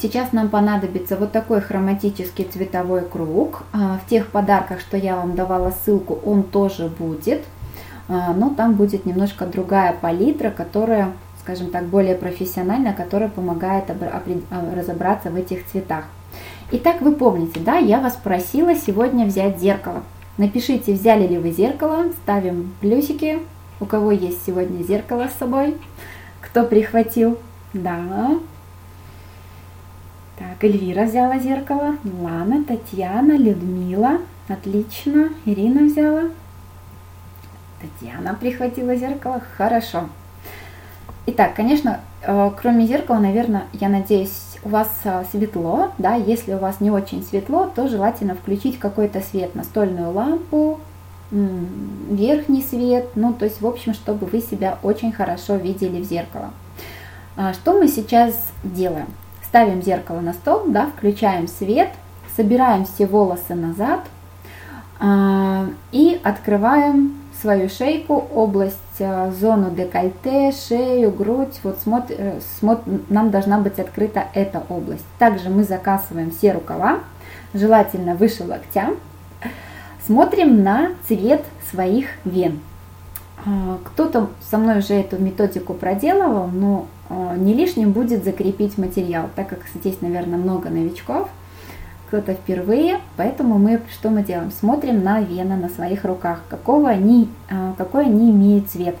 сейчас 0.00 0.32
нам 0.32 0.48
понадобится 0.48 1.16
вот 1.16 1.30
такой 1.30 1.60
хроматический 1.60 2.44
цветовой 2.44 3.02
круг. 3.02 3.62
В 3.72 4.10
тех 4.10 4.26
подарках, 4.28 4.80
что 4.80 4.96
я 4.96 5.16
вам 5.16 5.36
давала 5.36 5.72
ссылку, 5.84 6.18
он 6.24 6.42
тоже 6.42 6.88
будет, 6.88 7.42
но 8.08 8.52
там 8.56 8.74
будет 8.74 9.06
немножко 9.06 9.46
другая 9.46 9.92
палитра, 9.92 10.50
которая 10.50 11.12
скажем 11.42 11.70
так, 11.70 11.86
более 11.86 12.14
профессионально, 12.14 12.92
которая 12.92 13.28
помогает 13.28 13.84
а, 13.90 14.22
разобраться 14.74 15.30
в 15.30 15.36
этих 15.36 15.66
цветах. 15.66 16.04
Итак, 16.70 17.02
вы 17.02 17.12
помните, 17.12 17.60
да, 17.60 17.76
я 17.76 18.00
вас 18.00 18.14
просила 18.14 18.74
сегодня 18.74 19.26
взять 19.26 19.58
зеркало. 19.58 20.02
Напишите, 20.38 20.94
взяли 20.94 21.26
ли 21.26 21.38
вы 21.38 21.50
зеркало, 21.50 22.06
ставим 22.22 22.74
плюсики, 22.80 23.40
у 23.80 23.86
кого 23.86 24.12
есть 24.12 24.46
сегодня 24.46 24.82
зеркало 24.82 25.28
с 25.28 25.38
собой, 25.38 25.76
кто 26.40 26.64
прихватил, 26.64 27.38
да. 27.74 28.38
Так, 30.38 30.64
Эльвира 30.64 31.04
взяла 31.04 31.38
зеркало, 31.38 31.96
Лана, 32.20 32.64
Татьяна, 32.64 33.36
Людмила, 33.36 34.18
отлично, 34.48 35.28
Ирина 35.44 35.82
взяла, 35.82 36.30
Татьяна 37.80 38.34
прихватила 38.34 38.94
зеркало, 38.96 39.42
хорошо. 39.56 40.08
Итак, 41.26 41.54
конечно, 41.54 42.00
э, 42.22 42.50
кроме 42.60 42.86
зеркала, 42.86 43.18
наверное, 43.18 43.64
я 43.72 43.88
надеюсь, 43.88 44.58
у 44.64 44.68
вас 44.68 44.90
э, 45.04 45.24
светло, 45.30 45.92
да, 45.98 46.14
если 46.14 46.54
у 46.54 46.58
вас 46.58 46.80
не 46.80 46.90
очень 46.90 47.22
светло, 47.22 47.70
то 47.74 47.86
желательно 47.86 48.34
включить 48.34 48.78
какой-то 48.78 49.20
свет, 49.20 49.54
настольную 49.54 50.10
лампу, 50.10 50.80
верхний 51.30 52.62
свет, 52.62 53.08
ну, 53.14 53.32
то 53.32 53.46
есть, 53.46 53.62
в 53.62 53.66
общем, 53.66 53.94
чтобы 53.94 54.26
вы 54.26 54.40
себя 54.40 54.78
очень 54.82 55.12
хорошо 55.12 55.56
видели 55.56 56.02
в 56.02 56.04
зеркало. 56.04 56.50
А, 57.36 57.54
что 57.54 57.72
мы 57.72 57.88
сейчас 57.88 58.34
делаем? 58.62 59.06
Ставим 59.42 59.82
зеркало 59.82 60.20
на 60.20 60.34
стол, 60.34 60.64
да, 60.66 60.90
включаем 60.96 61.48
свет, 61.48 61.88
собираем 62.36 62.84
все 62.84 63.06
волосы 63.06 63.54
назад 63.54 64.00
а, 65.00 65.68
и 65.90 66.20
открываем 66.22 67.21
свою 67.42 67.68
шейку, 67.68 68.24
область, 68.34 68.78
э, 69.00 69.32
зону 69.38 69.70
декольте, 69.70 70.52
шею, 70.52 71.10
грудь. 71.10 71.60
Вот 71.64 71.78
смотр, 71.82 72.14
э, 72.16 72.40
смотр, 72.58 72.82
нам 73.08 73.30
должна 73.30 73.58
быть 73.58 73.78
открыта 73.78 74.24
эта 74.32 74.62
область. 74.68 75.04
Также 75.18 75.50
мы 75.50 75.64
закасываем 75.64 76.30
все 76.30 76.52
рукава, 76.52 77.00
желательно 77.52 78.14
выше 78.14 78.44
локтя. 78.44 78.90
Смотрим 80.06 80.62
на 80.62 80.92
цвет 81.06 81.44
своих 81.70 82.06
вен. 82.24 82.60
А, 83.44 83.78
кто-то 83.84 84.30
со 84.48 84.56
мной 84.56 84.78
уже 84.78 84.94
эту 84.94 85.20
методику 85.20 85.74
проделывал, 85.74 86.46
но 86.46 86.86
э, 87.10 87.34
не 87.38 87.54
лишним 87.54 87.90
будет 87.90 88.24
закрепить 88.24 88.78
материал, 88.78 89.28
так 89.34 89.48
как 89.48 89.60
здесь, 89.74 90.00
наверное, 90.00 90.38
много 90.38 90.70
новичков– 90.70 91.28
кто-то 92.12 92.34
впервые, 92.34 93.00
поэтому 93.16 93.56
мы 93.56 93.80
что 93.90 94.10
мы 94.10 94.22
делаем? 94.22 94.50
Смотрим 94.50 95.02
на 95.02 95.22
вены 95.22 95.56
на 95.56 95.70
своих 95.70 96.04
руках, 96.04 96.42
какого 96.50 96.90
они, 96.90 97.30
а, 97.50 97.72
какой 97.78 98.04
они 98.04 98.30
имеют 98.30 98.68
цвет. 98.68 98.96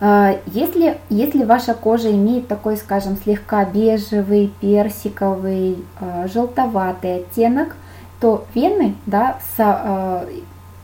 А, 0.00 0.38
если, 0.46 0.96
если 1.10 1.44
ваша 1.44 1.74
кожа 1.74 2.10
имеет 2.10 2.48
такой, 2.48 2.78
скажем, 2.78 3.18
слегка 3.22 3.66
бежевый, 3.66 4.50
персиковый, 4.62 5.76
а, 6.00 6.26
желтоватый 6.26 7.16
оттенок, 7.16 7.76
то 8.18 8.46
вены, 8.54 8.94
да, 9.04 9.36
с, 9.54 10.26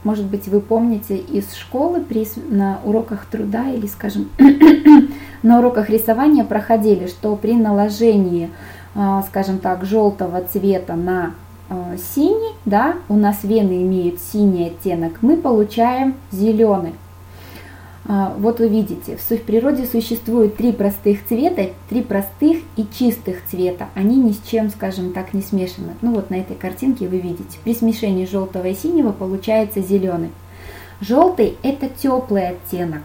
может 0.05 0.27
быть, 0.27 0.49
вы 0.49 0.61
помните 0.61 1.17
из 1.17 1.55
школы 1.55 2.01
при, 2.01 2.29
на 2.51 2.81
уроках 2.85 3.25
труда 3.25 3.71
или, 3.71 3.87
скажем, 3.87 4.29
на 5.43 5.61
уроках 5.61 5.89
рисования 5.89 6.45
проходили, 6.45 7.07
что 7.07 7.35
при 7.37 7.55
наложении 7.55 8.51
скажем 9.29 9.59
так, 9.59 9.85
желтого 9.85 10.43
цвета 10.43 10.95
на 10.95 11.35
а, 11.71 11.97
синий, 12.15 12.55
да, 12.65 12.97
у 13.09 13.15
нас 13.15 13.45
вены 13.45 13.83
имеют 13.83 14.21
синий 14.21 14.69
оттенок, 14.69 15.19
мы 15.21 15.37
получаем 15.37 16.15
зеленый. 16.33 16.95
А, 18.07 18.35
вот 18.39 18.59
вы 18.59 18.69
видите, 18.69 19.17
в 19.17 19.43
природе 19.43 19.85
существует 19.85 20.57
три 20.57 20.73
простых 20.73 21.27
цвета, 21.27 21.67
три 21.91 22.03
простых 22.03 22.59
и 22.77 22.87
чистых 22.91 23.45
цвета. 23.51 23.89
Они 23.95 24.17
ни 24.17 24.33
с 24.33 24.41
чем, 24.41 24.71
скажем 24.71 25.13
так, 25.13 25.35
не 25.35 25.43
смешаны. 25.43 25.95
Ну 26.01 26.15
вот 26.15 26.31
на 26.31 26.37
этой 26.37 26.57
картинке 26.57 27.07
вы 27.07 27.19
видите, 27.19 27.59
при 27.65 27.75
смешении 27.75 28.25
желтого 28.25 28.67
и 28.67 28.75
синего 28.75 29.13
получается 29.13 29.83
зеленый. 29.83 30.31
Желтый– 31.01 31.59
это 31.63 31.89
теплый 31.89 32.49
оттенок. 32.49 33.03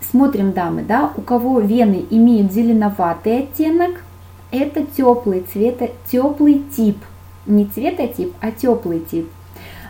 Смотрим, 0.00 0.52
дамы, 0.52 0.82
да, 0.82 1.12
у 1.16 1.20
кого 1.20 1.60
вены 1.60 2.06
имеют 2.10 2.52
зеленоватый 2.52 3.40
оттенок, 3.40 4.02
это 4.50 4.84
теплый 4.84 5.44
цвета, 5.52 5.90
теплый 6.10 6.64
тип. 6.76 6.98
Не 7.46 7.64
цветотип, 7.64 8.34
а 8.40 8.50
теплый 8.50 9.00
тип. 9.00 9.30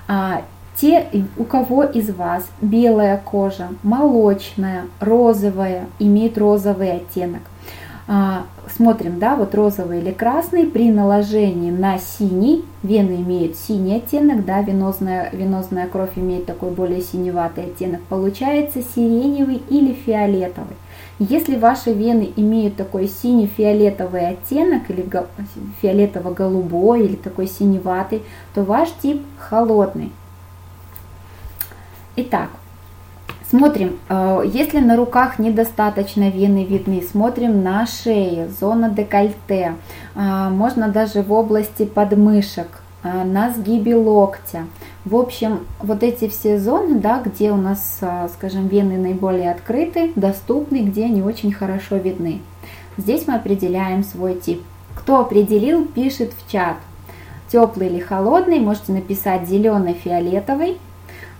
А, 0.06 0.42
те, 0.80 1.08
у 1.36 1.44
кого 1.44 1.84
из 1.84 2.10
вас 2.10 2.46
белая 2.60 3.20
кожа, 3.24 3.68
молочная, 3.82 4.84
розовая, 5.00 5.86
имеет 5.98 6.38
розовый 6.38 6.92
оттенок. 6.92 7.42
А, 8.10 8.46
смотрим, 8.74 9.18
да, 9.18 9.36
вот 9.36 9.54
розовый 9.54 9.98
или 10.00 10.12
красный, 10.12 10.66
при 10.66 10.90
наложении 10.90 11.70
на 11.70 11.98
синий, 11.98 12.64
вены 12.82 13.16
имеют 13.16 13.56
синий 13.56 13.96
оттенок, 13.96 14.46
да, 14.46 14.62
венозная, 14.62 15.28
венозная 15.32 15.88
кровь 15.88 16.12
имеет 16.16 16.46
такой 16.46 16.70
более 16.70 17.02
синеватый 17.02 17.64
оттенок, 17.64 18.00
получается 18.08 18.80
сиреневый 18.94 19.60
или 19.68 19.92
фиолетовый. 19.92 20.76
Если 21.18 21.56
ваши 21.56 21.92
вены 21.92 22.32
имеют 22.36 22.76
такой 22.76 23.08
синий-фиолетовый 23.08 24.28
оттенок 24.28 24.88
или 24.88 25.08
фиолетово-голубой 25.82 27.06
или 27.06 27.16
такой 27.16 27.48
синеватый, 27.48 28.22
то 28.54 28.62
ваш 28.62 28.90
тип 29.02 29.22
холодный. 29.36 30.12
Итак, 32.14 32.50
смотрим, 33.50 33.98
э, 34.08 34.42
если 34.46 34.78
на 34.78 34.96
руках 34.96 35.40
недостаточно 35.40 36.30
вены 36.30 36.64
видны, 36.64 37.02
смотрим 37.02 37.64
на 37.64 37.86
шее, 37.86 38.48
зона 38.48 38.88
декольте, 38.88 39.74
э, 40.14 40.48
можно 40.50 40.88
даже 40.88 41.22
в 41.22 41.32
области 41.32 41.84
подмышек, 41.84 42.82
на 43.02 43.52
сгибе 43.52 43.94
локтя. 43.94 44.66
В 45.04 45.16
общем, 45.16 45.66
вот 45.80 46.02
эти 46.02 46.28
все 46.28 46.58
зоны, 46.58 46.98
да, 46.98 47.22
где 47.24 47.52
у 47.52 47.56
нас, 47.56 48.00
скажем, 48.34 48.68
вены 48.68 48.98
наиболее 48.98 49.50
открыты, 49.50 50.12
доступны, 50.16 50.78
где 50.78 51.04
они 51.04 51.22
очень 51.22 51.52
хорошо 51.52 51.96
видны. 51.96 52.40
Здесь 52.96 53.26
мы 53.26 53.34
определяем 53.36 54.02
свой 54.02 54.34
тип. 54.34 54.62
Кто 54.96 55.20
определил, 55.20 55.86
пишет 55.86 56.32
в 56.32 56.50
чат. 56.50 56.76
Теплый 57.50 57.86
или 57.86 58.00
холодный, 58.00 58.58
можете 58.58 58.92
написать 58.92 59.48
зеленый, 59.48 59.94
фиолетовый, 59.94 60.78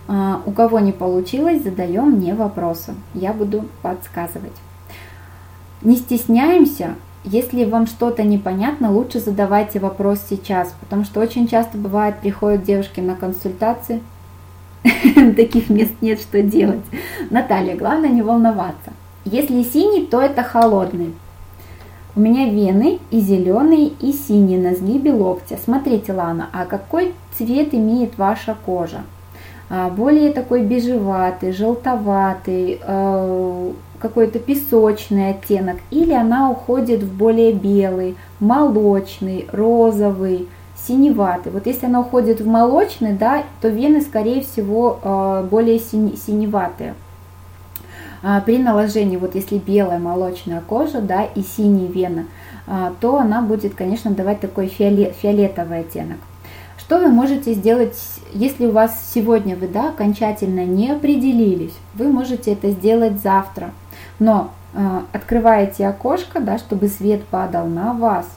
а, 0.07 0.41
у 0.47 0.51
кого 0.51 0.79
не 0.79 0.91
получилось, 0.91 1.61
задаем 1.61 2.13
мне 2.13 2.33
вопросы. 2.33 2.95
Я 3.13 3.31
буду 3.31 3.65
подсказывать. 3.83 4.55
Не 5.83 5.97
стесняемся. 5.97 6.95
Если 7.25 7.65
вам 7.65 7.85
что-то 7.85 8.23
непонятно, 8.23 8.91
лучше 8.91 9.19
задавайте 9.19 9.79
вопрос 9.79 10.21
сейчас, 10.29 10.73
потому 10.79 11.03
что 11.03 11.19
очень 11.19 11.47
часто 11.47 11.77
бывает, 11.77 12.19
приходят 12.19 12.63
девушки 12.63 13.01
на 13.01 13.15
консультации, 13.15 14.01
таких 15.35 15.69
мест 15.69 15.93
нет, 16.01 16.21
что 16.21 16.41
делать. 16.41 16.83
Наталья, 17.29 17.75
главное 17.75 18.09
не 18.09 18.21
волноваться. 18.21 18.91
Если 19.25 19.63
синий, 19.63 20.05
то 20.05 20.21
это 20.21 20.43
холодный. 20.43 21.13
У 22.15 22.21
меня 22.21 22.49
вены 22.49 22.99
и 23.11 23.19
зеленые, 23.19 23.87
и 23.99 24.11
синие 24.13 24.59
на 24.59 24.75
сгибе 24.75 25.13
локтя. 25.13 25.57
Смотрите, 25.63 26.13
Лана, 26.13 26.49
а 26.53 26.65
какой 26.65 27.13
цвет 27.37 27.73
имеет 27.73 28.17
ваша 28.17 28.55
кожа? 28.65 29.01
А, 29.69 29.89
более 29.89 30.31
такой 30.31 30.63
бежеватый, 30.63 31.51
желтоватый, 31.51 32.79
э, 32.81 33.71
какой-то 33.99 34.39
песочный 34.39 35.31
оттенок, 35.31 35.77
или 35.91 36.13
она 36.13 36.49
уходит 36.49 37.03
в 37.03 37.13
более 37.13 37.53
белый, 37.53 38.15
молочный, 38.39 39.47
розовый, 39.51 40.47
синеватый. 40.87 41.51
Вот 41.51 41.65
если 41.65 41.85
она 41.85 42.01
уходит 42.01 42.41
в 42.41 42.47
молочный, 42.47 43.13
да, 43.13 43.43
то 43.61 43.67
вены, 43.67 44.01
скорее 44.01 44.41
всего, 44.41 44.99
э, 45.03 45.47
более 45.49 45.79
синеватые. 45.79 46.95
А, 48.21 48.41
при 48.41 48.57
наложении, 48.57 49.17
вот 49.17 49.35
если 49.35 49.57
белая 49.57 49.99
молочная 49.99 50.61
кожа, 50.61 51.01
да, 51.01 51.23
и 51.23 51.41
синие 51.41 51.87
вены, 51.87 52.25
а, 52.67 52.93
то 52.99 53.17
она 53.17 53.41
будет, 53.41 53.75
конечно, 53.75 54.11
давать 54.11 54.41
такой 54.41 54.67
фиолетовый 54.67 55.79
оттенок. 55.79 56.17
Что 56.77 56.99
вы 56.99 57.09
можете 57.09 57.53
сделать, 57.53 57.95
если 58.33 58.65
у 58.65 58.71
вас 58.71 59.11
сегодня 59.13 59.55
вы 59.55 59.67
да, 59.67 59.89
окончательно 59.89 60.65
не 60.65 60.91
определились? 60.91 61.73
Вы 61.93 62.07
можете 62.07 62.53
это 62.53 62.71
сделать 62.71 63.21
завтра. 63.21 63.71
Но 64.19 64.51
э, 64.73 65.01
открываете 65.13 65.87
окошко, 65.87 66.39
да, 66.39 66.57
чтобы 66.57 66.87
свет 66.87 67.23
падал 67.25 67.67
на 67.67 67.93
вас. 67.93 68.27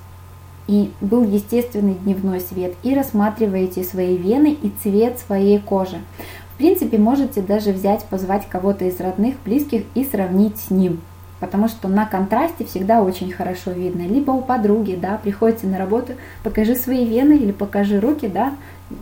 И 0.68 0.92
был 1.00 1.24
естественный 1.24 1.94
дневной 1.94 2.40
свет. 2.40 2.74
И 2.82 2.94
рассматриваете 2.94 3.82
свои 3.84 4.16
вены 4.16 4.52
и 4.52 4.72
цвет 4.82 5.18
своей 5.18 5.58
кожи. 5.58 5.98
В 6.54 6.56
принципе, 6.56 6.98
можете 6.98 7.42
даже 7.42 7.72
взять, 7.72 8.04
позвать 8.04 8.48
кого-то 8.48 8.84
из 8.84 9.00
родных, 9.00 9.34
близких 9.44 9.82
и 9.94 10.04
сравнить 10.04 10.58
с 10.58 10.70
ним 10.70 11.00
потому 11.42 11.66
что 11.66 11.88
на 11.88 12.06
контрасте 12.06 12.64
всегда 12.64 13.02
очень 13.02 13.32
хорошо 13.32 13.72
видно. 13.72 14.02
Либо 14.02 14.30
у 14.30 14.42
подруги, 14.42 14.94
да, 14.94 15.18
приходите 15.20 15.66
на 15.66 15.76
работу, 15.76 16.12
покажи 16.44 16.76
свои 16.76 17.04
вены 17.04 17.32
или 17.32 17.50
покажи 17.50 17.98
руки, 17.98 18.28
да, 18.28 18.54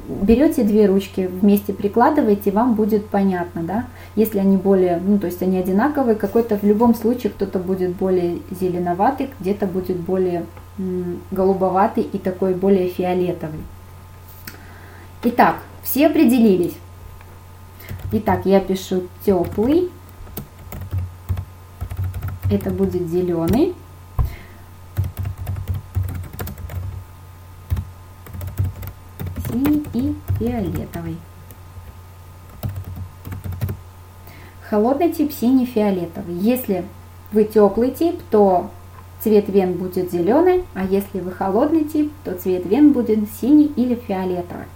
берете 0.08 0.64
две 0.64 0.86
ручки, 0.86 1.28
вместе 1.40 1.72
прикладываете, 1.72 2.50
вам 2.50 2.74
будет 2.74 3.06
понятно, 3.06 3.62
да, 3.62 3.86
если 4.16 4.38
они 4.38 4.56
более, 4.56 5.00
ну, 5.04 5.18
то 5.18 5.26
есть 5.26 5.42
они 5.42 5.58
одинаковые, 5.58 6.16
какой-то 6.16 6.56
в 6.56 6.62
любом 6.62 6.94
случае 6.94 7.30
кто-то 7.30 7.58
будет 7.58 7.94
более 7.96 8.38
зеленоватый, 8.50 9.30
где-то 9.40 9.66
будет 9.66 9.96
более 9.96 10.44
голубоватый 11.30 12.04
и 12.04 12.18
такой 12.18 12.54
более 12.54 12.88
фиолетовый. 12.88 13.60
Итак, 15.24 15.56
все 15.82 16.06
определились. 16.06 16.74
Итак, 18.12 18.46
я 18.46 18.60
пишу 18.60 19.02
теплый, 19.24 19.90
это 22.50 22.70
будет 22.70 23.08
зеленый. 23.08 23.74
Синий 29.50 29.84
и 29.94 30.14
фиолетовый. 30.38 31.16
Холодный 34.68 35.10
тип 35.10 35.32
синий-фиолетовый. 35.32 36.34
Если 36.36 36.84
вы 37.32 37.42
теплый 37.44 37.90
тип, 37.90 38.20
то 38.30 38.70
цвет 39.20 39.48
вен 39.48 39.72
будет 39.72 40.12
зеленый, 40.12 40.64
а 40.74 40.84
если 40.84 41.18
вы 41.18 41.32
холодный 41.32 41.82
тип, 41.82 42.12
то 42.24 42.34
цвет 42.34 42.64
вен 42.64 42.92
будет 42.92 43.28
синий 43.40 43.72
или 43.74 43.96
фиолетовый. 43.96 44.66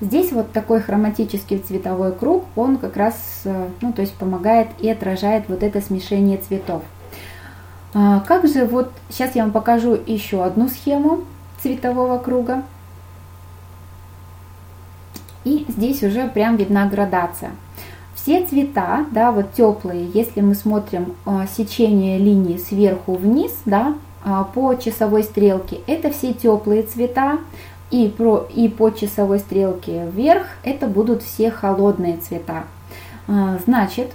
Здесь 0.00 0.32
вот 0.32 0.50
такой 0.50 0.80
хроматический 0.80 1.58
цветовой 1.58 2.12
круг, 2.12 2.44
он 2.56 2.78
как 2.78 2.96
раз, 2.96 3.14
э, 3.44 3.68
ну, 3.80 3.92
то 3.92 4.02
есть 4.02 4.14
помогает 4.14 4.68
и 4.80 4.90
отражает 4.90 5.44
вот 5.48 5.62
это 5.62 5.80
смешение 5.80 6.38
цветов. 6.38 6.82
А, 7.94 8.20
как 8.20 8.46
же 8.46 8.66
вот, 8.66 8.90
сейчас 9.08 9.34
я 9.36 9.44
вам 9.44 9.52
покажу 9.52 9.96
еще 10.06 10.44
одну 10.44 10.68
схему 10.68 11.20
цветового 11.62 12.18
круга. 12.18 12.64
И 15.46 15.64
здесь 15.68 16.02
уже 16.02 16.26
прям 16.26 16.56
видна 16.56 16.86
градация. 16.86 17.52
Все 18.16 18.44
цвета, 18.44 19.06
да, 19.12 19.30
вот 19.30 19.52
теплые, 19.52 20.10
если 20.12 20.40
мы 20.40 20.56
смотрим 20.56 21.14
э, 21.24 21.46
сечение 21.56 22.18
линии 22.18 22.56
сверху 22.58 23.14
вниз, 23.14 23.52
да, 23.64 23.94
э, 24.24 24.44
по 24.52 24.74
часовой 24.74 25.22
стрелке, 25.22 25.78
это 25.86 26.10
все 26.10 26.32
теплые 26.32 26.82
цвета 26.82 27.38
и, 27.92 28.08
про, 28.08 28.48
и 28.52 28.68
по 28.68 28.90
часовой 28.90 29.38
стрелке 29.38 30.08
вверх 30.12 30.46
это 30.64 30.88
будут 30.88 31.22
все 31.22 31.52
холодные 31.52 32.16
цвета. 32.16 32.64
А, 33.28 33.58
значит, 33.64 34.10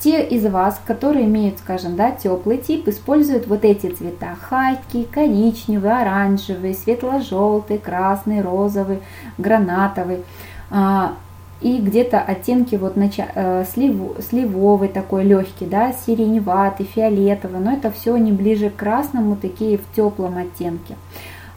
те 0.00 0.22
из 0.22 0.44
вас, 0.44 0.80
которые 0.84 1.24
имеют, 1.26 1.60
скажем, 1.60 1.94
да, 1.94 2.10
теплый 2.10 2.58
тип, 2.58 2.88
используют 2.88 3.46
вот 3.46 3.64
эти 3.64 3.90
цвета. 3.90 4.36
Хаки, 4.40 5.06
коричневый, 5.10 5.92
оранжевый, 5.92 6.74
светло-желтый, 6.74 7.78
красный, 7.78 8.42
розовый, 8.42 8.98
гранатовый. 9.38 10.18
А, 10.76 11.14
и 11.60 11.78
где-то 11.78 12.20
оттенки 12.20 12.74
вот 12.74 12.96
нача- 12.96 13.30
э, 13.32 13.64
слив, 13.72 13.94
сливовый 14.28 14.88
такой 14.88 15.22
легкий, 15.22 15.66
да, 15.66 15.92
сиреневатый, 15.92 16.84
фиолетовый, 16.84 17.60
но 17.60 17.72
это 17.74 17.92
все 17.92 18.16
не 18.16 18.32
ближе 18.32 18.70
к 18.70 18.76
красному, 18.76 19.36
такие 19.36 19.78
в 19.78 19.94
теплом 19.94 20.36
оттенке. 20.36 20.96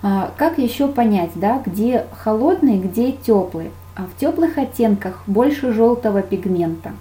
А, 0.03 0.31
как 0.37 0.59
еще 0.59 0.87
понять, 0.87 1.31
да, 1.33 1.63
где 1.65 2.05
холодный, 2.11 2.77
где 2.77 3.11
теплый? 3.11 3.71
А 3.95 4.03
в 4.03 4.19
теплых 4.19 4.59
оттенках 4.59 5.23
больше 5.25 5.73
желтого 5.73 6.21
пигмента, 6.21 6.91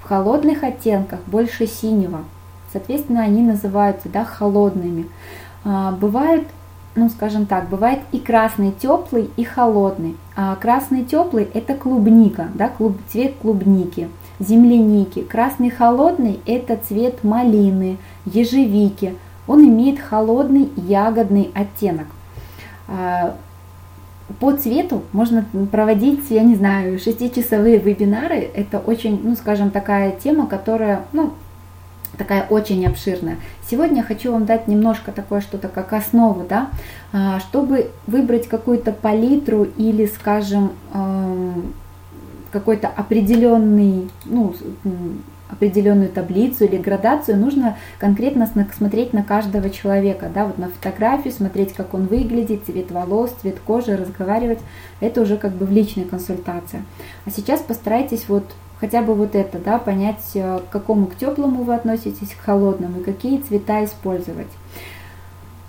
в 0.00 0.08
холодных 0.08 0.62
оттенках 0.62 1.18
больше 1.26 1.66
синего. 1.66 2.20
Соответственно, 2.72 3.22
они 3.22 3.42
называются 3.42 4.08
да, 4.08 4.24
холодными. 4.24 5.06
Бывает, 5.64 6.44
ну 6.96 7.08
скажем 7.08 7.46
так, 7.46 7.68
бывает 7.68 8.00
и 8.12 8.18
красный 8.18 8.72
теплый, 8.72 9.30
и 9.36 9.44
холодный. 9.44 10.16
А 10.34 10.56
красный 10.56 11.04
теплый 11.04 11.48
это 11.54 11.74
клубника, 11.74 12.48
да, 12.54 12.68
клуб, 12.68 12.96
цвет 13.08 13.34
клубники, 13.40 14.08
земляники. 14.40 15.22
Красный 15.22 15.70
холодный 15.70 16.40
это 16.46 16.76
цвет 16.76 17.22
малины, 17.22 17.98
ежевики. 18.24 19.14
Он 19.46 19.64
имеет 19.66 20.00
холодный 20.00 20.70
ягодный 20.76 21.50
оттенок. 21.54 22.06
А, 22.88 23.36
по 24.40 24.52
цвету 24.52 25.02
можно 25.12 25.44
проводить, 25.70 26.30
я 26.30 26.42
не 26.42 26.56
знаю, 26.56 26.98
шестичасовые 26.98 27.78
вебинары. 27.78 28.50
Это 28.54 28.78
очень, 28.78 29.20
ну, 29.22 29.36
скажем, 29.36 29.70
такая 29.70 30.12
тема, 30.12 30.46
которая, 30.46 31.04
ну, 31.12 31.32
такая 32.16 32.46
очень 32.48 32.86
обширная. 32.86 33.36
Сегодня 33.70 33.98
я 33.98 34.02
хочу 34.02 34.32
вам 34.32 34.46
дать 34.46 34.68
немножко 34.68 35.12
такое 35.12 35.40
что-то 35.40 35.68
как 35.68 35.92
основу, 35.92 36.44
да, 36.48 36.70
а, 37.12 37.40
чтобы 37.40 37.90
выбрать 38.06 38.48
какую-то 38.48 38.92
палитру 38.92 39.64
или, 39.64 40.06
скажем, 40.06 40.72
какой-то 42.52 42.88
определенный, 42.88 44.08
ну, 44.24 44.54
определенную 45.48 46.08
таблицу 46.08 46.64
или 46.64 46.76
градацию, 46.76 47.36
нужно 47.36 47.76
конкретно 47.98 48.50
смотреть 48.76 49.12
на 49.12 49.22
каждого 49.22 49.70
человека, 49.70 50.30
да, 50.34 50.46
вот 50.46 50.58
на 50.58 50.68
фотографию, 50.68 51.32
смотреть, 51.32 51.72
как 51.72 51.94
он 51.94 52.06
выглядит, 52.06 52.64
цвет 52.64 52.90
волос, 52.90 53.34
цвет 53.40 53.58
кожи, 53.64 53.96
разговаривать, 53.96 54.58
это 55.00 55.20
уже 55.20 55.36
как 55.36 55.52
бы 55.52 55.66
в 55.66 55.72
личной 55.72 56.04
консультации. 56.04 56.82
А 57.26 57.30
сейчас 57.30 57.60
постарайтесь 57.60 58.24
вот 58.28 58.44
хотя 58.80 59.02
бы 59.02 59.14
вот 59.14 59.34
это, 59.34 59.58
да, 59.58 59.78
понять, 59.78 60.22
э, 60.34 60.60
к 60.60 60.70
какому 60.70 61.06
к 61.06 61.16
теплому 61.16 61.62
вы 61.64 61.74
относитесь, 61.74 62.34
к 62.34 62.44
холодному 62.44 63.00
и 63.00 63.04
какие 63.04 63.40
цвета 63.40 63.84
использовать. 63.84 64.50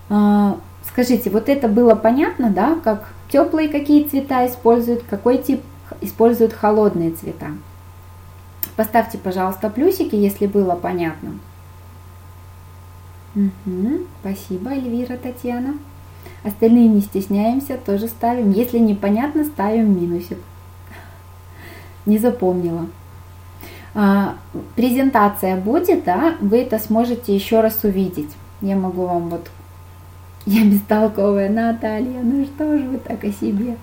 А, 0.10 0.58
скажите, 0.86 1.30
вот 1.30 1.50
это 1.50 1.68
было 1.68 1.96
понятно, 1.96 2.50
да, 2.50 2.78
как 2.84 3.14
теплые 3.30 3.70
какие 3.70 4.04
цвета 4.04 4.46
используют, 4.48 5.04
какой 5.10 5.38
тип 5.38 5.62
используют 6.02 6.54
холодные 6.54 7.12
цвета? 7.12 7.48
Поставьте, 8.76 9.18
пожалуйста, 9.18 9.70
плюсики, 9.70 10.16
если 10.16 10.46
было 10.46 10.76
понятно. 10.76 11.40
Угу, 13.36 14.06
спасибо, 14.22 14.72
Эльвира 14.72 15.18
Татьяна. 15.18 15.76
Остальные 16.44 16.88
не 16.88 17.02
стесняемся, 17.02 17.78
тоже 17.78 18.08
ставим. 18.08 18.52
Если 18.52 18.78
непонятно, 18.80 19.44
ставим 19.44 20.00
минусик. 20.00 20.38
Не 22.08 22.18
запомнила. 22.18 22.88
А, 23.94 24.36
презентация 24.76 25.58
будет, 25.58 26.04
да, 26.04 26.36
вы 26.40 26.60
это 26.62 26.80
сможете 26.80 27.36
еще 27.36 27.62
раз 27.62 27.84
увидеть. 27.84 28.30
Я 28.62 28.76
могу 28.76 29.06
вам 29.06 29.30
вот 29.30 29.50
я 30.48 30.64
бестолковая, 30.64 31.50
Наталья, 31.50 32.22
ну 32.24 32.46
что 32.46 32.78
же 32.78 32.88
вы 32.88 32.98
так 32.98 33.24
о 33.24 33.32
себе? 33.32 33.76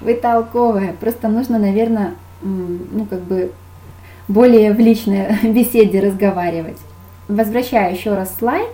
Вы 0.00 0.14
толковая. 0.14 0.92
Просто 0.92 1.28
нужно, 1.28 1.58
наверное, 1.58 2.14
ну 2.42 3.06
как 3.08 3.20
бы 3.20 3.52
более 4.28 4.74
в 4.74 4.78
личной 4.78 5.38
беседе 5.42 6.00
разговаривать. 6.00 6.78
Возвращаю 7.28 7.94
еще 7.94 8.14
раз 8.14 8.34
слайд. 8.38 8.68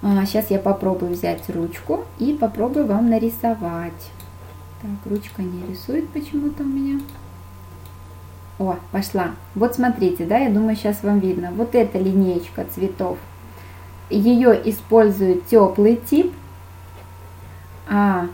Сейчас 0.00 0.46
а, 0.50 0.54
я 0.54 0.58
попробую 0.58 1.12
взять 1.12 1.42
ручку 1.48 2.04
и 2.18 2.32
попробую 2.32 2.86
вам 2.86 3.10
нарисовать. 3.10 4.10
Так, 4.80 5.12
ручка 5.12 5.42
не 5.42 5.66
рисует 5.70 6.08
почему-то 6.08 6.62
у 6.62 6.66
меня. 6.66 7.00
О, 8.58 8.76
пошла. 8.90 9.32
Вот 9.54 9.74
смотрите, 9.74 10.24
да, 10.24 10.38
я 10.38 10.50
думаю, 10.50 10.76
сейчас 10.76 11.02
вам 11.02 11.18
видно. 11.18 11.50
Вот 11.52 11.74
эта 11.74 11.98
линеечка 11.98 12.64
цветов. 12.64 13.18
Ее 14.10 14.60
использует 14.68 15.46
теплый 15.46 15.96
тип, 15.96 16.32
а 17.88 18.26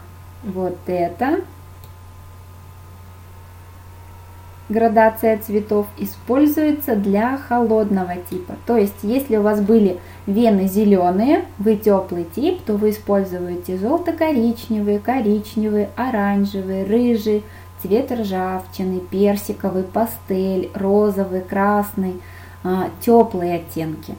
вот 0.42 0.76
это 0.86 1.40
градация 4.68 5.38
цветов 5.38 5.86
используется 5.96 6.94
для 6.94 7.38
холодного 7.38 8.16
типа. 8.30 8.56
То 8.66 8.76
есть, 8.76 9.02
если 9.02 9.36
у 9.36 9.42
вас 9.42 9.60
были 9.60 9.98
вены 10.26 10.68
зеленые, 10.68 11.44
вы 11.58 11.76
теплый 11.76 12.24
тип, 12.24 12.62
то 12.64 12.74
вы 12.74 12.90
используете 12.90 13.78
желто-коричневый, 13.78 14.98
коричневый, 14.98 15.88
оранжевый, 15.96 16.84
рыжий, 16.84 17.44
цвет 17.83 18.12
ржавчины, 18.12 19.01
персиковый, 19.01 19.85
пастель, 19.85 20.70
розовый, 20.74 21.41
красный, 21.41 22.20
а, 22.64 22.89
теплые 23.01 23.57
оттенки 23.57 24.14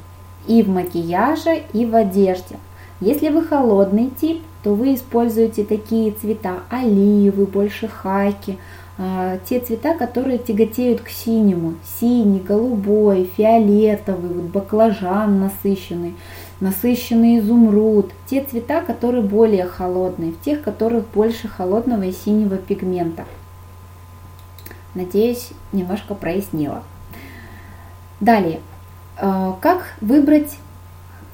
и 0.48 0.64
в 0.64 0.70
макияже, 0.70 1.64
и 1.74 1.86
в 1.86 1.96
одежде. 1.96 2.58
Если 3.02 3.30
вы 3.30 3.44
холодный 3.44 4.10
тип, 4.20 4.42
то 4.64 4.74
вы 4.74 4.96
используете 4.96 5.64
такие 5.64 6.12
цвета 6.12 6.60
оливы, 6.70 7.46
больше 7.46 7.88
хаки, 7.88 8.58
а, 8.98 9.38
те 9.46 9.60
цвета, 9.60 9.94
которые 9.98 10.38
тяготеют 10.38 11.00
к 11.02 11.10
синему. 11.10 11.76
Синий, 12.00 12.40
голубой, 12.40 13.30
фиолетовый, 13.38 14.34
вот 14.34 14.52
баклажан 14.52 15.40
насыщенный, 15.40 16.16
насыщенный 16.60 17.40
изумруд. 17.40 18.12
Те 18.30 18.44
цвета, 18.44 18.82
которые 18.82 19.24
более 19.24 19.66
холодные, 19.66 20.34
в 20.34 20.42
тех, 20.42 20.62
которых 20.62 21.06
больше 21.14 21.48
холодного 21.48 22.04
и 22.04 22.12
синего 22.12 22.58
пигмента. 22.58 23.24
Надеюсь, 25.00 25.52
немножко 25.72 26.14
прояснила. 26.14 26.84
Далее, 28.20 28.60
а, 29.18 29.58
как 29.62 29.94
выбрать 30.02 30.58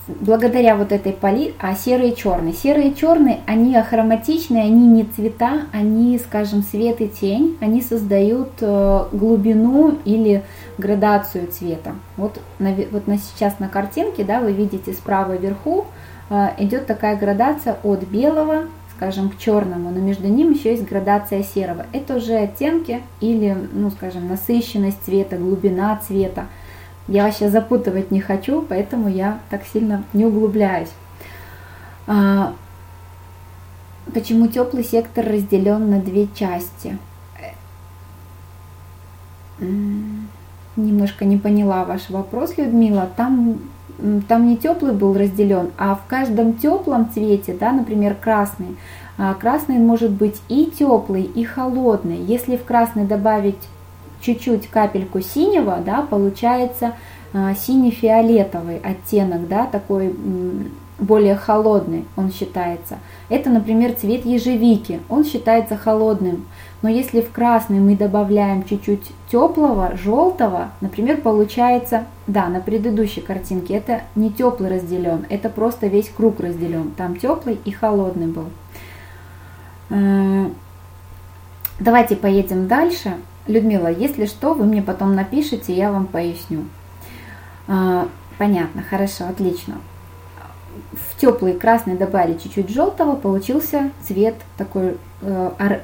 благодаря 0.07 0.75
вот 0.75 0.91
этой 0.91 1.13
пали, 1.13 1.55
а 1.59 1.73
серые 1.73 2.11
и 2.11 2.15
черные. 2.15 2.53
Серые 2.53 2.91
и 2.91 2.95
черные, 2.95 3.39
они 3.47 3.75
ахроматичные, 3.75 4.65
они 4.65 4.87
не 4.87 5.03
цвета, 5.03 5.61
они, 5.73 6.19
скажем, 6.19 6.61
свет 6.61 7.01
и 7.01 7.07
тень, 7.07 7.57
они 7.59 7.81
создают 7.81 8.51
э, 8.61 9.05
глубину 9.11 9.97
или 10.05 10.43
градацию 10.77 11.47
цвета. 11.47 11.95
Вот, 12.17 12.39
на, 12.59 12.75
вот 12.91 13.07
на, 13.07 13.17
сейчас 13.17 13.57
на 13.57 13.67
картинке, 13.67 14.23
да, 14.23 14.41
вы 14.41 14.51
видите 14.51 14.93
справа 14.93 15.33
вверху 15.33 15.87
э, 16.29 16.49
идет 16.59 16.85
такая 16.85 17.15
градация 17.17 17.77
от 17.81 18.03
белого, 18.03 18.65
скажем, 18.95 19.29
к 19.29 19.37
черному, 19.37 19.89
но 19.91 19.99
между 19.99 20.27
ним 20.27 20.51
еще 20.51 20.71
есть 20.71 20.85
градация 20.85 21.43
серого. 21.43 21.85
Это 21.91 22.15
уже 22.15 22.35
оттенки 22.35 23.01
или, 23.19 23.55
ну, 23.73 23.91
скажем, 23.91 24.27
насыщенность 24.27 25.03
цвета, 25.03 25.37
глубина 25.37 25.97
цвета. 25.97 26.45
Я 27.07 27.25
вообще 27.25 27.49
запутывать 27.49 28.11
не 28.11 28.21
хочу, 28.21 28.61
поэтому 28.61 29.09
я 29.09 29.39
так 29.49 29.63
сильно 29.71 30.03
не 30.13 30.25
углубляюсь. 30.25 30.89
А, 32.07 32.53
почему 34.13 34.47
теплый 34.47 34.83
сектор 34.83 35.25
разделен 35.25 35.89
на 35.89 35.99
две 35.99 36.27
части? 36.33 36.97
Немножко 40.75 41.25
не 41.25 41.37
поняла 41.37 41.85
ваш 41.85 42.09
вопрос, 42.09 42.57
Людмила. 42.57 43.09
Там, 43.15 43.59
там 44.27 44.47
не 44.47 44.57
теплый 44.57 44.93
был 44.93 45.13
разделен, 45.13 45.71
а 45.77 45.95
в 45.95 46.05
каждом 46.07 46.53
теплом 46.53 47.09
цвете, 47.13 47.55
да, 47.59 47.71
например, 47.71 48.15
красный, 48.15 48.77
а, 49.17 49.33
красный 49.33 49.77
может 49.77 50.11
быть 50.11 50.41
и 50.49 50.65
теплый, 50.65 51.23
и 51.23 51.43
холодный. 51.43 52.17
Если 52.17 52.57
в 52.57 52.63
красный 52.63 53.05
добавить 53.05 53.57
чуть-чуть 54.21 54.67
капельку 54.67 55.21
синего, 55.21 55.77
да, 55.85 56.01
получается 56.01 56.93
а, 57.33 57.53
синий-фиолетовый 57.53 58.77
оттенок, 58.77 59.47
да, 59.47 59.65
такой 59.65 60.13
более 60.99 61.35
холодный 61.35 62.05
он 62.15 62.31
считается. 62.31 62.99
Это, 63.29 63.49
например, 63.49 63.93
цвет 63.93 64.25
ежевики, 64.25 65.01
он 65.09 65.25
считается 65.25 65.75
холодным. 65.77 66.45
Но 66.85 66.91
если 66.91 67.21
в 67.21 67.31
красный 67.31 67.79
мы 67.79 67.97
добавляем 67.97 68.63
чуть-чуть 68.63 69.11
теплого, 69.31 69.97
желтого, 69.97 70.69
например, 70.81 71.19
получается, 71.19 72.05
да, 72.27 72.47
на 72.47 72.59
предыдущей 72.59 73.21
картинке 73.21 73.73
это 73.73 74.03
не 74.13 74.31
теплый 74.31 74.69
разделен, 74.69 75.25
это 75.29 75.49
просто 75.49 75.87
весь 75.87 76.09
круг 76.09 76.39
разделен. 76.39 76.91
Там 76.91 77.15
теплый 77.15 77.57
и 77.65 77.71
холодный 77.71 78.27
был. 78.27 78.45
Э, 79.89 80.47
давайте 81.79 82.15
поедем 82.15 82.67
дальше. 82.67 83.15
Людмила, 83.47 83.87
если 83.91 84.27
что, 84.27 84.53
вы 84.53 84.65
мне 84.65 84.83
потом 84.83 85.15
напишите, 85.15 85.73
я 85.73 85.91
вам 85.91 86.05
поясню. 86.05 86.65
А, 87.67 88.07
понятно, 88.37 88.83
хорошо, 88.83 89.25
отлично. 89.27 89.77
В 90.91 91.19
теплый 91.19 91.53
красный 91.53 91.97
добавили 91.97 92.37
чуть-чуть 92.37 92.69
желтого, 92.69 93.15
получился 93.15 93.89
цвет 94.03 94.35
такой 94.55 94.89
э, 94.89 94.95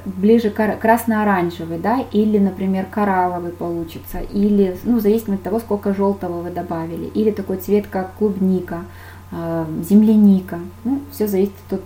ближе 0.04 0.50
красно-оранжевый, 0.50 1.78
да, 1.78 2.04
или, 2.12 2.38
например, 2.38 2.86
коралловый 2.90 3.52
получится, 3.52 4.20
или, 4.20 4.76
ну, 4.84 4.98
в 4.98 5.00
зависимости 5.00 5.40
от 5.40 5.42
того, 5.42 5.58
сколько 5.58 5.94
желтого 5.94 6.42
вы 6.42 6.50
добавили, 6.50 7.06
или 7.06 7.30
такой 7.30 7.56
цвет, 7.56 7.86
как 7.90 8.14
клубника, 8.14 8.84
э, 9.32 9.64
земляника, 9.88 10.58
ну, 10.84 11.00
все 11.10 11.26
зависит 11.26 11.52
от 11.70 11.82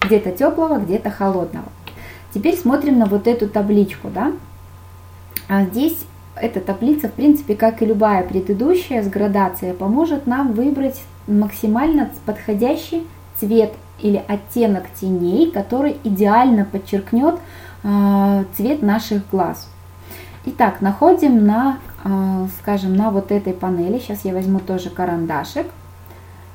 где-то 0.00 0.32
теплого, 0.32 0.78
где-то 0.78 1.10
холодного. 1.10 1.66
Теперь 2.32 2.56
смотрим 2.56 2.98
на 2.98 3.06
вот 3.06 3.26
эту 3.26 3.48
табличку, 3.48 4.08
да, 4.12 4.32
а 5.48 5.64
здесь 5.64 5.98
эта 6.34 6.60
таблица, 6.60 7.08
в 7.08 7.12
принципе, 7.12 7.54
как 7.54 7.82
и 7.82 7.86
любая 7.86 8.22
предыдущая 8.22 9.02
с 9.02 9.08
градацией, 9.08 9.74
поможет 9.74 10.26
нам 10.26 10.52
выбрать 10.52 11.02
максимально 11.26 12.10
подходящий 12.26 13.06
цвет 13.38 13.72
или 14.00 14.22
оттенок 14.28 14.84
теней, 15.00 15.50
который 15.50 15.98
идеально 16.04 16.64
подчеркнет 16.64 17.36
э, 17.82 18.44
цвет 18.56 18.82
наших 18.82 19.28
глаз. 19.30 19.68
Итак, 20.46 20.80
находим 20.80 21.44
на, 21.44 21.78
э, 22.04 22.46
скажем, 22.60 22.96
на 22.96 23.10
вот 23.10 23.32
этой 23.32 23.52
панели, 23.52 23.98
сейчас 23.98 24.24
я 24.24 24.32
возьму 24.32 24.60
тоже 24.60 24.90
карандашик 24.90 25.66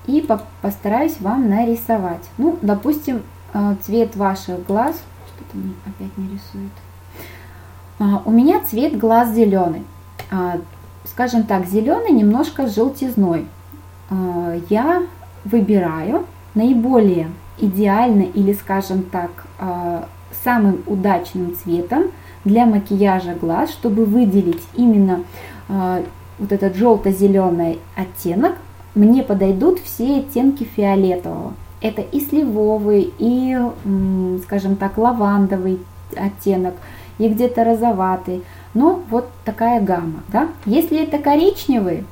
и 0.06 0.22
по 0.22 0.41
постараюсь 0.62 1.20
вам 1.20 1.50
нарисовать. 1.50 2.24
Ну, 2.38 2.58
допустим, 2.62 3.22
э, 3.54 3.76
цвет 3.82 4.16
ваших 4.16 4.66
глаз, 4.66 4.96
что-то 5.28 5.58
мне 5.58 5.74
опять 5.86 6.18
не 6.18 6.26
рисует. 6.26 6.72
А, 8.00 8.22
у 8.26 8.32
меня 8.32 8.60
цвет 8.62 8.98
глаз 8.98 9.34
зеленый. 9.34 9.84
А, 10.32 10.58
скажем 11.06 11.44
так, 11.44 11.68
зеленый 11.68 12.12
немножко 12.12 12.68
желтизной. 12.68 13.48
э, 14.10 14.60
я 14.70 15.04
выбираю 15.46 16.26
наиболее 16.56 17.30
идеально 17.58 18.24
или, 18.24 18.54
скажем 18.54 19.04
так, 19.04 19.32
э, 19.60 20.04
самым 20.43 20.84
удачным 20.88 21.56
цветом 21.56 22.06
для 22.43 22.66
макияжа 22.66 23.34
глаз, 23.34 23.72
чтобы 23.72 24.06
выделить 24.06 24.62
именно 24.76 25.24
э, 25.70 26.04
вот 26.39 26.51
этот 26.51 26.76
желто-зеленый 26.76 27.80
оттенок, 27.95 28.54
мне 28.95 29.24
подойдут 29.24 29.80
все 29.80 30.20
оттенки 30.20 30.64
фиолетового. 30.64 31.54
Это 31.82 32.01
и 32.01 32.20
сливовый, 32.22 33.14
и, 33.18 33.58
скажем 34.43 34.78
так, 34.78 34.97
лавандовый 34.97 35.80
оттенок, 36.16 36.76
и 37.18 37.28
где-то 37.28 37.64
розоватый. 37.64 38.43
Ну, 38.74 39.01
вот 39.10 39.30
такая 39.45 39.82
гамма, 39.82 40.22
да. 40.30 40.47
Если 40.66 41.04
это 41.04 41.18
коричневый, 41.18 42.06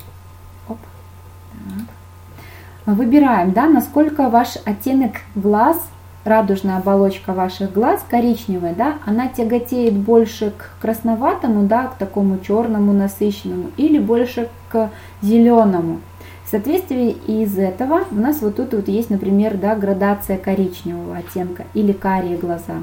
выбираем, 2.86 3.52
да, 3.52 3.68
насколько 3.68 4.30
ваш 4.30 4.58
оттенок 4.66 5.14
глаз, 5.36 5.82
радужная 6.24 6.78
оболочка 6.78 7.34
ваших 7.34 7.74
глаз 7.74 8.04
коричневая, 8.10 8.76
да, 8.76 8.96
она 9.06 9.28
тяготеет 9.28 9.96
больше 9.96 10.54
к 10.56 10.82
красноватому, 10.82 11.64
да, 11.68 11.88
к 11.88 11.98
такому 11.98 12.40
черному 12.40 12.94
насыщенному, 12.94 13.72
или 13.78 13.98
больше 14.00 14.50
к 14.70 14.90
зеленому. 15.22 16.00
В 16.46 16.50
соответствии 16.52 17.12
из 17.28 17.58
этого 17.58 18.02
у 18.12 18.16
нас 18.16 18.42
вот 18.42 18.58
тут 18.58 18.74
вот 18.74 18.88
есть, 18.88 19.10
например, 19.10 19.58
да, 19.58 19.74
градация 19.76 20.38
коричневого 20.38 21.18
оттенка 21.18 21.64
или 21.74 21.92
карие 21.92 22.38
глаза. 22.38 22.76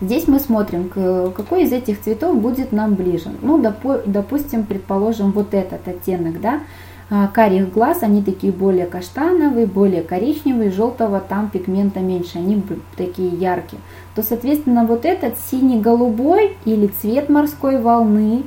Здесь 0.00 0.26
мы 0.26 0.40
смотрим, 0.40 0.88
какой 0.90 1.64
из 1.64 1.72
этих 1.72 2.00
цветов 2.00 2.38
будет 2.38 2.72
нам 2.72 2.94
ближе. 2.94 3.30
Ну, 3.40 3.58
допустим, 3.58 4.64
предположим, 4.64 5.32
вот 5.32 5.54
этот 5.54 5.86
оттенок, 5.88 6.40
да, 6.40 6.60
карих 7.08 7.72
глаз, 7.72 8.02
они 8.02 8.22
такие 8.22 8.52
более 8.52 8.86
каштановые, 8.86 9.66
более 9.66 10.02
коричневые, 10.02 10.70
желтого 10.70 11.20
там 11.20 11.48
пигмента 11.48 12.00
меньше, 12.00 12.38
они 12.38 12.62
такие 12.96 13.28
яркие. 13.28 13.80
То, 14.14 14.22
соответственно, 14.22 14.84
вот 14.84 15.04
этот 15.04 15.34
синий-голубой 15.50 16.56
или 16.64 16.88
цвет 16.88 17.28
морской 17.28 17.80
волны, 17.80 18.42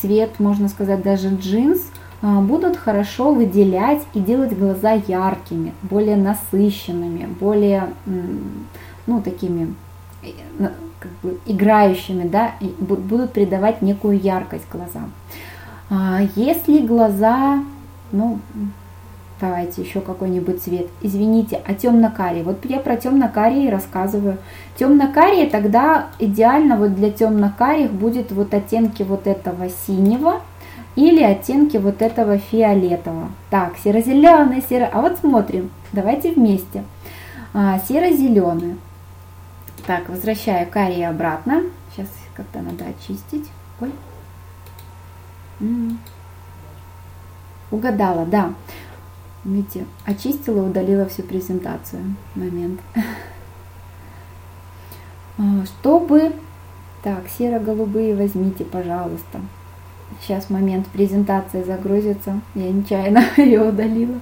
цвет, 0.00 0.40
можно 0.40 0.68
сказать, 0.68 1.02
даже 1.02 1.28
джинс, 1.28 1.80
а, 2.22 2.40
будут 2.40 2.76
хорошо 2.76 3.32
выделять 3.32 4.02
и 4.14 4.20
делать 4.20 4.56
глаза 4.56 4.92
яркими, 4.92 5.72
более 5.82 6.16
насыщенными, 6.16 7.26
более, 7.40 7.90
ну, 9.06 9.20
такими 9.20 9.74
как 11.00 11.10
бы 11.22 11.38
играющими, 11.46 12.28
да, 12.28 12.52
будут 12.78 13.32
придавать 13.32 13.82
некую 13.82 14.20
яркость 14.20 14.66
глазам. 14.70 15.10
А 15.90 16.20
если 16.36 16.78
глаза, 16.86 17.64
ну, 18.12 18.38
давайте 19.40 19.82
еще 19.82 20.00
какой-нибудь 20.00 20.62
цвет. 20.62 20.86
Извините, 21.02 21.60
а 21.66 21.74
темно-карий. 21.74 22.42
Вот 22.42 22.64
я 22.64 22.78
про 22.78 22.96
темно-карий 22.96 23.70
рассказываю. 23.70 24.38
Темно-карий 24.78 25.50
тогда 25.50 26.08
идеально 26.18 26.76
вот 26.76 26.94
для 26.94 27.10
темно-карих 27.10 27.90
будет 27.92 28.30
вот 28.30 28.54
оттенки 28.54 29.02
вот 29.02 29.26
этого 29.26 29.68
синего 29.86 30.40
или 30.94 31.22
оттенки 31.22 31.76
вот 31.76 32.02
этого 32.02 32.38
фиолетового. 32.38 33.30
Так, 33.50 33.74
серо-зеленый, 33.82 34.62
серо. 34.68 34.88
А 34.92 35.00
вот 35.00 35.18
смотрим, 35.18 35.70
давайте 35.92 36.32
вместе. 36.32 36.84
А, 37.54 37.80
серо-зеленый. 37.88 38.76
Так, 39.86 40.08
возвращаю 40.08 40.68
карий 40.70 41.06
обратно. 41.06 41.62
Сейчас 41.94 42.08
как-то 42.34 42.60
надо 42.60 42.84
очистить. 42.84 43.48
Ой. 43.80 43.90
Угадала, 47.72 48.26
да. 48.26 48.54
Видите, 49.44 49.86
очистила, 50.04 50.64
удалила 50.64 51.06
всю 51.08 51.22
презентацию. 51.22 52.14
Момент. 52.36 52.80
А, 55.38 55.64
чтобы... 55.64 56.34
Так, 57.02 57.24
серо-голубые 57.26 58.14
возьмите, 58.14 58.64
пожалуйста. 58.64 59.40
Сейчас 60.20 60.50
момент 60.50 60.86
презентации 60.88 61.64
загрузится. 61.64 62.38
Я 62.54 62.70
нечаянно 62.70 63.24
ее 63.38 63.62
удалила. 63.62 64.20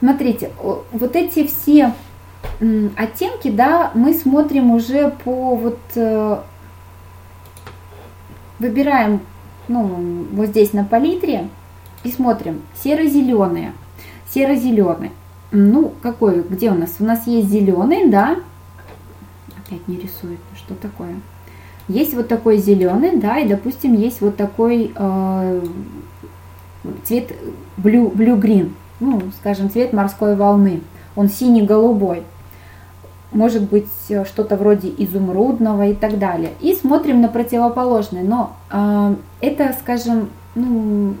Смотрите, 0.00 0.50
вот 0.58 1.14
эти 1.14 1.46
все 1.46 1.92
оттенки, 2.96 3.50
да, 3.50 3.92
мы 3.94 4.14
смотрим 4.14 4.70
уже 4.70 5.10
по 5.22 5.54
вот 5.54 5.78
э, 5.94 6.40
выбираем, 8.58 9.20
ну, 9.68 10.26
вот 10.32 10.46
здесь 10.48 10.72
на 10.72 10.84
палитре 10.84 11.48
и 12.08 12.12
смотрим 12.12 12.62
серо-зеленые, 12.82 13.72
серо-зеленый. 14.32 15.12
Ну, 15.50 15.92
какой, 16.02 16.42
где 16.42 16.70
у 16.70 16.74
нас? 16.74 16.96
У 16.98 17.04
нас 17.04 17.26
есть 17.26 17.48
зеленый, 17.48 18.08
да, 18.08 18.36
опять 19.66 19.86
не 19.86 19.96
рисует, 19.96 20.40
что 20.56 20.74
такое? 20.74 21.20
Есть 21.88 22.14
вот 22.14 22.28
такой 22.28 22.58
зеленый, 22.58 23.16
да, 23.16 23.38
и, 23.38 23.48
допустим, 23.48 23.94
есть 23.94 24.20
вот 24.20 24.36
такой 24.36 24.92
э, 24.94 25.66
цвет 27.04 27.32
blue, 27.78 28.12
blue 28.12 28.38
green, 28.38 28.72
ну, 29.00 29.22
скажем, 29.40 29.70
цвет 29.70 29.92
морской 29.92 30.36
волны 30.36 30.82
он 31.18 31.28
синий-голубой. 31.28 32.22
Может 33.32 33.64
быть 33.64 33.88
э, 34.08 34.24
что-то 34.24 34.56
вроде 34.56 34.92
изумрудного 34.96 35.88
и 35.88 35.94
так 35.94 36.18
далее. 36.18 36.52
И 36.60 36.74
смотрим 36.74 37.20
на 37.20 37.28
противоположное. 37.28 38.22
Но 38.22 38.52
э, 38.70 39.14
это, 39.40 39.74
скажем, 39.80 40.30
ну, 40.54 41.14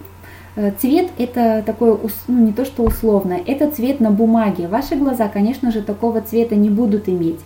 цвет 0.80 1.10
это 1.18 1.62
такое, 1.64 1.98
ну 2.26 2.46
не 2.46 2.52
то 2.52 2.64
что 2.64 2.82
условное, 2.82 3.40
это 3.46 3.70
цвет 3.70 4.00
на 4.00 4.10
бумаге. 4.10 4.68
Ваши 4.68 4.96
глаза, 4.96 5.28
конечно 5.28 5.70
же, 5.70 5.82
такого 5.82 6.20
цвета 6.20 6.56
не 6.56 6.70
будут 6.70 7.08
иметь. 7.08 7.40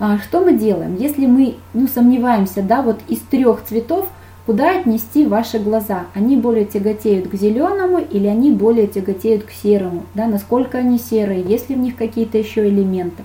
А 0.00 0.18
что 0.18 0.40
мы 0.40 0.56
делаем? 0.56 0.96
Если 0.96 1.26
мы 1.26 1.56
ну, 1.74 1.88
сомневаемся, 1.88 2.62
да, 2.62 2.82
вот 2.82 3.00
из 3.08 3.18
трех 3.20 3.64
цветов, 3.64 4.08
Куда 4.48 4.80
отнести 4.80 5.26
ваши 5.26 5.58
глаза? 5.58 6.06
Они 6.14 6.34
более 6.38 6.64
тяготеют 6.64 7.28
к 7.28 7.34
зеленому 7.34 7.98
или 7.98 8.26
они 8.26 8.50
более 8.50 8.86
тяготеют 8.86 9.44
к 9.44 9.50
серому? 9.50 10.04
Да, 10.14 10.26
насколько 10.26 10.78
они 10.78 10.96
серые, 10.96 11.42
есть 11.42 11.68
ли 11.68 11.76
в 11.76 11.78
них 11.78 11.96
какие-то 11.96 12.38
еще 12.38 12.66
элементы? 12.66 13.24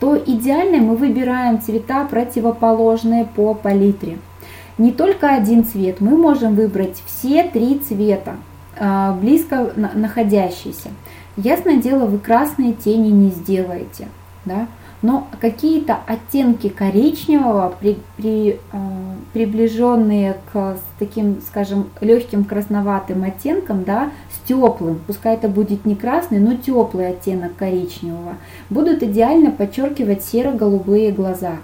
То 0.00 0.16
идеально 0.16 0.78
мы 0.78 0.96
выбираем 0.96 1.60
цвета 1.62 2.04
противоположные 2.06 3.24
по 3.24 3.54
палитре. 3.54 4.18
Не 4.76 4.90
только 4.90 5.28
один 5.28 5.64
цвет, 5.64 6.00
мы 6.00 6.16
можем 6.16 6.56
выбрать 6.56 7.00
все 7.06 7.44
три 7.44 7.78
цвета, 7.78 8.34
близко 9.20 9.72
находящиеся. 9.76 10.90
Ясное 11.36 11.76
дело, 11.76 12.06
вы 12.06 12.18
красные 12.18 12.72
тени 12.72 13.10
не 13.10 13.30
сделаете. 13.30 14.08
Да? 14.44 14.66
но 15.04 15.28
какие-то 15.38 15.98
оттенки 16.06 16.70
коричневого, 16.70 17.74
при, 17.78 17.98
при, 18.16 18.52
э, 18.52 18.78
приближенные 19.34 20.38
к 20.50 20.78
таким, 20.98 21.42
скажем, 21.46 21.90
легким 22.00 22.44
красноватым 22.44 23.22
оттенкам, 23.22 23.84
да, 23.84 24.08
с 24.32 24.48
теплым, 24.48 24.98
пускай 25.06 25.34
это 25.34 25.48
будет 25.48 25.84
не 25.84 25.94
красный, 25.94 26.38
но 26.38 26.56
теплый 26.56 27.08
оттенок 27.08 27.54
коричневого, 27.54 28.36
будут 28.70 29.02
идеально 29.02 29.50
подчеркивать 29.50 30.24
серо-голубые 30.24 31.12
глаза. 31.12 31.58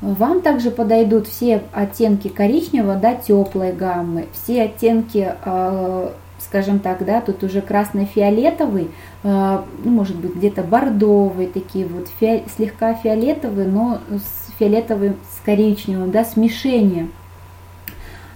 Вам 0.00 0.40
также 0.40 0.72
подойдут 0.72 1.28
все 1.28 1.62
оттенки 1.70 2.26
коричневого, 2.26 2.96
да, 2.96 3.14
теплой 3.14 3.72
гаммы, 3.72 4.26
все 4.32 4.62
оттенки 4.62 5.32
э, 5.44 6.10
скажем 6.40 6.78
так, 6.78 7.04
да, 7.04 7.20
тут 7.20 7.42
уже 7.42 7.60
красно-фиолетовый, 7.60 8.90
э, 9.22 9.62
ну, 9.84 9.90
может 9.90 10.16
быть, 10.16 10.34
где-то 10.34 10.62
бордовый, 10.62 11.46
такие 11.46 11.86
вот 11.86 12.08
фи, 12.18 12.44
слегка 12.56 12.94
фиолетовые, 12.94 13.68
но 13.68 13.98
с 14.10 14.52
фиолетовым, 14.58 15.16
с 15.30 15.44
коричневым, 15.44 16.10
да, 16.10 16.24
смешение. 16.24 17.08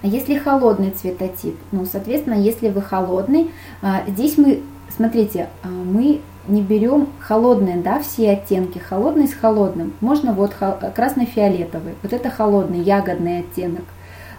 А 0.02 0.07
если 0.07 0.36
холодный 0.36 0.90
цветотип, 0.90 1.57
ну, 1.72 1.86
соответственно, 1.86 2.34
если 2.34 2.68
вы 2.68 2.82
холодный, 2.82 3.50
э, 3.82 3.86
здесь 4.09 4.36
мы, 4.36 4.61
смотрите, 4.94 5.48
э, 5.62 5.68
мы 5.68 6.20
не 6.46 6.61
берем 6.61 7.09
холодные, 7.20 7.78
да, 7.78 8.00
все 8.00 8.32
оттенки, 8.32 8.76
холодный 8.76 9.28
с 9.28 9.32
холодным. 9.32 9.94
Можно 10.02 10.34
вот 10.34 10.55
красно-фиолетовый, 10.94 11.94
вот 12.02 12.12
это 12.12 12.28
холодный, 12.28 12.80
ягодный 12.80 13.38
оттенок. 13.38 13.84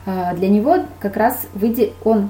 Для 0.05 0.49
него 0.49 0.77
как 0.99 1.17
раз 1.17 1.47
выйдет 1.55 1.93
он 2.03 2.29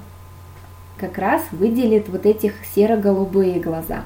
как 0.97 1.17
раз 1.17 1.41
выделит 1.51 2.09
вот 2.09 2.25
этих 2.25 2.53
серо-голубые 2.73 3.59
глаза. 3.59 4.03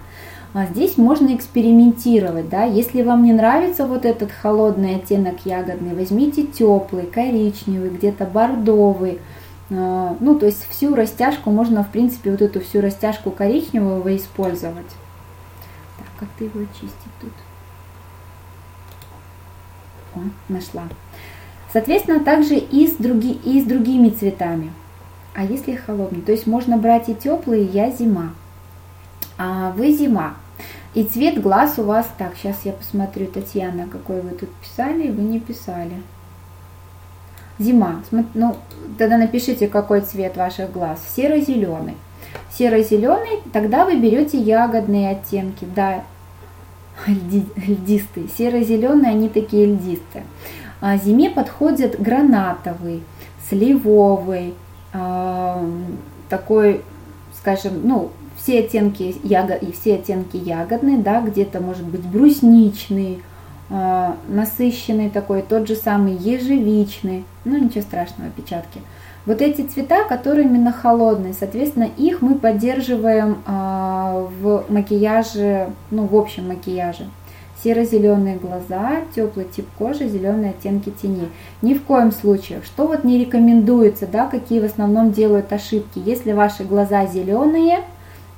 А 0.53 0.65
здесь 0.65 0.97
можно 0.97 1.35
экспериментировать, 1.35 2.49
да, 2.49 2.63
если 2.63 3.03
вам 3.03 3.23
не 3.23 3.33
нравится 3.33 3.85
вот 3.85 4.03
этот 4.03 4.31
холодный 4.31 4.95
оттенок 4.95 5.45
ягодный, 5.45 5.93
возьмите 5.93 6.43
теплый, 6.43 7.05
коричневый, 7.05 7.91
где-то 7.91 8.25
бордовый, 8.25 9.19
а, 9.71 10.17
ну, 10.19 10.39
то 10.39 10.47
есть 10.47 10.67
всю 10.69 10.95
растяжку 10.95 11.51
можно, 11.51 11.83
в 11.83 11.91
принципе, 11.91 12.31
вот 12.31 12.41
эту 12.41 12.61
всю 12.61 12.81
растяжку 12.81 13.29
коричневого 13.29 14.15
использовать. 14.15 14.89
Так, 15.97 16.07
как 16.19 16.29
ты 16.37 16.45
его 16.45 16.61
очистить 16.61 17.13
тут? 17.21 17.33
О, 20.15 20.19
нашла. 20.47 20.83
Соответственно, 21.71 22.21
также 22.21 22.55
и 22.55 22.87
с, 22.87 22.95
други, 22.95 23.33
и 23.43 23.61
с 23.61 23.65
другими 23.65 24.09
цветами. 24.09 24.71
А 25.33 25.43
если 25.43 25.75
холодный? 25.75 26.21
То 26.21 26.31
есть 26.31 26.47
можно 26.47 26.77
брать 26.77 27.09
и 27.09 27.15
теплые, 27.15 27.63
я 27.65 27.91
зима. 27.91 28.31
а 29.37 29.71
вы 29.71 29.93
зима. 29.93 30.33
И 30.93 31.03
цвет 31.03 31.41
глаз 31.41 31.77
у 31.77 31.83
вас, 31.83 32.07
так, 32.17 32.33
сейчас 32.35 32.57
я 32.63 32.73
посмотрю, 32.73 33.27
Татьяна, 33.27 33.87
какой 33.87 34.21
вы 34.21 34.31
тут 34.31 34.49
писали, 34.55 35.09
вы 35.09 35.21
не 35.21 35.39
писали. 35.39 36.01
Зима. 37.59 38.01
Ну, 38.33 38.55
тогда 38.97 39.17
напишите, 39.17 39.67
какой 39.67 40.01
цвет 40.01 40.35
ваших 40.35 40.71
глаз. 40.71 40.99
Серо-зеленый. 41.15 41.95
Серо-зеленый, 42.51 43.41
тогда 43.53 43.85
вы 43.85 43.97
берете 43.97 44.39
ягодные 44.39 45.11
оттенки, 45.11 45.65
да, 45.75 46.03
льди, 47.05 47.45
льдистые. 47.55 48.27
Серо-зеленые, 48.37 49.11
они 49.11 49.29
такие 49.29 49.67
льдистые. 49.67 50.23
А 50.81 50.97
зиме 50.97 51.29
подходят 51.29 51.99
гранатовый, 52.01 53.03
сливовый, 53.49 54.53
такой, 56.29 56.81
скажем, 57.39 57.81
ну, 57.83 58.11
все 58.41 58.59
оттенки 58.59 59.15
ягод 59.23 59.61
и 59.63 59.71
все 59.71 59.95
оттенки 59.95 60.37
ягодные, 60.37 60.97
да, 60.97 61.21
где-то 61.21 61.59
может 61.59 61.85
быть 61.85 62.05
брусничный, 62.05 63.21
э, 63.69 64.11
насыщенный 64.27 65.09
такой, 65.09 65.41
тот 65.41 65.67
же 65.67 65.75
самый 65.75 66.15
ежевичный, 66.15 67.25
ну 67.45 67.57
ничего 67.57 67.81
страшного, 67.81 68.29
опечатки. 68.29 68.81
Вот 69.25 69.41
эти 69.41 69.61
цвета, 69.61 70.05
которые 70.05 70.47
именно 70.47 70.71
холодные, 70.71 71.33
соответственно, 71.33 71.89
их 71.97 72.21
мы 72.21 72.35
поддерживаем 72.35 73.39
э, 73.45 74.27
в 74.41 74.65
макияже, 74.69 75.69
ну 75.91 76.05
в 76.05 76.15
общем 76.15 76.47
макияже. 76.47 77.05
Серо-зеленые 77.63 78.37
глаза, 78.37 79.01
теплый 79.13 79.45
тип 79.45 79.67
кожи, 79.77 80.07
зеленые 80.07 80.51
оттенки 80.51 80.91
теней. 80.91 81.29
Ни 81.61 81.73
в 81.73 81.83
коем 81.83 82.11
случае. 82.11 82.61
Что 82.63 82.87
вот 82.87 83.03
не 83.03 83.17
рекомендуется, 83.17 84.07
да, 84.07 84.27
какие 84.27 84.61
в 84.61 84.65
основном 84.65 85.11
делают 85.11 85.51
ошибки. 85.51 86.01
Если 86.03 86.31
ваши 86.31 86.63
глаза 86.63 87.05
зеленые, 87.05 87.81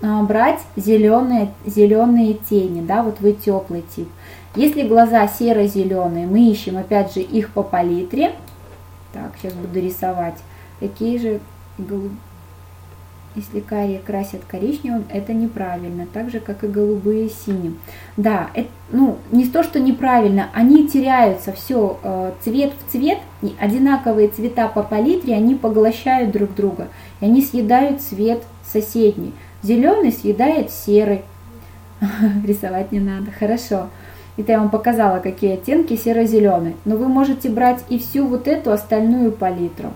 а, 0.02 0.24
брать 0.24 0.60
зеленые, 0.76 1.52
зеленые 1.66 2.34
тени, 2.34 2.82
да, 2.82 3.04
вот 3.04 3.20
вы 3.20 3.34
теплый 3.34 3.84
тип. 3.96 4.08
Если 4.56 4.88
глаза 4.88 5.28
серо-зеленые, 5.28 6.26
мы 6.26 6.50
ищем 6.50 6.78
опять 6.78 7.14
же 7.14 7.22
их 7.22 7.52
по 7.52 7.62
палитре. 7.62 8.34
Так, 9.14 9.34
сейчас 9.40 9.54
буду 9.54 9.80
рисовать. 9.80 10.38
Какие 10.80 11.20
же 11.20 11.40
если 13.36 13.60
карие 13.60 14.00
красят 14.00 14.42
коричневым, 14.48 15.06
это 15.10 15.34
неправильно, 15.34 16.06
так 16.12 16.30
же, 16.30 16.40
как 16.40 16.64
и 16.64 16.68
голубые 16.68 17.30
синим. 17.30 17.80
Да, 18.18 18.50
это, 18.54 18.70
ну, 18.92 19.18
не 19.32 19.46
то, 19.46 19.64
что 19.64 19.80
неправильно, 19.80 20.50
они 20.54 20.88
теряются, 20.88 21.54
все, 21.54 22.00
э, 22.04 22.32
цвет 22.44 22.74
в 22.74 22.92
цвет, 22.92 23.20
одинаковые 23.60 24.28
цвета 24.28 24.68
по 24.68 24.84
палитре, 24.84 25.36
они 25.36 25.56
поглощают 25.56 26.32
друг 26.32 26.54
друга, 26.56 26.88
и 27.20 27.26
они 27.26 27.42
съедают 27.42 28.02
цвет 28.02 28.44
соседний. 28.66 29.34
Зеленый 29.64 30.12
съедает 30.12 30.72
серый. 30.72 31.22
Рисовать 32.46 32.92
не 32.92 33.00
надо. 33.00 33.32
Хорошо. 33.32 33.88
Это 34.38 34.54
я 34.54 34.60
вам 34.60 34.70
показала, 34.70 35.20
какие 35.20 35.54
оттенки 35.54 35.96
серо-зеленый. 35.96 36.76
Но 36.86 36.96
вы 36.96 37.08
можете 37.08 37.50
брать 37.50 37.84
и 37.90 38.00
всю 38.00 38.26
вот 38.26 38.48
эту 38.48 38.72
остальную 38.72 39.32
палитру. 39.32 39.92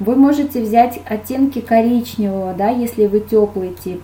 Вы 0.00 0.16
можете 0.16 0.60
взять 0.60 1.00
оттенки 1.08 1.60
коричневого, 1.60 2.54
да, 2.54 2.70
если 2.70 3.06
вы 3.06 3.20
теплый 3.20 3.74
тип. 3.74 4.02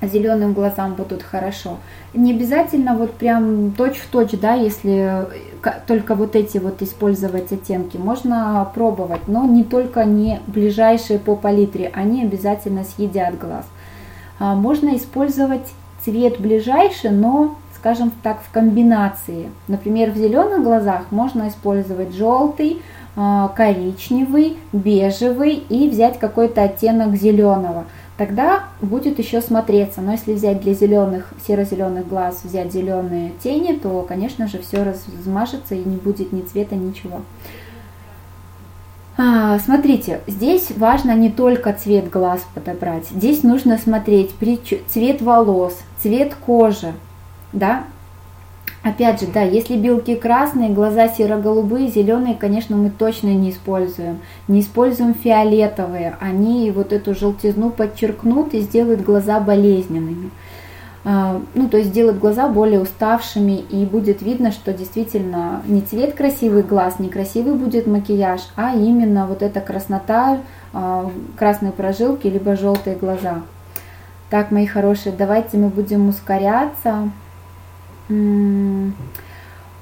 Зеленым 0.00 0.52
глазам 0.52 0.94
будут 0.94 1.22
хорошо. 1.24 1.78
Не 2.14 2.32
обязательно 2.32 2.94
вот 2.94 3.14
прям 3.14 3.72
точь-в-точь, 3.72 4.34
-точь, 4.34 4.40
да, 4.40 4.54
если 4.54 5.26
только 5.86 6.14
вот 6.14 6.36
эти 6.36 6.58
вот 6.58 6.82
использовать 6.82 7.52
оттенки. 7.52 7.96
Можно 7.96 8.68
пробовать, 8.74 9.26
но 9.26 9.44
не 9.44 9.64
только 9.64 10.04
не 10.04 10.40
ближайшие 10.46 11.18
по 11.18 11.34
палитре, 11.34 11.90
они 11.94 12.22
обязательно 12.22 12.84
съедят 12.84 13.38
глаз. 13.38 13.64
А, 14.38 14.54
можно 14.54 14.96
использовать 14.96 15.66
цвет 16.04 16.40
ближайший, 16.40 17.10
но, 17.10 17.56
скажем 17.74 18.12
так, 18.22 18.40
в 18.40 18.50
комбинации. 18.52 19.50
Например, 19.66 20.10
в 20.10 20.16
зеленых 20.16 20.62
глазах 20.62 21.06
можно 21.10 21.48
использовать 21.48 22.14
желтый, 22.14 22.82
коричневый, 23.56 24.56
бежевый 24.72 25.54
и 25.68 25.88
взять 25.88 26.18
какой-то 26.18 26.62
оттенок 26.62 27.16
зеленого. 27.16 27.84
Тогда 28.16 28.64
будет 28.80 29.18
еще 29.18 29.40
смотреться. 29.40 30.00
Но 30.00 30.12
если 30.12 30.34
взять 30.34 30.60
для 30.60 30.74
зеленых, 30.74 31.32
серо-зеленых 31.46 32.08
глаз, 32.08 32.40
взять 32.42 32.72
зеленые 32.72 33.32
тени, 33.42 33.74
то, 33.74 34.04
конечно 34.08 34.48
же, 34.48 34.58
все 34.58 34.82
размажется 34.82 35.74
и 35.74 35.84
не 35.84 35.96
будет 35.96 36.32
ни 36.32 36.42
цвета, 36.42 36.74
ничего. 36.74 37.20
А, 39.16 39.58
смотрите, 39.58 40.20
здесь 40.28 40.70
важно 40.76 41.12
не 41.16 41.28
только 41.28 41.72
цвет 41.72 42.08
глаз 42.08 42.40
подобрать, 42.54 43.08
здесь 43.08 43.42
нужно 43.42 43.76
смотреть 43.76 44.30
цвет 44.86 45.20
волос, 45.20 45.76
цвет 46.00 46.36
кожи, 46.36 46.92
да. 47.52 47.82
Опять 48.82 49.20
же, 49.20 49.26
да, 49.26 49.42
если 49.42 49.76
белки 49.76 50.14
красные, 50.14 50.70
глаза 50.70 51.08
серо-голубые, 51.08 51.88
зеленые, 51.88 52.34
конечно, 52.34 52.76
мы 52.76 52.90
точно 52.90 53.28
не 53.28 53.50
используем. 53.50 54.20
Не 54.46 54.60
используем 54.60 55.14
фиолетовые, 55.14 56.16
они 56.20 56.70
вот 56.70 56.92
эту 56.92 57.14
желтизну 57.14 57.70
подчеркнут 57.70 58.54
и 58.54 58.60
сделают 58.60 59.02
глаза 59.02 59.40
болезненными. 59.40 60.30
А, 61.04 61.40
ну, 61.54 61.68
то 61.68 61.76
есть 61.76 61.90
сделать 61.90 62.18
глаза 62.18 62.48
более 62.48 62.80
уставшими, 62.80 63.52
и 63.52 63.84
будет 63.84 64.22
видно, 64.22 64.52
что 64.52 64.72
действительно 64.72 65.62
не 65.66 65.80
цвет 65.80 66.14
красивый 66.14 66.62
глаз, 66.62 66.98
не 66.98 67.08
красивый 67.08 67.54
будет 67.54 67.86
макияж, 67.86 68.42
а 68.56 68.74
именно 68.74 69.26
вот 69.26 69.42
эта 69.42 69.60
краснота, 69.60 70.38
а, 70.72 71.10
красные 71.36 71.72
прожилки, 71.72 72.26
либо 72.26 72.56
желтые 72.56 72.96
глаза. 72.96 73.42
Так, 74.30 74.50
мои 74.50 74.66
хорошие, 74.66 75.14
давайте 75.16 75.56
мы 75.56 75.68
будем 75.68 76.08
ускоряться. 76.08 77.10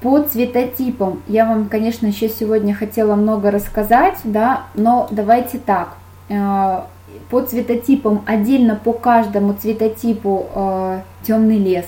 По 0.01 0.21
цветотипам 0.21 1.21
я 1.27 1.45
вам, 1.45 1.69
конечно, 1.69 2.07
еще 2.07 2.29
сегодня 2.29 2.75
хотела 2.75 3.15
много 3.15 3.51
рассказать, 3.51 4.19
да, 4.23 4.63
но 4.75 5.07
давайте 5.11 5.57
так 5.57 5.95
а, 6.29 6.87
по 7.29 7.41
цветотипам, 7.41 8.23
отдельно 8.25 8.75
по 8.75 8.93
каждому 8.93 9.53
цветотипу 9.53 10.47
э, 10.53 11.01
темный 11.23 11.57
лес. 11.57 11.85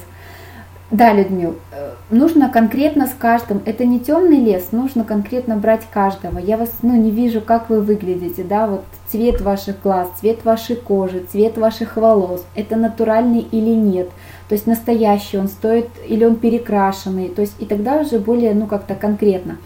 Да, 0.91 1.13
Людмил, 1.13 1.55
э, 1.71 1.91
нужно 2.09 2.49
конкретно 2.49 3.05
с 3.07 3.13
каждым. 3.13 3.61
Это 3.65 3.85
не 3.85 3.99
темный 3.99 4.39
лес, 4.39 4.71
нужно 4.71 5.03
конкретно 5.03 5.55
брать 5.55 5.83
каждого. 5.91 6.39
Я 6.39 6.57
вас 6.57 6.71
ну, 6.81 6.95
не 6.95 7.11
вижу, 7.11 7.41
как 7.41 7.69
вы 7.69 7.81
выглядите, 7.81 8.43
да, 8.43 8.67
вот 8.67 8.83
цвет 9.07 9.39
ваших 9.39 9.81
глаз, 9.81 10.09
цвет 10.19 10.43
вашей 10.43 10.75
кожи, 10.75 11.23
цвет 11.31 11.57
ваших 11.57 11.95
волос. 11.95 12.43
Это 12.55 12.75
натуральный 12.75 13.41
или 13.41 13.69
нет. 13.69 14.09
То 14.49 14.55
есть 14.55 14.65
настоящий 14.65 15.37
он 15.37 15.47
стоит 15.47 15.87
или 16.07 16.25
он 16.25 16.35
перекрашенный. 16.35 17.29
То 17.29 17.41
есть 17.41 17.53
и 17.59 17.65
тогда 17.65 17.97
уже 17.97 18.17
более, 18.17 18.55
ну, 18.55 18.65
как-то 18.65 18.95
конкретно. 18.95 19.57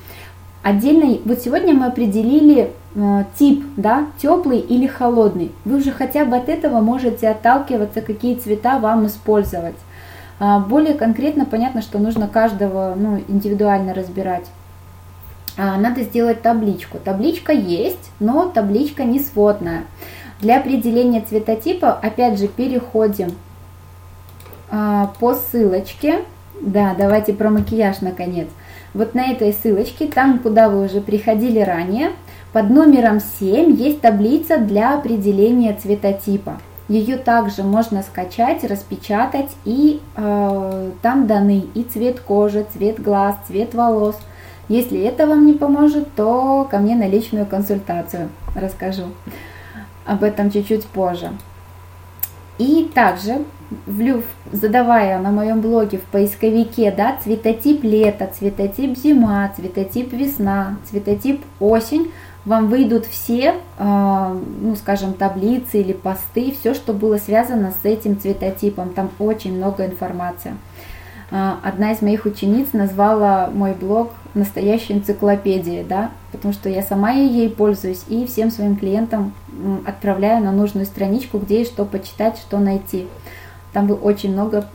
Отдельно, 0.61 1.17
вот 1.25 1.39
сегодня 1.39 1.73
мы 1.73 1.87
определили 1.87 2.71
э, 2.95 3.23
тип, 3.39 3.65
да, 3.77 4.07
теплый 4.21 4.59
или 4.59 4.85
холодный. 4.85 5.51
Вы 5.63 5.77
уже 5.77 5.91
хотя 5.91 6.25
бы 6.25 6.35
от 6.35 6.49
этого 6.49 6.81
можете 6.81 7.29
отталкиваться, 7.29 8.01
какие 8.01 8.35
цвета 8.35 8.77
вам 8.79 9.07
использовать. 9.07 9.75
А, 10.39 10.59
более 10.59 10.95
конкретно 10.95 11.45
понятно, 11.45 11.81
что 11.81 11.99
нужно 11.99 12.27
каждого 12.27 12.93
ну, 12.97 13.21
индивидуально 13.29 13.93
разбирать. 13.93 14.45
А, 15.57 15.77
надо 15.77 16.03
сделать 16.03 16.41
табличку. 16.41 16.97
Табличка 16.97 17.53
есть, 17.53 18.11
но 18.19 18.49
табличка 18.49 19.05
не 19.05 19.19
сводная. 19.19 19.83
Для 20.41 20.57
определения 20.59 21.21
цветотипа, 21.21 21.93
опять 21.93 22.39
же, 22.39 22.47
переходим 22.47 23.31
по 25.19 25.35
ссылочке. 25.35 26.21
Да, 26.61 26.95
давайте 26.97 27.33
про 27.33 27.49
макияж 27.49 28.01
наконец. 28.01 28.47
Вот 28.93 29.15
на 29.15 29.31
этой 29.31 29.53
ссылочке, 29.53 30.07
там, 30.07 30.39
куда 30.39 30.69
вы 30.69 30.85
уже 30.85 31.01
приходили 31.01 31.59
ранее, 31.59 32.11
под 32.53 32.69
номером 32.69 33.19
7 33.39 33.75
есть 33.75 34.01
таблица 34.01 34.57
для 34.57 34.95
определения 34.95 35.73
цветотипа. 35.73 36.59
Ее 36.87 37.17
также 37.17 37.63
можно 37.63 38.03
скачать, 38.03 38.63
распечатать, 38.63 39.49
и 39.65 40.01
э, 40.15 40.91
там 41.01 41.27
даны 41.27 41.65
и 41.73 41.83
цвет 41.83 42.19
кожи, 42.19 42.65
цвет 42.71 43.01
глаз, 43.01 43.35
цвет 43.47 43.73
волос. 43.73 44.19
Если 44.69 45.01
это 45.01 45.25
вам 45.25 45.45
не 45.45 45.53
поможет, 45.53 46.13
то 46.15 46.67
ко 46.69 46.77
мне 46.77 46.95
на 46.95 47.07
личную 47.07 47.45
консультацию 47.45 48.29
расскажу 48.55 49.05
об 50.05 50.23
этом 50.23 50.51
чуть-чуть 50.51 50.85
позже. 50.85 51.31
И 52.57 52.89
также 52.93 53.39
задавая 54.51 55.19
на 55.19 55.31
моем 55.31 55.61
блоге 55.61 55.97
в 55.97 56.03
поисковике 56.03 56.91
да, 56.95 57.17
цветотип 57.23 57.83
лето, 57.83 58.29
цветотип 58.31 58.97
зима, 58.97 59.51
цветотип 59.55 60.13
весна, 60.13 60.77
цветотип 60.89 61.41
осень, 61.59 62.11
вам 62.45 62.67
выйдут 62.67 63.05
все, 63.05 63.55
а, 63.77 64.37
ну, 64.61 64.75
скажем, 64.75 65.13
таблицы 65.13 65.79
или 65.79 65.93
посты, 65.93 66.53
все, 66.59 66.73
что 66.73 66.93
было 66.93 67.17
связано 67.17 67.71
с 67.81 67.85
этим 67.85 68.19
цветотипом. 68.19 68.89
Там 68.89 69.09
очень 69.17 69.55
много 69.55 69.85
информации. 69.85 70.53
А, 71.35 71.59
одна 71.63 71.93
из 71.93 72.01
моих 72.03 72.27
учениц 72.27 72.73
назвала 72.73 73.49
мой 73.51 73.73
блог 73.73 74.11
настоящей 74.35 74.93
энциклопедией, 74.93 75.83
да, 75.83 76.11
потому 76.31 76.53
что 76.53 76.69
я 76.69 76.83
сама 76.83 77.09
ей 77.09 77.49
пользуюсь 77.49 78.03
и 78.07 78.27
всем 78.27 78.51
своим 78.51 78.75
клиентам 78.75 79.33
отправляю 79.83 80.43
на 80.43 80.51
нужную 80.51 80.85
страничку, 80.85 81.39
где 81.39 81.63
и 81.63 81.65
что 81.65 81.85
почитать, 81.85 82.37
что 82.37 82.59
найти. 82.59 83.07
Там 83.73 83.87
вы 83.87 83.95
очень 83.95 84.31
много 84.31 84.69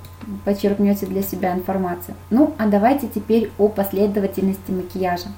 почерпнете 0.44 1.06
для 1.06 1.22
себя 1.22 1.54
информации. 1.54 2.14
Ну, 2.30 2.52
а 2.58 2.66
давайте 2.66 3.06
теперь 3.06 3.52
о 3.56 3.68
последовательности 3.68 4.72
макияжа. 4.72 5.28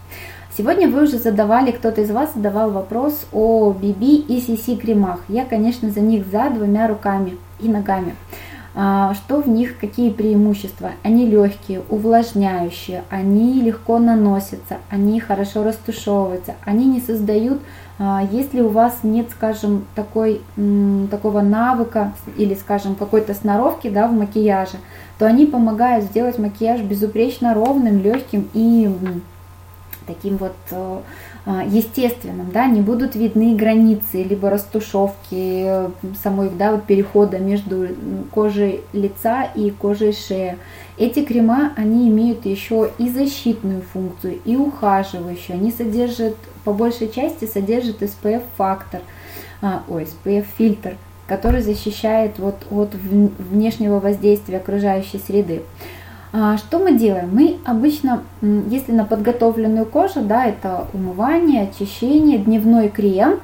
Сегодня 0.56 0.88
вы 0.88 1.04
уже 1.04 1.18
задавали, 1.18 1.70
кто-то 1.70 2.00
из 2.00 2.10
вас 2.10 2.32
задавал 2.34 2.70
вопрос 2.70 3.26
о 3.30 3.72
BB 3.72 4.24
и 4.26 4.40
CC 4.40 4.78
кремах. 4.78 5.20
Я, 5.28 5.44
конечно, 5.44 5.90
за 5.90 6.00
них 6.00 6.26
за 6.26 6.48
двумя 6.48 6.88
руками 6.88 7.36
и 7.60 7.68
ногами. 7.68 8.14
А, 8.74 9.14
что 9.14 9.42
в 9.42 9.48
них, 9.48 9.78
какие 9.78 10.10
преимущества? 10.10 10.92
Они 11.02 11.26
легкие, 11.26 11.82
увлажняющие, 11.88 13.02
они 13.10 13.60
легко 13.62 13.98
наносятся, 13.98 14.78
они 14.88 15.18
хорошо 15.18 15.64
растушевываются, 15.64 16.54
они 16.64 16.86
не 16.86 17.00
создают, 17.00 17.60
а, 17.98 18.22
если 18.30 18.60
у 18.60 18.68
вас 18.68 19.00
нет, 19.02 19.26
скажем, 19.30 19.86
такой, 19.94 20.40
такого 21.10 21.40
навыка 21.40 22.12
или, 22.36 22.54
скажем, 22.54 22.94
какой-то 22.94 23.34
сноровки 23.34 23.90
да, 23.90 24.06
в 24.06 24.12
макияже, 24.12 24.76
то 25.18 25.26
они 25.26 25.46
помогают 25.46 26.04
сделать 26.04 26.38
макияж 26.38 26.80
безупречно 26.80 27.54
ровным, 27.54 28.00
легким 28.00 28.48
и 28.54 28.88
таким 30.06 30.36
вот 30.38 30.56
э, 30.70 31.00
естественным, 31.66 32.50
да, 32.52 32.66
не 32.66 32.80
будут 32.80 33.14
видны 33.14 33.54
границы, 33.56 34.22
либо 34.22 34.50
растушевки 34.50 35.64
э, 35.64 35.90
самой, 36.22 36.50
да, 36.50 36.72
вот 36.72 36.84
перехода 36.84 37.38
между 37.38 37.88
кожей 38.30 38.82
лица 38.92 39.44
и 39.54 39.70
кожей 39.70 40.12
шеи. 40.12 40.58
Эти 40.98 41.24
крема, 41.24 41.72
они 41.76 42.08
имеют 42.08 42.46
еще 42.46 42.90
и 42.98 43.08
защитную 43.08 43.82
функцию, 43.82 44.38
и 44.44 44.56
ухаживающую. 44.56 45.56
Они 45.56 45.72
содержат, 45.72 46.36
по 46.64 46.72
большей 46.72 47.10
части 47.10 47.46
содержат 47.46 48.02
SPF-фактор, 48.02 49.00
а, 49.62 49.82
ой, 49.88 50.06
SPF-фильтр, 50.24 50.96
который 51.26 51.62
защищает 51.62 52.38
вот 52.38 52.56
от 52.70 52.94
внешнего 52.94 53.98
воздействия 53.98 54.58
окружающей 54.58 55.18
среды. 55.18 55.62
А, 56.32 56.56
что 56.58 56.78
мы 56.78 56.96
делаем? 56.96 57.30
Мы 57.32 57.58
обычно, 57.64 58.22
если 58.40 58.92
на 58.92 59.04
подготовленную 59.04 59.84
кожу, 59.84 60.20
да, 60.20 60.46
это 60.46 60.86
умывание, 60.92 61.64
очищение, 61.64 62.38
дневной 62.38 62.88
крем. 62.88 63.40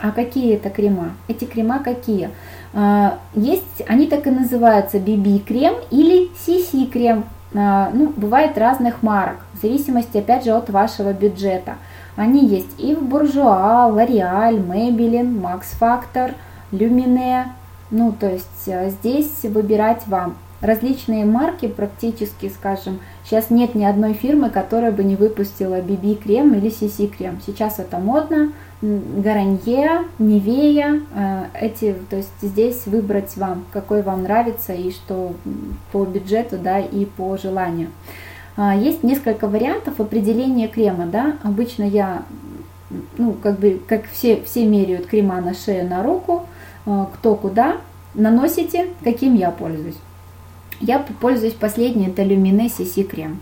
А 0.00 0.12
какие 0.12 0.54
это 0.54 0.70
крема? 0.70 1.10
Эти 1.26 1.44
крема 1.44 1.80
какие? 1.80 2.30
А, 2.72 3.18
есть, 3.34 3.82
они 3.88 4.06
так 4.06 4.26
и 4.28 4.30
называются 4.30 4.98
BB-крем 4.98 5.74
или 5.90 6.30
CC-крем. 6.46 7.24
А, 7.54 7.90
ну, 7.92 8.12
бывает 8.16 8.56
разных 8.56 9.02
марок, 9.02 9.38
в 9.54 9.62
зависимости, 9.62 10.18
опять 10.18 10.44
же, 10.44 10.52
от 10.52 10.70
вашего 10.70 11.12
бюджета. 11.12 11.74
Они 12.14 12.46
есть 12.46 12.78
и 12.78 12.94
в 12.94 13.02
Буржуа, 13.02 13.88
L'Oreal, 13.90 14.64
Maybelline, 14.64 15.40
Max 15.40 15.62
Factor, 15.80 16.34
Lumine. 16.70 17.46
Ну, 17.90 18.12
то 18.12 18.30
есть 18.30 18.68
здесь 18.98 19.42
выбирать 19.42 20.06
вам 20.06 20.36
различные 20.60 21.24
марки 21.24 21.68
практически, 21.68 22.48
скажем, 22.48 23.00
сейчас 23.24 23.50
нет 23.50 23.74
ни 23.74 23.84
одной 23.84 24.14
фирмы, 24.14 24.50
которая 24.50 24.92
бы 24.92 25.04
не 25.04 25.16
выпустила 25.16 25.80
BB 25.80 26.16
крем 26.16 26.54
или 26.54 26.70
CC 26.70 27.06
крем. 27.06 27.40
Сейчас 27.44 27.78
это 27.78 27.98
модно, 27.98 28.52
Гаранье, 28.80 30.04
Невея, 30.18 31.00
э, 31.12 31.44
эти, 31.60 31.96
то 32.08 32.16
есть 32.16 32.30
здесь 32.40 32.86
выбрать 32.86 33.36
вам, 33.36 33.64
какой 33.72 34.02
вам 34.02 34.22
нравится 34.22 34.72
и 34.72 34.92
что 34.92 35.34
по 35.90 36.04
бюджету, 36.04 36.58
да, 36.58 36.78
и 36.78 37.04
по 37.04 37.36
желанию. 37.36 37.88
А, 38.56 38.76
есть 38.76 39.02
несколько 39.02 39.48
вариантов 39.48 40.00
определения 40.00 40.68
крема, 40.68 41.06
да, 41.06 41.36
обычно 41.42 41.82
я, 41.82 42.22
ну, 43.16 43.32
как 43.32 43.58
бы, 43.58 43.80
как 43.86 44.06
все, 44.06 44.42
все 44.42 44.64
меряют 44.64 45.06
крема 45.06 45.40
на 45.40 45.54
шею, 45.54 45.88
на 45.88 46.04
руку, 46.04 46.46
э, 46.86 47.06
кто 47.14 47.34
куда, 47.34 47.78
наносите, 48.14 48.88
каким 49.02 49.34
я 49.34 49.50
пользуюсь. 49.50 49.98
Я 50.80 51.00
пользуюсь 51.20 51.54
последней, 51.54 52.06
это 52.06 52.22
Lumine 52.22 52.66
CC 52.66 53.02
крем. 53.02 53.40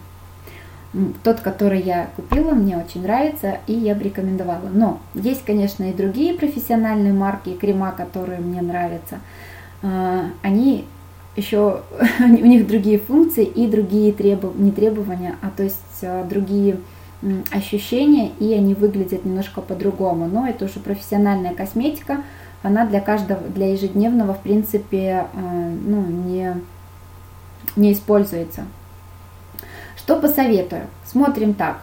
Тот, 1.23 1.41
который 1.41 1.83
я 1.83 2.09
купила, 2.17 2.53
мне 2.53 2.79
очень 2.79 3.03
нравится, 3.03 3.59
и 3.67 3.75
я 3.75 3.95
бы 3.95 4.05
рекомендовала. 4.05 4.69
Но 4.73 5.01
есть, 5.15 5.45
конечно, 5.45 5.85
и 5.85 5.93
другие 5.93 6.35
профессиональные 6.35 7.13
марки, 7.13 7.55
крема, 7.55 7.93
которые 7.93 8.41
мне 8.41 8.63
нравятся. 8.63 9.21
А, 9.83 10.31
они 10.43 10.87
еще, 11.37 11.83
у 12.21 12.47
них 12.47 12.67
другие 12.67 12.99
функции 12.99 13.45
и 13.45 13.67
другие 13.67 14.13
требов, 14.13 14.57
не 14.57 14.71
требования, 14.71 15.37
а 15.43 15.51
то 15.55 15.63
есть 15.63 16.03
а, 16.03 16.25
другие 16.25 16.79
ощущения, 17.51 18.31
и 18.39 18.53
они 18.55 18.75
выглядят 18.75 19.25
немножко 19.25 19.61
по-другому. 19.61 20.27
Но 20.27 20.49
это 20.49 20.65
уже 20.65 20.81
профессиональная 20.81 21.55
косметика, 21.55 22.23
она 22.63 22.87
для 22.87 23.01
каждого, 23.01 23.41
для 23.55 23.73
ежедневного, 23.73 24.33
в 24.33 24.41
принципе, 24.41 25.27
а, 25.35 25.73
ну, 25.85 26.03
не 26.03 26.55
не 27.75 27.93
используется. 27.93 28.65
Что 29.97 30.17
посоветую? 30.17 30.83
Смотрим 31.05 31.53
так. 31.55 31.79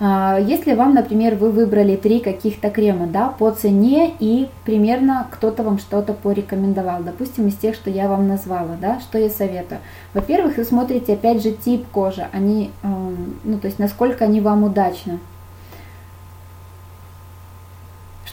А, 0.00 0.38
если 0.40 0.74
вам, 0.74 0.94
например, 0.94 1.36
вы 1.36 1.50
выбрали 1.50 1.94
три 1.94 2.18
каких-то 2.18 2.70
крема 2.70 3.06
да, 3.06 3.28
по 3.28 3.50
цене 3.52 4.14
и 4.18 4.48
примерно 4.64 5.28
кто-то 5.30 5.62
вам 5.62 5.78
что-то 5.78 6.12
порекомендовал, 6.12 7.02
допустим, 7.02 7.46
из 7.46 7.54
тех, 7.54 7.76
что 7.76 7.88
я 7.88 8.08
вам 8.08 8.26
назвала, 8.26 8.76
да, 8.80 8.98
что 9.00 9.18
я 9.18 9.30
советую. 9.30 9.80
Во-первых, 10.12 10.56
вы 10.56 10.64
смотрите 10.64 11.12
опять 11.12 11.42
же 11.42 11.52
тип 11.52 11.86
кожи, 11.92 12.26
они, 12.32 12.72
ну, 12.82 13.58
то 13.58 13.66
есть 13.66 13.78
насколько 13.78 14.24
они 14.24 14.40
вам 14.40 14.64
удачны 14.64 15.20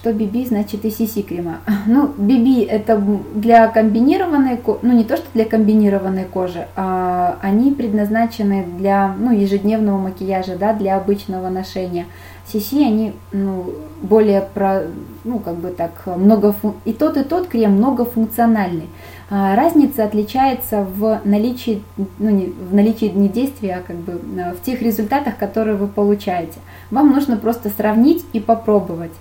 что 0.06 0.12
BB 0.12 0.50
значит 0.50 0.86
и 0.86 0.90
CC 0.90 1.24
крема. 1.24 1.62
Ну, 1.88 2.14
BB 2.18 2.68
это 2.68 3.02
для 3.34 3.68
комбинированной, 3.68 4.60
ну 4.84 4.94
не 4.94 5.04
то, 5.04 5.18
что 5.18 5.26
для 5.34 5.46
комбинированной 5.46 6.26
кожи, 6.26 6.68
а 6.76 7.40
они 7.42 7.72
предназначены 7.72 8.66
для 8.78 9.16
ну, 9.18 9.32
ежедневного 9.32 9.98
макияжа, 9.98 10.58
да, 10.58 10.74
для 10.74 10.96
обычного 10.98 11.50
ношения. 11.50 12.06
CC, 12.48 12.86
они 12.86 13.14
ну, 13.32 13.74
более 14.04 14.42
про, 14.42 14.84
ну 15.24 15.40
как 15.40 15.56
бы 15.56 15.70
так, 15.70 16.06
много 16.06 16.54
и 16.86 16.94
тот 16.94 17.18
и 17.18 17.24
тот 17.24 17.48
крем 17.48 17.72
многофункциональный. 17.72 18.88
А, 19.32 19.56
разница 19.56 20.04
отличается 20.04 20.84
в 20.84 21.22
наличии, 21.24 21.82
ну, 22.20 22.30
не, 22.30 22.46
в 22.46 22.76
наличии 22.76 23.06
не 23.06 23.28
действия, 23.28 23.78
а 23.78 23.82
как 23.82 23.96
бы 23.96 24.22
в 24.54 24.64
тех 24.64 24.84
результатах, 24.84 25.38
которые 25.38 25.78
вы 25.78 25.88
получаете. 25.88 26.60
Вам 26.92 27.12
нужно 27.12 27.38
просто 27.38 27.70
сравнить 27.70 28.24
и 28.34 28.40
попробовать. 28.40 29.12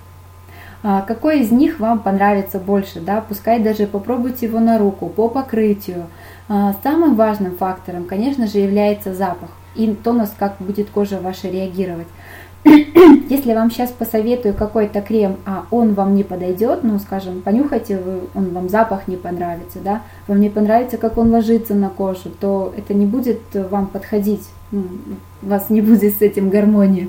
А, 0.86 1.01
какой 1.01 1.40
из 1.40 1.51
них 1.51 1.81
вам 1.81 2.01
понравится 2.01 2.59
больше, 2.59 3.01
да, 3.01 3.24
пускай 3.27 3.59
даже 3.59 3.86
попробуйте 3.86 4.44
его 4.44 4.61
на 4.61 4.78
руку, 4.78 5.09
по 5.09 5.28
покрытию. 5.28 6.09
А, 6.47 6.74
самым 6.82 7.16
важным 7.16 7.56
фактором, 7.56 8.05
конечно 8.05 8.47
же, 8.47 8.59
является 8.59 9.15
запах 9.15 9.48
и 9.74 9.94
то, 9.94 10.15
как 10.39 10.56
будет 10.59 10.90
кожа 10.90 11.20
ваша 11.20 11.48
реагировать. 11.48 12.06
Если 12.65 13.55
вам 13.55 13.70
сейчас 13.70 13.93
посоветую 13.93 14.52
какой-то 14.52 15.01
крем, 15.01 15.36
а 15.47 15.65
он 15.70 15.94
вам 15.94 16.15
не 16.15 16.23
подойдет, 16.23 16.81
ну, 16.85 16.98
скажем, 16.98 17.40
понюхайте, 17.40 17.98
он 18.35 18.51
вам 18.51 18.69
запах 18.69 19.09
не 19.09 19.16
понравится, 19.16 19.78
да, 19.82 20.02
вам 20.28 20.39
не 20.39 20.51
понравится, 20.51 20.98
как 20.98 21.16
он 21.16 21.31
ложится 21.31 21.74
на 21.74 21.89
кожу, 21.89 22.28
то 22.39 22.74
это 22.77 22.93
не 22.93 23.06
будет 23.06 23.40
вам 23.55 23.86
подходить, 23.86 24.47
ну, 24.70 24.85
вас 25.40 25.70
не 25.70 25.81
будет 25.81 26.19
с 26.19 26.20
этим 26.20 26.51
гармонии. 26.51 27.09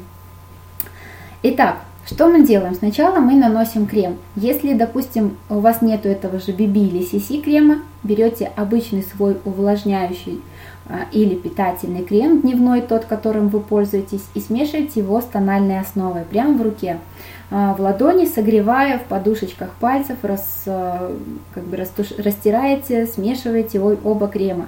Итак, 1.43 1.75
что 2.05 2.27
мы 2.27 2.45
делаем? 2.45 2.75
Сначала 2.75 3.19
мы 3.19 3.33
наносим 3.33 3.87
крем. 3.87 4.17
Если, 4.35 4.73
допустим, 4.73 5.37
у 5.49 5.59
вас 5.59 5.81
нету 5.81 6.07
этого 6.07 6.39
же 6.39 6.51
BB 6.51 6.87
или 6.87 7.01
CC 7.01 7.41
крема, 7.41 7.79
берете 8.03 8.51
обычный 8.55 9.03
свой 9.03 9.37
увлажняющий 9.43 10.41
или 11.11 11.35
питательный 11.35 12.03
крем 12.03 12.41
дневной, 12.41 12.81
тот, 12.81 13.05
которым 13.05 13.49
вы 13.49 13.59
пользуетесь, 13.59 14.23
и 14.35 14.39
смешиваете 14.39 14.99
его 14.99 15.19
с 15.19 15.25
тональной 15.25 15.79
основой 15.79 16.23
прямо 16.23 16.57
в 16.57 16.61
руке. 16.61 16.99
А, 17.51 17.75
в 17.75 17.79
ладони, 17.79 18.25
согревая 18.25 18.97
в 18.97 19.03
подушечках 19.03 19.69
пальцев, 19.79 20.17
рас, 20.23 20.63
а, 20.65 21.15
как 21.53 21.63
бы 21.63 21.77
растираете, 21.77 23.05
смешиваете 23.05 23.79
оба 23.79 24.27
крема. 24.27 24.67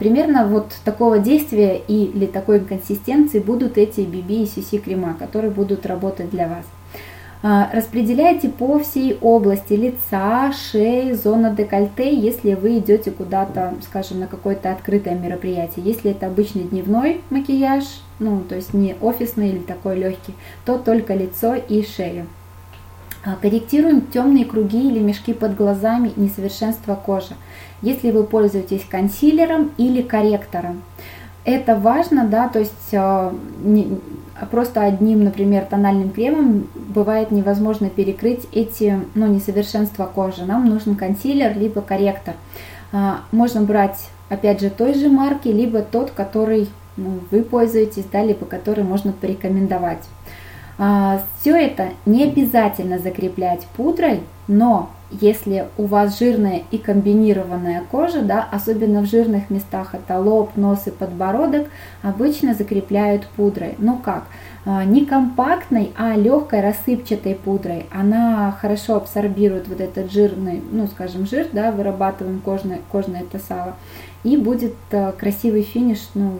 Примерно 0.00 0.46
вот 0.48 0.74
такого 0.84 1.20
действия 1.20 1.76
или 1.76 2.26
такой 2.26 2.58
консистенции 2.58 3.38
будут 3.38 3.78
эти 3.78 4.00
BB 4.00 4.28
и 4.28 4.44
CC 4.44 4.78
крема, 4.78 5.14
которые 5.16 5.52
будут 5.52 5.86
работать 5.86 6.30
для 6.30 6.48
вас. 6.48 6.64
А, 7.44 7.68
распределяйте 7.72 8.48
по 8.48 8.78
всей 8.78 9.18
области 9.20 9.72
лица, 9.72 10.52
шеи, 10.52 11.10
зона 11.12 11.50
декольте, 11.50 12.14
если 12.14 12.54
вы 12.54 12.78
идете 12.78 13.10
куда-то, 13.10 13.74
скажем, 13.82 14.20
на 14.20 14.28
какое-то 14.28 14.70
открытое 14.70 15.16
мероприятие. 15.16 15.84
Если 15.84 16.12
это 16.12 16.28
обычный 16.28 16.62
дневной 16.62 17.20
макияж, 17.30 17.82
ну, 18.20 18.42
то 18.48 18.54
есть 18.54 18.74
не 18.74 18.94
офисный 19.00 19.48
или 19.48 19.58
такой 19.58 19.96
легкий, 19.96 20.34
то 20.64 20.78
только 20.78 21.14
лицо 21.14 21.56
и 21.56 21.84
шею. 21.84 22.26
А, 23.24 23.34
корректируем 23.34 24.02
темные 24.02 24.44
круги 24.44 24.88
или 24.88 25.00
мешки 25.00 25.32
под 25.32 25.56
глазами 25.56 26.12
несовершенство 26.14 26.94
кожи. 26.94 27.34
Если 27.82 28.12
вы 28.12 28.22
пользуетесь 28.22 28.84
консилером 28.88 29.72
или 29.78 30.02
корректором, 30.02 30.82
это 31.44 31.74
важно, 31.74 32.24
да, 32.24 32.48
то 32.48 32.60
есть 32.60 32.94
а, 32.94 33.32
а 33.32 33.34
просто 34.46 34.82
одним, 34.82 35.24
например, 35.24 35.64
тональным 35.64 36.10
кремом 36.10 36.68
бывает 36.74 37.30
невозможно 37.30 37.88
перекрыть 37.90 38.46
эти 38.52 39.00
ну, 39.14 39.26
несовершенства 39.26 40.06
кожи. 40.06 40.44
Нам 40.44 40.68
нужен 40.68 40.96
консилер 40.96 41.56
либо 41.56 41.80
корректор. 41.80 42.34
Можно 43.30 43.62
брать, 43.62 44.08
опять 44.28 44.60
же, 44.60 44.70
той 44.70 44.94
же 44.94 45.08
марки, 45.08 45.48
либо 45.48 45.82
тот, 45.82 46.10
который 46.10 46.68
ну, 46.96 47.20
вы 47.30 47.42
пользуетесь, 47.42 48.04
да, 48.12 48.22
либо 48.22 48.44
который 48.44 48.84
можно 48.84 49.12
порекомендовать. 49.12 50.04
Все 51.40 51.56
это 51.56 51.90
не 52.06 52.24
обязательно 52.24 52.98
закреплять 52.98 53.66
пудрой, 53.76 54.20
но 54.48 54.90
если 55.20 55.66
у 55.76 55.86
вас 55.86 56.18
жирная 56.18 56.62
и 56.70 56.78
комбинированная 56.78 57.82
кожа, 57.90 58.22
да, 58.22 58.46
особенно 58.50 59.02
в 59.02 59.06
жирных 59.06 59.50
местах, 59.50 59.94
это 59.94 60.18
лоб, 60.18 60.56
нос 60.56 60.86
и 60.86 60.90
подбородок, 60.90 61.68
обычно 62.02 62.54
закрепляют 62.54 63.26
пудрой. 63.36 63.74
Ну 63.78 63.98
как? 63.98 64.24
А, 64.64 64.84
не 64.84 65.04
компактной, 65.04 65.92
а 65.96 66.16
легкой 66.16 66.60
рассыпчатой 66.60 67.34
пудрой. 67.34 67.86
Она 67.90 68.56
хорошо 68.60 68.96
абсорбирует 68.96 69.68
вот 69.68 69.80
этот 69.80 70.12
жирный, 70.12 70.62
ну 70.70 70.86
скажем, 70.86 71.26
жир, 71.26 71.48
да, 71.52 71.72
вырабатываем 71.72 72.40
кожное, 72.40 72.80
кожное 72.90 73.22
это 73.22 73.38
сало. 73.38 73.74
И 74.22 74.36
будет 74.36 74.74
а, 74.92 75.12
красивый 75.12 75.62
финиш 75.62 75.98
ну, 76.14 76.38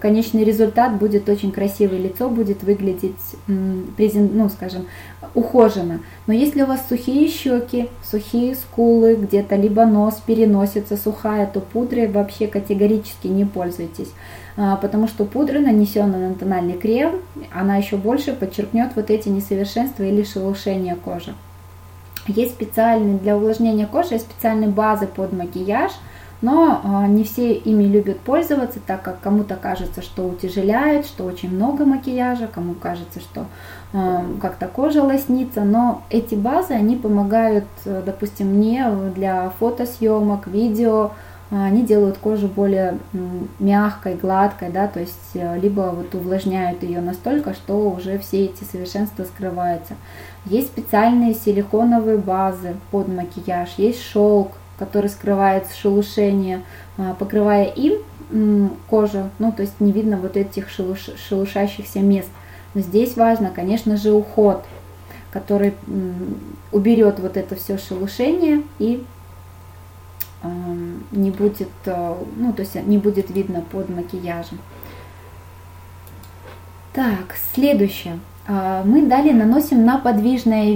конечный 0.00 0.44
результат 0.44 0.98
будет 0.98 1.28
очень 1.28 1.52
красивый, 1.52 1.98
лицо 1.98 2.28
будет 2.28 2.62
выглядеть, 2.62 3.14
ну, 3.46 4.48
скажем, 4.48 4.86
ухоженно. 5.34 6.00
Но 6.26 6.32
если 6.32 6.62
у 6.62 6.66
вас 6.66 6.80
сухие 6.88 7.28
щеки, 7.28 7.88
сухие 8.02 8.54
скулы, 8.54 9.16
где-то 9.16 9.56
либо 9.56 9.84
нос, 9.84 10.20
переносится 10.24 10.96
сухая, 10.96 11.46
то 11.46 11.60
пудрой 11.60 12.08
вообще 12.08 12.46
категорически 12.46 13.26
не 13.26 13.44
пользуйтесь. 13.44 14.12
А, 14.56 14.76
потому 14.76 15.06
что 15.06 15.24
пудра, 15.24 15.60
нанесенная 15.60 16.30
на 16.30 16.34
тональный 16.34 16.76
крем, 16.76 17.16
она 17.52 17.76
еще 17.76 17.96
больше 17.96 18.32
подчеркнет 18.32 18.92
вот 18.96 19.10
эти 19.10 19.28
несовершенства 19.28 20.02
или 20.02 20.24
шелушения 20.24 20.96
кожи. 20.96 21.34
Есть 22.26 22.54
специальные 22.54 23.18
для 23.18 23.36
увлажнения 23.36 23.86
кожи, 23.86 24.14
есть 24.14 24.26
специальные 24.30 24.70
базы 24.70 25.06
под 25.06 25.32
макияж– 25.32 25.92
но 26.40 26.80
а, 26.84 27.06
не 27.06 27.24
все 27.24 27.52
ими 27.52 27.84
любят 27.84 28.20
пользоваться, 28.20 28.78
так 28.86 29.02
как 29.02 29.20
кому-то 29.20 29.56
кажется, 29.56 30.02
что 30.02 30.26
утяжеляет, 30.26 31.06
что 31.06 31.24
очень 31.24 31.54
много 31.54 31.84
макияжа, 31.84 32.46
кому 32.46 32.74
кажется, 32.74 33.20
что 33.20 33.46
а, 33.92 34.24
как-то 34.40 34.68
кожа 34.68 35.02
лоснится, 35.02 35.62
но 35.62 36.02
эти 36.10 36.34
базы, 36.34 36.74
они 36.74 36.96
помогают, 36.96 37.64
э, 37.84 38.02
допустим, 38.04 38.54
мне 38.54 38.86
для 39.14 39.50
фотосъемок, 39.58 40.46
видео, 40.46 41.10
а, 41.50 41.64
они 41.64 41.82
делают 41.82 42.18
кожу 42.18 42.46
более 42.46 42.98
мягкой, 43.58 44.14
гладкой, 44.14 44.68
да, 44.70 44.86
то 44.86 45.00
есть 45.00 45.30
э, 45.34 45.58
либо 45.58 45.92
вот 45.96 46.14
увлажняют 46.14 46.82
ее 46.82 47.00
настолько, 47.00 47.54
что 47.54 47.90
уже 47.90 48.18
все 48.18 48.44
эти 48.44 48.64
совершенства 48.64 49.24
скрываются. 49.24 49.94
Есть 50.44 50.68
специальные 50.68 51.34
силиконовые 51.34 52.18
базы 52.18 52.76
под 52.90 53.08
макияж, 53.08 53.70
есть 53.78 54.02
шелк, 54.02 54.52
который 54.78 55.10
скрывает 55.10 55.66
шелушение, 55.72 56.62
а, 56.96 57.14
покрывая 57.14 57.64
им 57.64 58.00
кожу, 58.88 59.30
ну 59.38 59.52
то 59.52 59.62
есть 59.62 59.80
не 59.80 59.90
видно 59.90 60.18
вот 60.18 60.36
этих 60.36 60.68
шелуш, 60.68 61.08
шелушащихся 61.28 62.00
мест. 62.00 62.28
Но 62.74 62.82
здесь 62.82 63.16
важно, 63.16 63.50
конечно 63.50 63.96
же, 63.96 64.12
уход, 64.12 64.64
который 65.30 65.74
уберет 66.70 67.18
вот 67.20 67.38
это 67.38 67.56
все 67.56 67.78
шелушение 67.78 68.62
и 68.78 69.02
не 71.10 71.30
будет, 71.30 71.70
э, 71.86 72.14
ну 72.36 72.52
то 72.52 72.62
есть 72.62 72.74
не 72.74 72.98
будет 72.98 73.30
видно 73.30 73.62
под 73.72 73.88
макияжем. 73.88 74.58
Так, 76.92 77.36
следующее. 77.54 78.20
А, 78.50 78.82
мы 78.82 79.04
далее 79.06 79.34
наносим 79.34 79.84
на 79.84 79.98
подвижное 79.98 80.72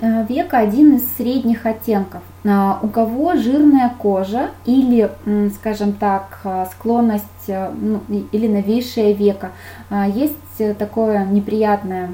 э, 0.00 0.26
веко 0.26 0.56
один 0.56 0.96
из 0.96 1.02
средних 1.16 1.66
оттенков. 1.66 2.22
А, 2.46 2.80
у 2.82 2.88
кого 2.88 3.36
жирная 3.36 3.92
кожа 3.98 4.50
или, 4.64 5.10
скажем 5.54 5.92
так, 5.92 6.40
склонность 6.72 7.24
э, 7.48 7.70
ну, 7.78 8.00
или 8.32 8.48
новейшее 8.48 9.12
веко, 9.12 9.50
есть 10.14 10.78
такое 10.78 11.26
неприятное 11.26 12.10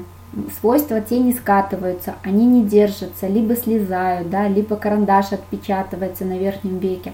свойство, 0.59 0.99
тени 0.99 1.31
скатываются, 1.31 2.15
они 2.21 2.45
не 2.45 2.63
держатся, 2.63 3.27
либо 3.27 3.55
слезают, 3.55 4.29
да, 4.29 4.49
либо 4.49 4.75
карандаш 4.75 5.31
отпечатывается 5.31 6.25
на 6.25 6.37
верхнем 6.37 6.79
веке. 6.79 7.13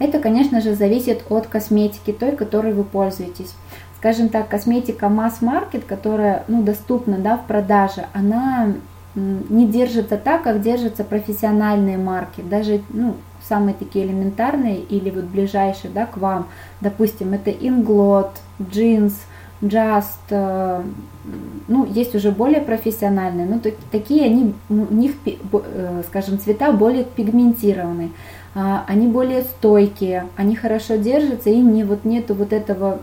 Это, 0.00 0.18
конечно 0.18 0.60
же, 0.60 0.74
зависит 0.74 1.22
от 1.30 1.46
косметики 1.46 2.12
той, 2.12 2.32
которой 2.32 2.72
вы 2.72 2.84
пользуетесь 2.84 3.54
скажем 3.98 4.28
так, 4.28 4.48
косметика 4.48 5.08
масс-маркет, 5.08 5.84
которая 5.84 6.44
ну, 6.48 6.62
доступна 6.62 7.18
да, 7.18 7.36
в 7.36 7.46
продаже, 7.46 8.06
она 8.12 8.74
не 9.14 9.66
держится 9.66 10.16
так, 10.16 10.42
как 10.42 10.62
держатся 10.62 11.02
профессиональные 11.02 11.98
марки, 11.98 12.40
даже 12.40 12.82
ну, 12.90 13.16
самые 13.48 13.74
такие 13.74 14.06
элементарные 14.06 14.78
или 14.78 15.10
вот 15.10 15.24
ближайшие 15.24 15.90
да, 15.92 16.06
к 16.06 16.16
вам, 16.18 16.46
допустим, 16.80 17.32
это 17.32 17.50
Inglot, 17.50 18.30
Jeans, 18.60 19.14
Just, 19.60 20.18
э, 20.30 20.82
ну, 21.66 21.84
есть 21.84 22.14
уже 22.14 22.30
более 22.30 22.60
профессиональные, 22.60 23.44
но 23.44 23.60
такие 23.90 24.26
они, 24.26 24.54
у 24.68 24.94
них, 24.94 25.14
э, 25.26 26.02
скажем, 26.06 26.38
цвета 26.38 26.70
более 26.70 27.02
пигментированные. 27.02 28.10
А, 28.54 28.84
они 28.86 29.06
более 29.06 29.42
стойкие, 29.42 30.28
они 30.36 30.56
хорошо 30.56 30.96
держатся 30.96 31.50
и 31.50 31.60
не, 31.60 31.84
вот 31.84 32.04
нету 32.04 32.34
вот 32.34 32.52
этого 32.52 33.00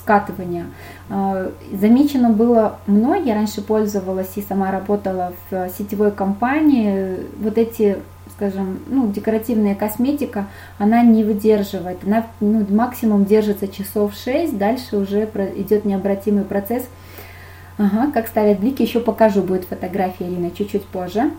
скатывания. 0.00 0.66
А, 1.10 1.50
замечено 1.72 2.30
было 2.30 2.78
мной, 2.86 3.22
я 3.24 3.34
раньше 3.34 3.60
пользовалась 3.60 4.30
и 4.36 4.42
сама 4.42 4.70
работала 4.70 5.32
в 5.50 5.68
сетевой 5.70 6.10
компании, 6.10 7.18
вот 7.40 7.58
эти 7.58 7.98
скажем, 8.38 8.78
ну, 8.86 9.10
декоративная 9.10 9.74
косметика, 9.74 10.46
она 10.78 11.02
не 11.02 11.24
выдерживает, 11.24 11.98
она 12.06 12.26
ну, 12.38 12.64
максимум 12.70 13.24
держится 13.24 13.66
часов 13.66 14.14
6, 14.14 14.56
дальше 14.56 14.96
уже 14.96 15.28
идет 15.56 15.84
необратимый 15.84 16.44
процесс. 16.44 16.84
Ага, 17.78 18.10
как 18.12 18.28
ставят 18.28 18.60
блики, 18.60 18.82
еще 18.82 19.00
покажу, 19.00 19.42
будет 19.42 19.64
фотография 19.64 20.28
Ирина 20.28 20.50
чуть-чуть 20.50 20.84
позже. 20.84 21.30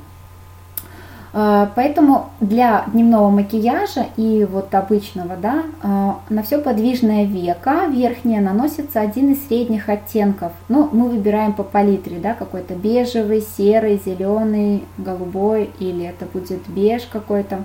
А, 1.32 1.72
поэтому 1.76 2.30
для 2.40 2.86
дневного 2.88 3.30
макияжа 3.30 4.08
и 4.18 4.48
вот 4.50 4.74
обычного, 4.74 5.36
да, 5.36 5.64
а, 5.82 6.20
на 6.30 6.42
все 6.44 6.60
подвижное 6.60 7.26
веко 7.26 7.86
верхнее 7.88 8.42
наносится 8.42 9.00
один 9.02 9.34
из 9.34 9.48
средних 9.48 9.90
оттенков. 9.90 10.52
Ну, 10.70 10.90
мы 10.92 11.10
выбираем 11.10 11.54
по 11.54 11.64
палитре, 11.64 12.18
да, 12.18 12.34
какой-то 12.34 12.74
бежевый, 12.74 13.44
серый, 13.58 14.02
зеленый, 14.04 14.84
голубой 14.98 15.70
или 15.80 16.06
это 16.06 16.26
будет 16.26 16.68
беж 16.68 17.04
какой-то. 17.12 17.64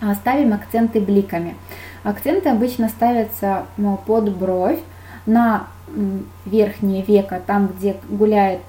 А, 0.00 0.14
ставим 0.14 0.52
акценты 0.52 1.00
бликами. 1.00 1.56
Акценты 2.04 2.50
обычно 2.50 2.88
ставятся 2.88 3.64
ну, 3.76 3.98
под 4.06 4.36
бровь, 4.36 4.78
на 5.24 5.66
верхнее 6.44 7.02
веко, 7.02 7.40
там, 7.44 7.68
где 7.68 7.96
гуляет, 8.08 8.60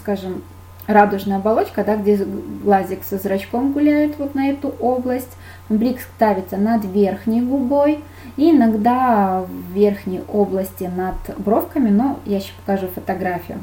скажем, 0.00 0.42
радужная 0.88 1.36
оболочка, 1.36 1.84
да, 1.84 1.96
где 1.96 2.16
глазик 2.16 3.04
со 3.04 3.18
зрачком 3.18 3.72
гуляет 3.72 4.18
вот 4.18 4.34
на 4.34 4.48
эту 4.48 4.74
область. 4.80 5.36
Блик 5.68 6.00
ставится 6.00 6.56
над 6.56 6.84
верхней 6.86 7.42
губой 7.42 8.02
и 8.36 8.50
иногда 8.50 9.44
в 9.46 9.72
верхней 9.74 10.22
области 10.32 10.84
над 10.84 11.14
бровками, 11.38 11.90
но 11.90 12.18
я 12.24 12.38
еще 12.38 12.52
покажу 12.64 12.88
фотографию. 12.88 13.58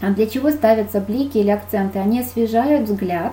А 0.00 0.10
для 0.10 0.26
чего 0.26 0.50
ставятся 0.50 1.00
блики 1.00 1.38
или 1.38 1.50
акценты? 1.50 1.98
Они 1.98 2.20
освежают 2.20 2.88
взгляд, 2.88 3.32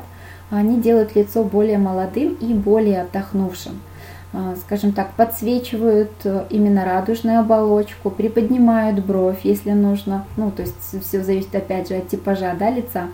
они 0.49 0.81
делают 0.81 1.15
лицо 1.15 1.43
более 1.43 1.77
молодым 1.77 2.33
и 2.33 2.53
более 2.53 3.03
отдохнувшим. 3.03 3.79
А, 4.35 4.55
скажем 4.55 4.93
так, 4.93 5.13
подсвечивают 5.13 6.11
э, 6.23 6.45
именно 6.49 6.83
радужную 6.83 7.39
оболочку, 7.39 8.09
приподнимают 8.09 9.05
бровь, 9.05 9.41
если 9.43 9.71
нужно. 9.71 10.25
Ну, 10.37 10.49
то 10.49 10.63
есть 10.63 11.03
все 11.05 11.23
зависит 11.23 11.53
опять 11.53 11.89
же 11.89 11.95
от 11.95 12.07
типажа 12.07 12.55
да, 12.57 12.71
лица. 12.71 13.09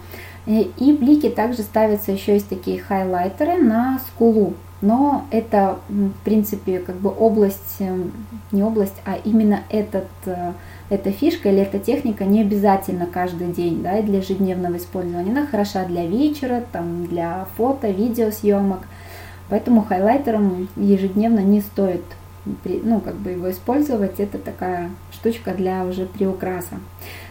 И 0.45 0.97
блики 0.99 1.29
также 1.29 1.61
ставятся 1.61 2.13
еще 2.13 2.33
есть 2.33 2.47
такие 2.47 2.79
хайлайтеры 2.79 3.61
на 3.61 3.99
скулу. 4.07 4.53
Но 4.81 5.25
это, 5.29 5.79
в 5.89 6.23
принципе, 6.23 6.79
как 6.79 6.95
бы 6.95 7.09
область, 7.09 7.75
э, 7.79 7.97
не 8.53 8.63
область, 8.63 8.95
а 9.05 9.17
именно 9.21 9.59
этот, 9.69 10.07
э, 10.25 10.53
эта 10.89 11.11
фишка 11.11 11.49
или 11.49 11.59
эта 11.59 11.79
техника 11.79 12.23
не 12.23 12.41
обязательно 12.41 13.05
каждый 13.05 13.47
день 13.47 13.83
да, 13.83 14.01
для 14.01 14.19
ежедневного 14.19 14.77
использования. 14.77 15.31
Она 15.31 15.47
хороша 15.47 15.83
для 15.83 16.05
вечера, 16.05 16.63
там, 16.71 17.07
для 17.07 17.45
фото, 17.57 17.89
видеосъемок. 17.89 18.79
Поэтому 19.49 19.83
хайлайтером 19.83 20.67
ежедневно 20.75 21.39
не 21.39 21.61
стоит 21.61 22.03
ну, 22.65 22.99
как 22.99 23.15
бы 23.15 23.31
его 23.31 23.51
использовать. 23.51 24.19
Это 24.19 24.37
такая 24.37 24.89
штучка 25.11 25.53
для 25.53 25.85
уже 25.85 26.05
приукраса. 26.05 26.75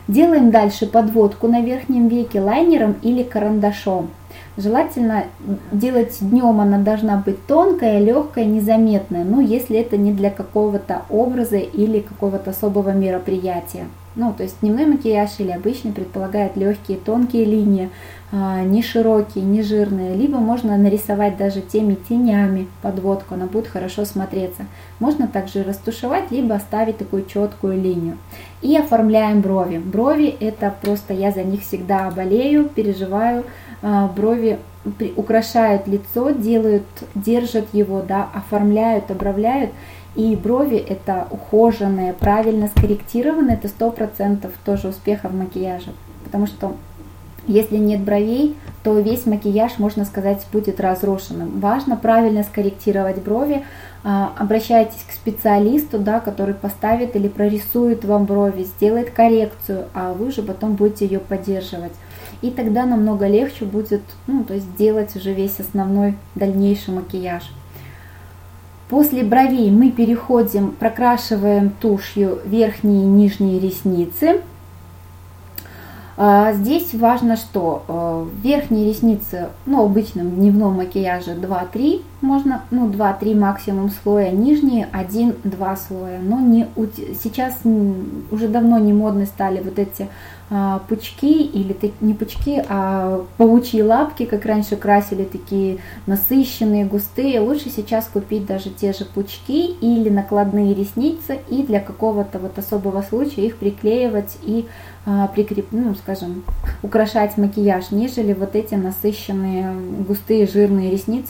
Делаем 0.06 0.50
дальше 0.50 0.86
подводку 0.86 1.48
на 1.48 1.60
верхнем 1.62 2.08
веке 2.08 2.40
лайнером 2.40 2.96
или 3.02 3.22
карандашом. 3.22 4.10
Желательно 4.56 5.24
делать 5.70 6.18
днем, 6.20 6.60
она 6.60 6.78
должна 6.78 7.16
быть 7.24 7.46
тонкая, 7.46 8.00
легкая, 8.00 8.44
незаметная, 8.44 9.24
ну, 9.24 9.40
если 9.40 9.78
это 9.78 9.96
не 9.96 10.12
для 10.12 10.30
какого-то 10.30 11.02
образа 11.10 11.58
или 11.58 12.00
какого-то 12.00 12.50
особого 12.50 12.90
мероприятия. 12.90 13.86
Ну, 14.16 14.32
то 14.32 14.42
есть 14.42 14.56
дневной 14.60 14.86
макияж 14.86 15.30
или 15.38 15.52
обычный 15.52 15.92
предполагает 15.92 16.56
легкие, 16.56 16.98
тонкие 16.98 17.44
линии, 17.44 17.90
не 18.30 18.82
широкие, 18.82 19.42
не 19.42 19.62
жирные, 19.62 20.14
либо 20.14 20.38
можно 20.38 20.76
нарисовать 20.76 21.38
даже 21.38 21.62
теми 21.62 21.94
тенями 21.94 22.68
подводку, 22.82 23.34
она 23.34 23.46
будет 23.46 23.68
хорошо 23.68 24.04
смотреться. 24.04 24.66
Можно 25.00 25.28
также 25.28 25.62
растушевать, 25.62 26.30
либо 26.30 26.54
оставить 26.54 26.98
такую 26.98 27.24
четкую 27.24 27.80
линию. 27.80 28.18
И 28.60 28.76
оформляем 28.76 29.40
брови. 29.40 29.78
Брови 29.78 30.26
это 30.40 30.74
просто 30.82 31.14
я 31.14 31.30
за 31.30 31.42
них 31.42 31.62
всегда 31.62 32.10
болею, 32.10 32.68
переживаю. 32.68 33.44
А, 33.80 34.08
брови 34.08 34.58
украшают 35.16 35.86
лицо, 35.86 36.30
делают, 36.30 36.84
держат 37.14 37.72
его, 37.72 38.02
да, 38.06 38.28
оформляют, 38.34 39.10
обравляют. 39.10 39.70
И 40.16 40.36
брови 40.36 40.76
это 40.76 41.28
ухоженные, 41.30 42.12
правильно 42.12 42.68
скорректированные, 42.68 43.56
это 43.56 43.68
сто 43.68 43.90
процентов 43.90 44.52
тоже 44.64 44.88
успеха 44.88 45.28
в 45.28 45.34
макияже. 45.34 45.92
Потому 46.24 46.46
что 46.46 46.74
если 47.48 47.76
нет 47.76 48.00
бровей, 48.00 48.56
то 48.84 48.98
весь 49.00 49.26
макияж, 49.26 49.78
можно 49.78 50.04
сказать, 50.04 50.46
будет 50.52 50.80
разрушенным. 50.80 51.58
Важно 51.60 51.96
правильно 51.96 52.44
скорректировать 52.44 53.22
брови. 53.22 53.64
А, 54.04 54.32
обращайтесь 54.38 55.04
к 55.08 55.12
специалисту, 55.12 55.98
да, 55.98 56.20
который 56.20 56.54
поставит 56.54 57.16
или 57.16 57.26
прорисует 57.28 58.04
вам 58.04 58.26
брови, 58.26 58.62
сделает 58.62 59.10
коррекцию, 59.10 59.86
а 59.94 60.12
вы 60.12 60.30
же 60.30 60.42
потом 60.42 60.74
будете 60.74 61.06
ее 61.06 61.18
поддерживать. 61.18 61.92
И 62.40 62.50
тогда 62.50 62.86
намного 62.86 63.26
легче 63.26 63.64
будет, 63.64 64.02
ну, 64.28 64.44
то 64.44 64.54
есть 64.54 64.76
делать 64.76 65.16
уже 65.16 65.32
весь 65.32 65.58
основной 65.58 66.14
дальнейший 66.36 66.94
макияж. 66.94 67.42
После 68.88 69.22
бровей 69.22 69.70
мы 69.70 69.90
переходим, 69.90 70.70
прокрашиваем 70.70 71.70
тушью 71.70 72.38
верхние 72.44 73.02
и 73.02 73.06
нижние 73.06 73.58
ресницы. 73.58 74.40
А, 76.20 76.52
здесь 76.52 76.94
важно, 76.94 77.36
что 77.36 77.84
э, 77.86 78.26
верхние 78.42 78.88
ресницы, 78.88 79.50
ну, 79.66 79.84
обычном 79.84 80.30
дневном 80.30 80.74
макияже 80.74 81.34
2-3, 81.34 82.02
можно, 82.22 82.62
ну, 82.72 82.90
2-3 82.90 83.38
максимум 83.38 83.88
слоя, 84.02 84.32
нижние 84.32 84.88
1-2 84.92 85.78
слоя. 85.86 86.18
Но 86.18 86.40
не, 86.40 86.66
сейчас 87.22 87.54
уже 88.32 88.48
давно 88.48 88.80
не 88.80 88.92
модны 88.92 89.26
стали 89.26 89.62
вот 89.62 89.78
эти 89.78 90.08
пучки, 90.88 91.42
или 91.42 91.76
не 92.00 92.14
пучки, 92.14 92.64
а 92.68 93.24
паучьи 93.36 93.82
лапки, 93.82 94.24
как 94.24 94.46
раньше 94.46 94.76
красили, 94.76 95.24
такие 95.24 95.78
насыщенные, 96.06 96.84
густые. 96.84 97.40
Лучше 97.40 97.68
сейчас 97.68 98.06
купить 98.06 98.46
даже 98.46 98.70
те 98.70 98.92
же 98.92 99.04
пучки 99.04 99.66
или 99.80 100.08
накладные 100.08 100.74
ресницы, 100.74 101.38
и 101.48 101.62
для 101.62 101.80
какого-то 101.80 102.38
вот 102.38 102.58
особого 102.58 103.02
случая 103.02 103.46
их 103.46 103.56
приклеивать 103.56 104.38
и 104.42 104.66
а, 105.10 105.26
прикреп, 105.28 105.68
ну, 105.70 105.94
скажем, 105.94 106.44
украшать 106.82 107.38
макияж, 107.38 107.90
нежели 107.92 108.34
вот 108.34 108.54
эти 108.54 108.74
насыщенные, 108.74 109.72
густые, 110.06 110.46
жирные 110.46 110.90
ресницы, 110.90 111.26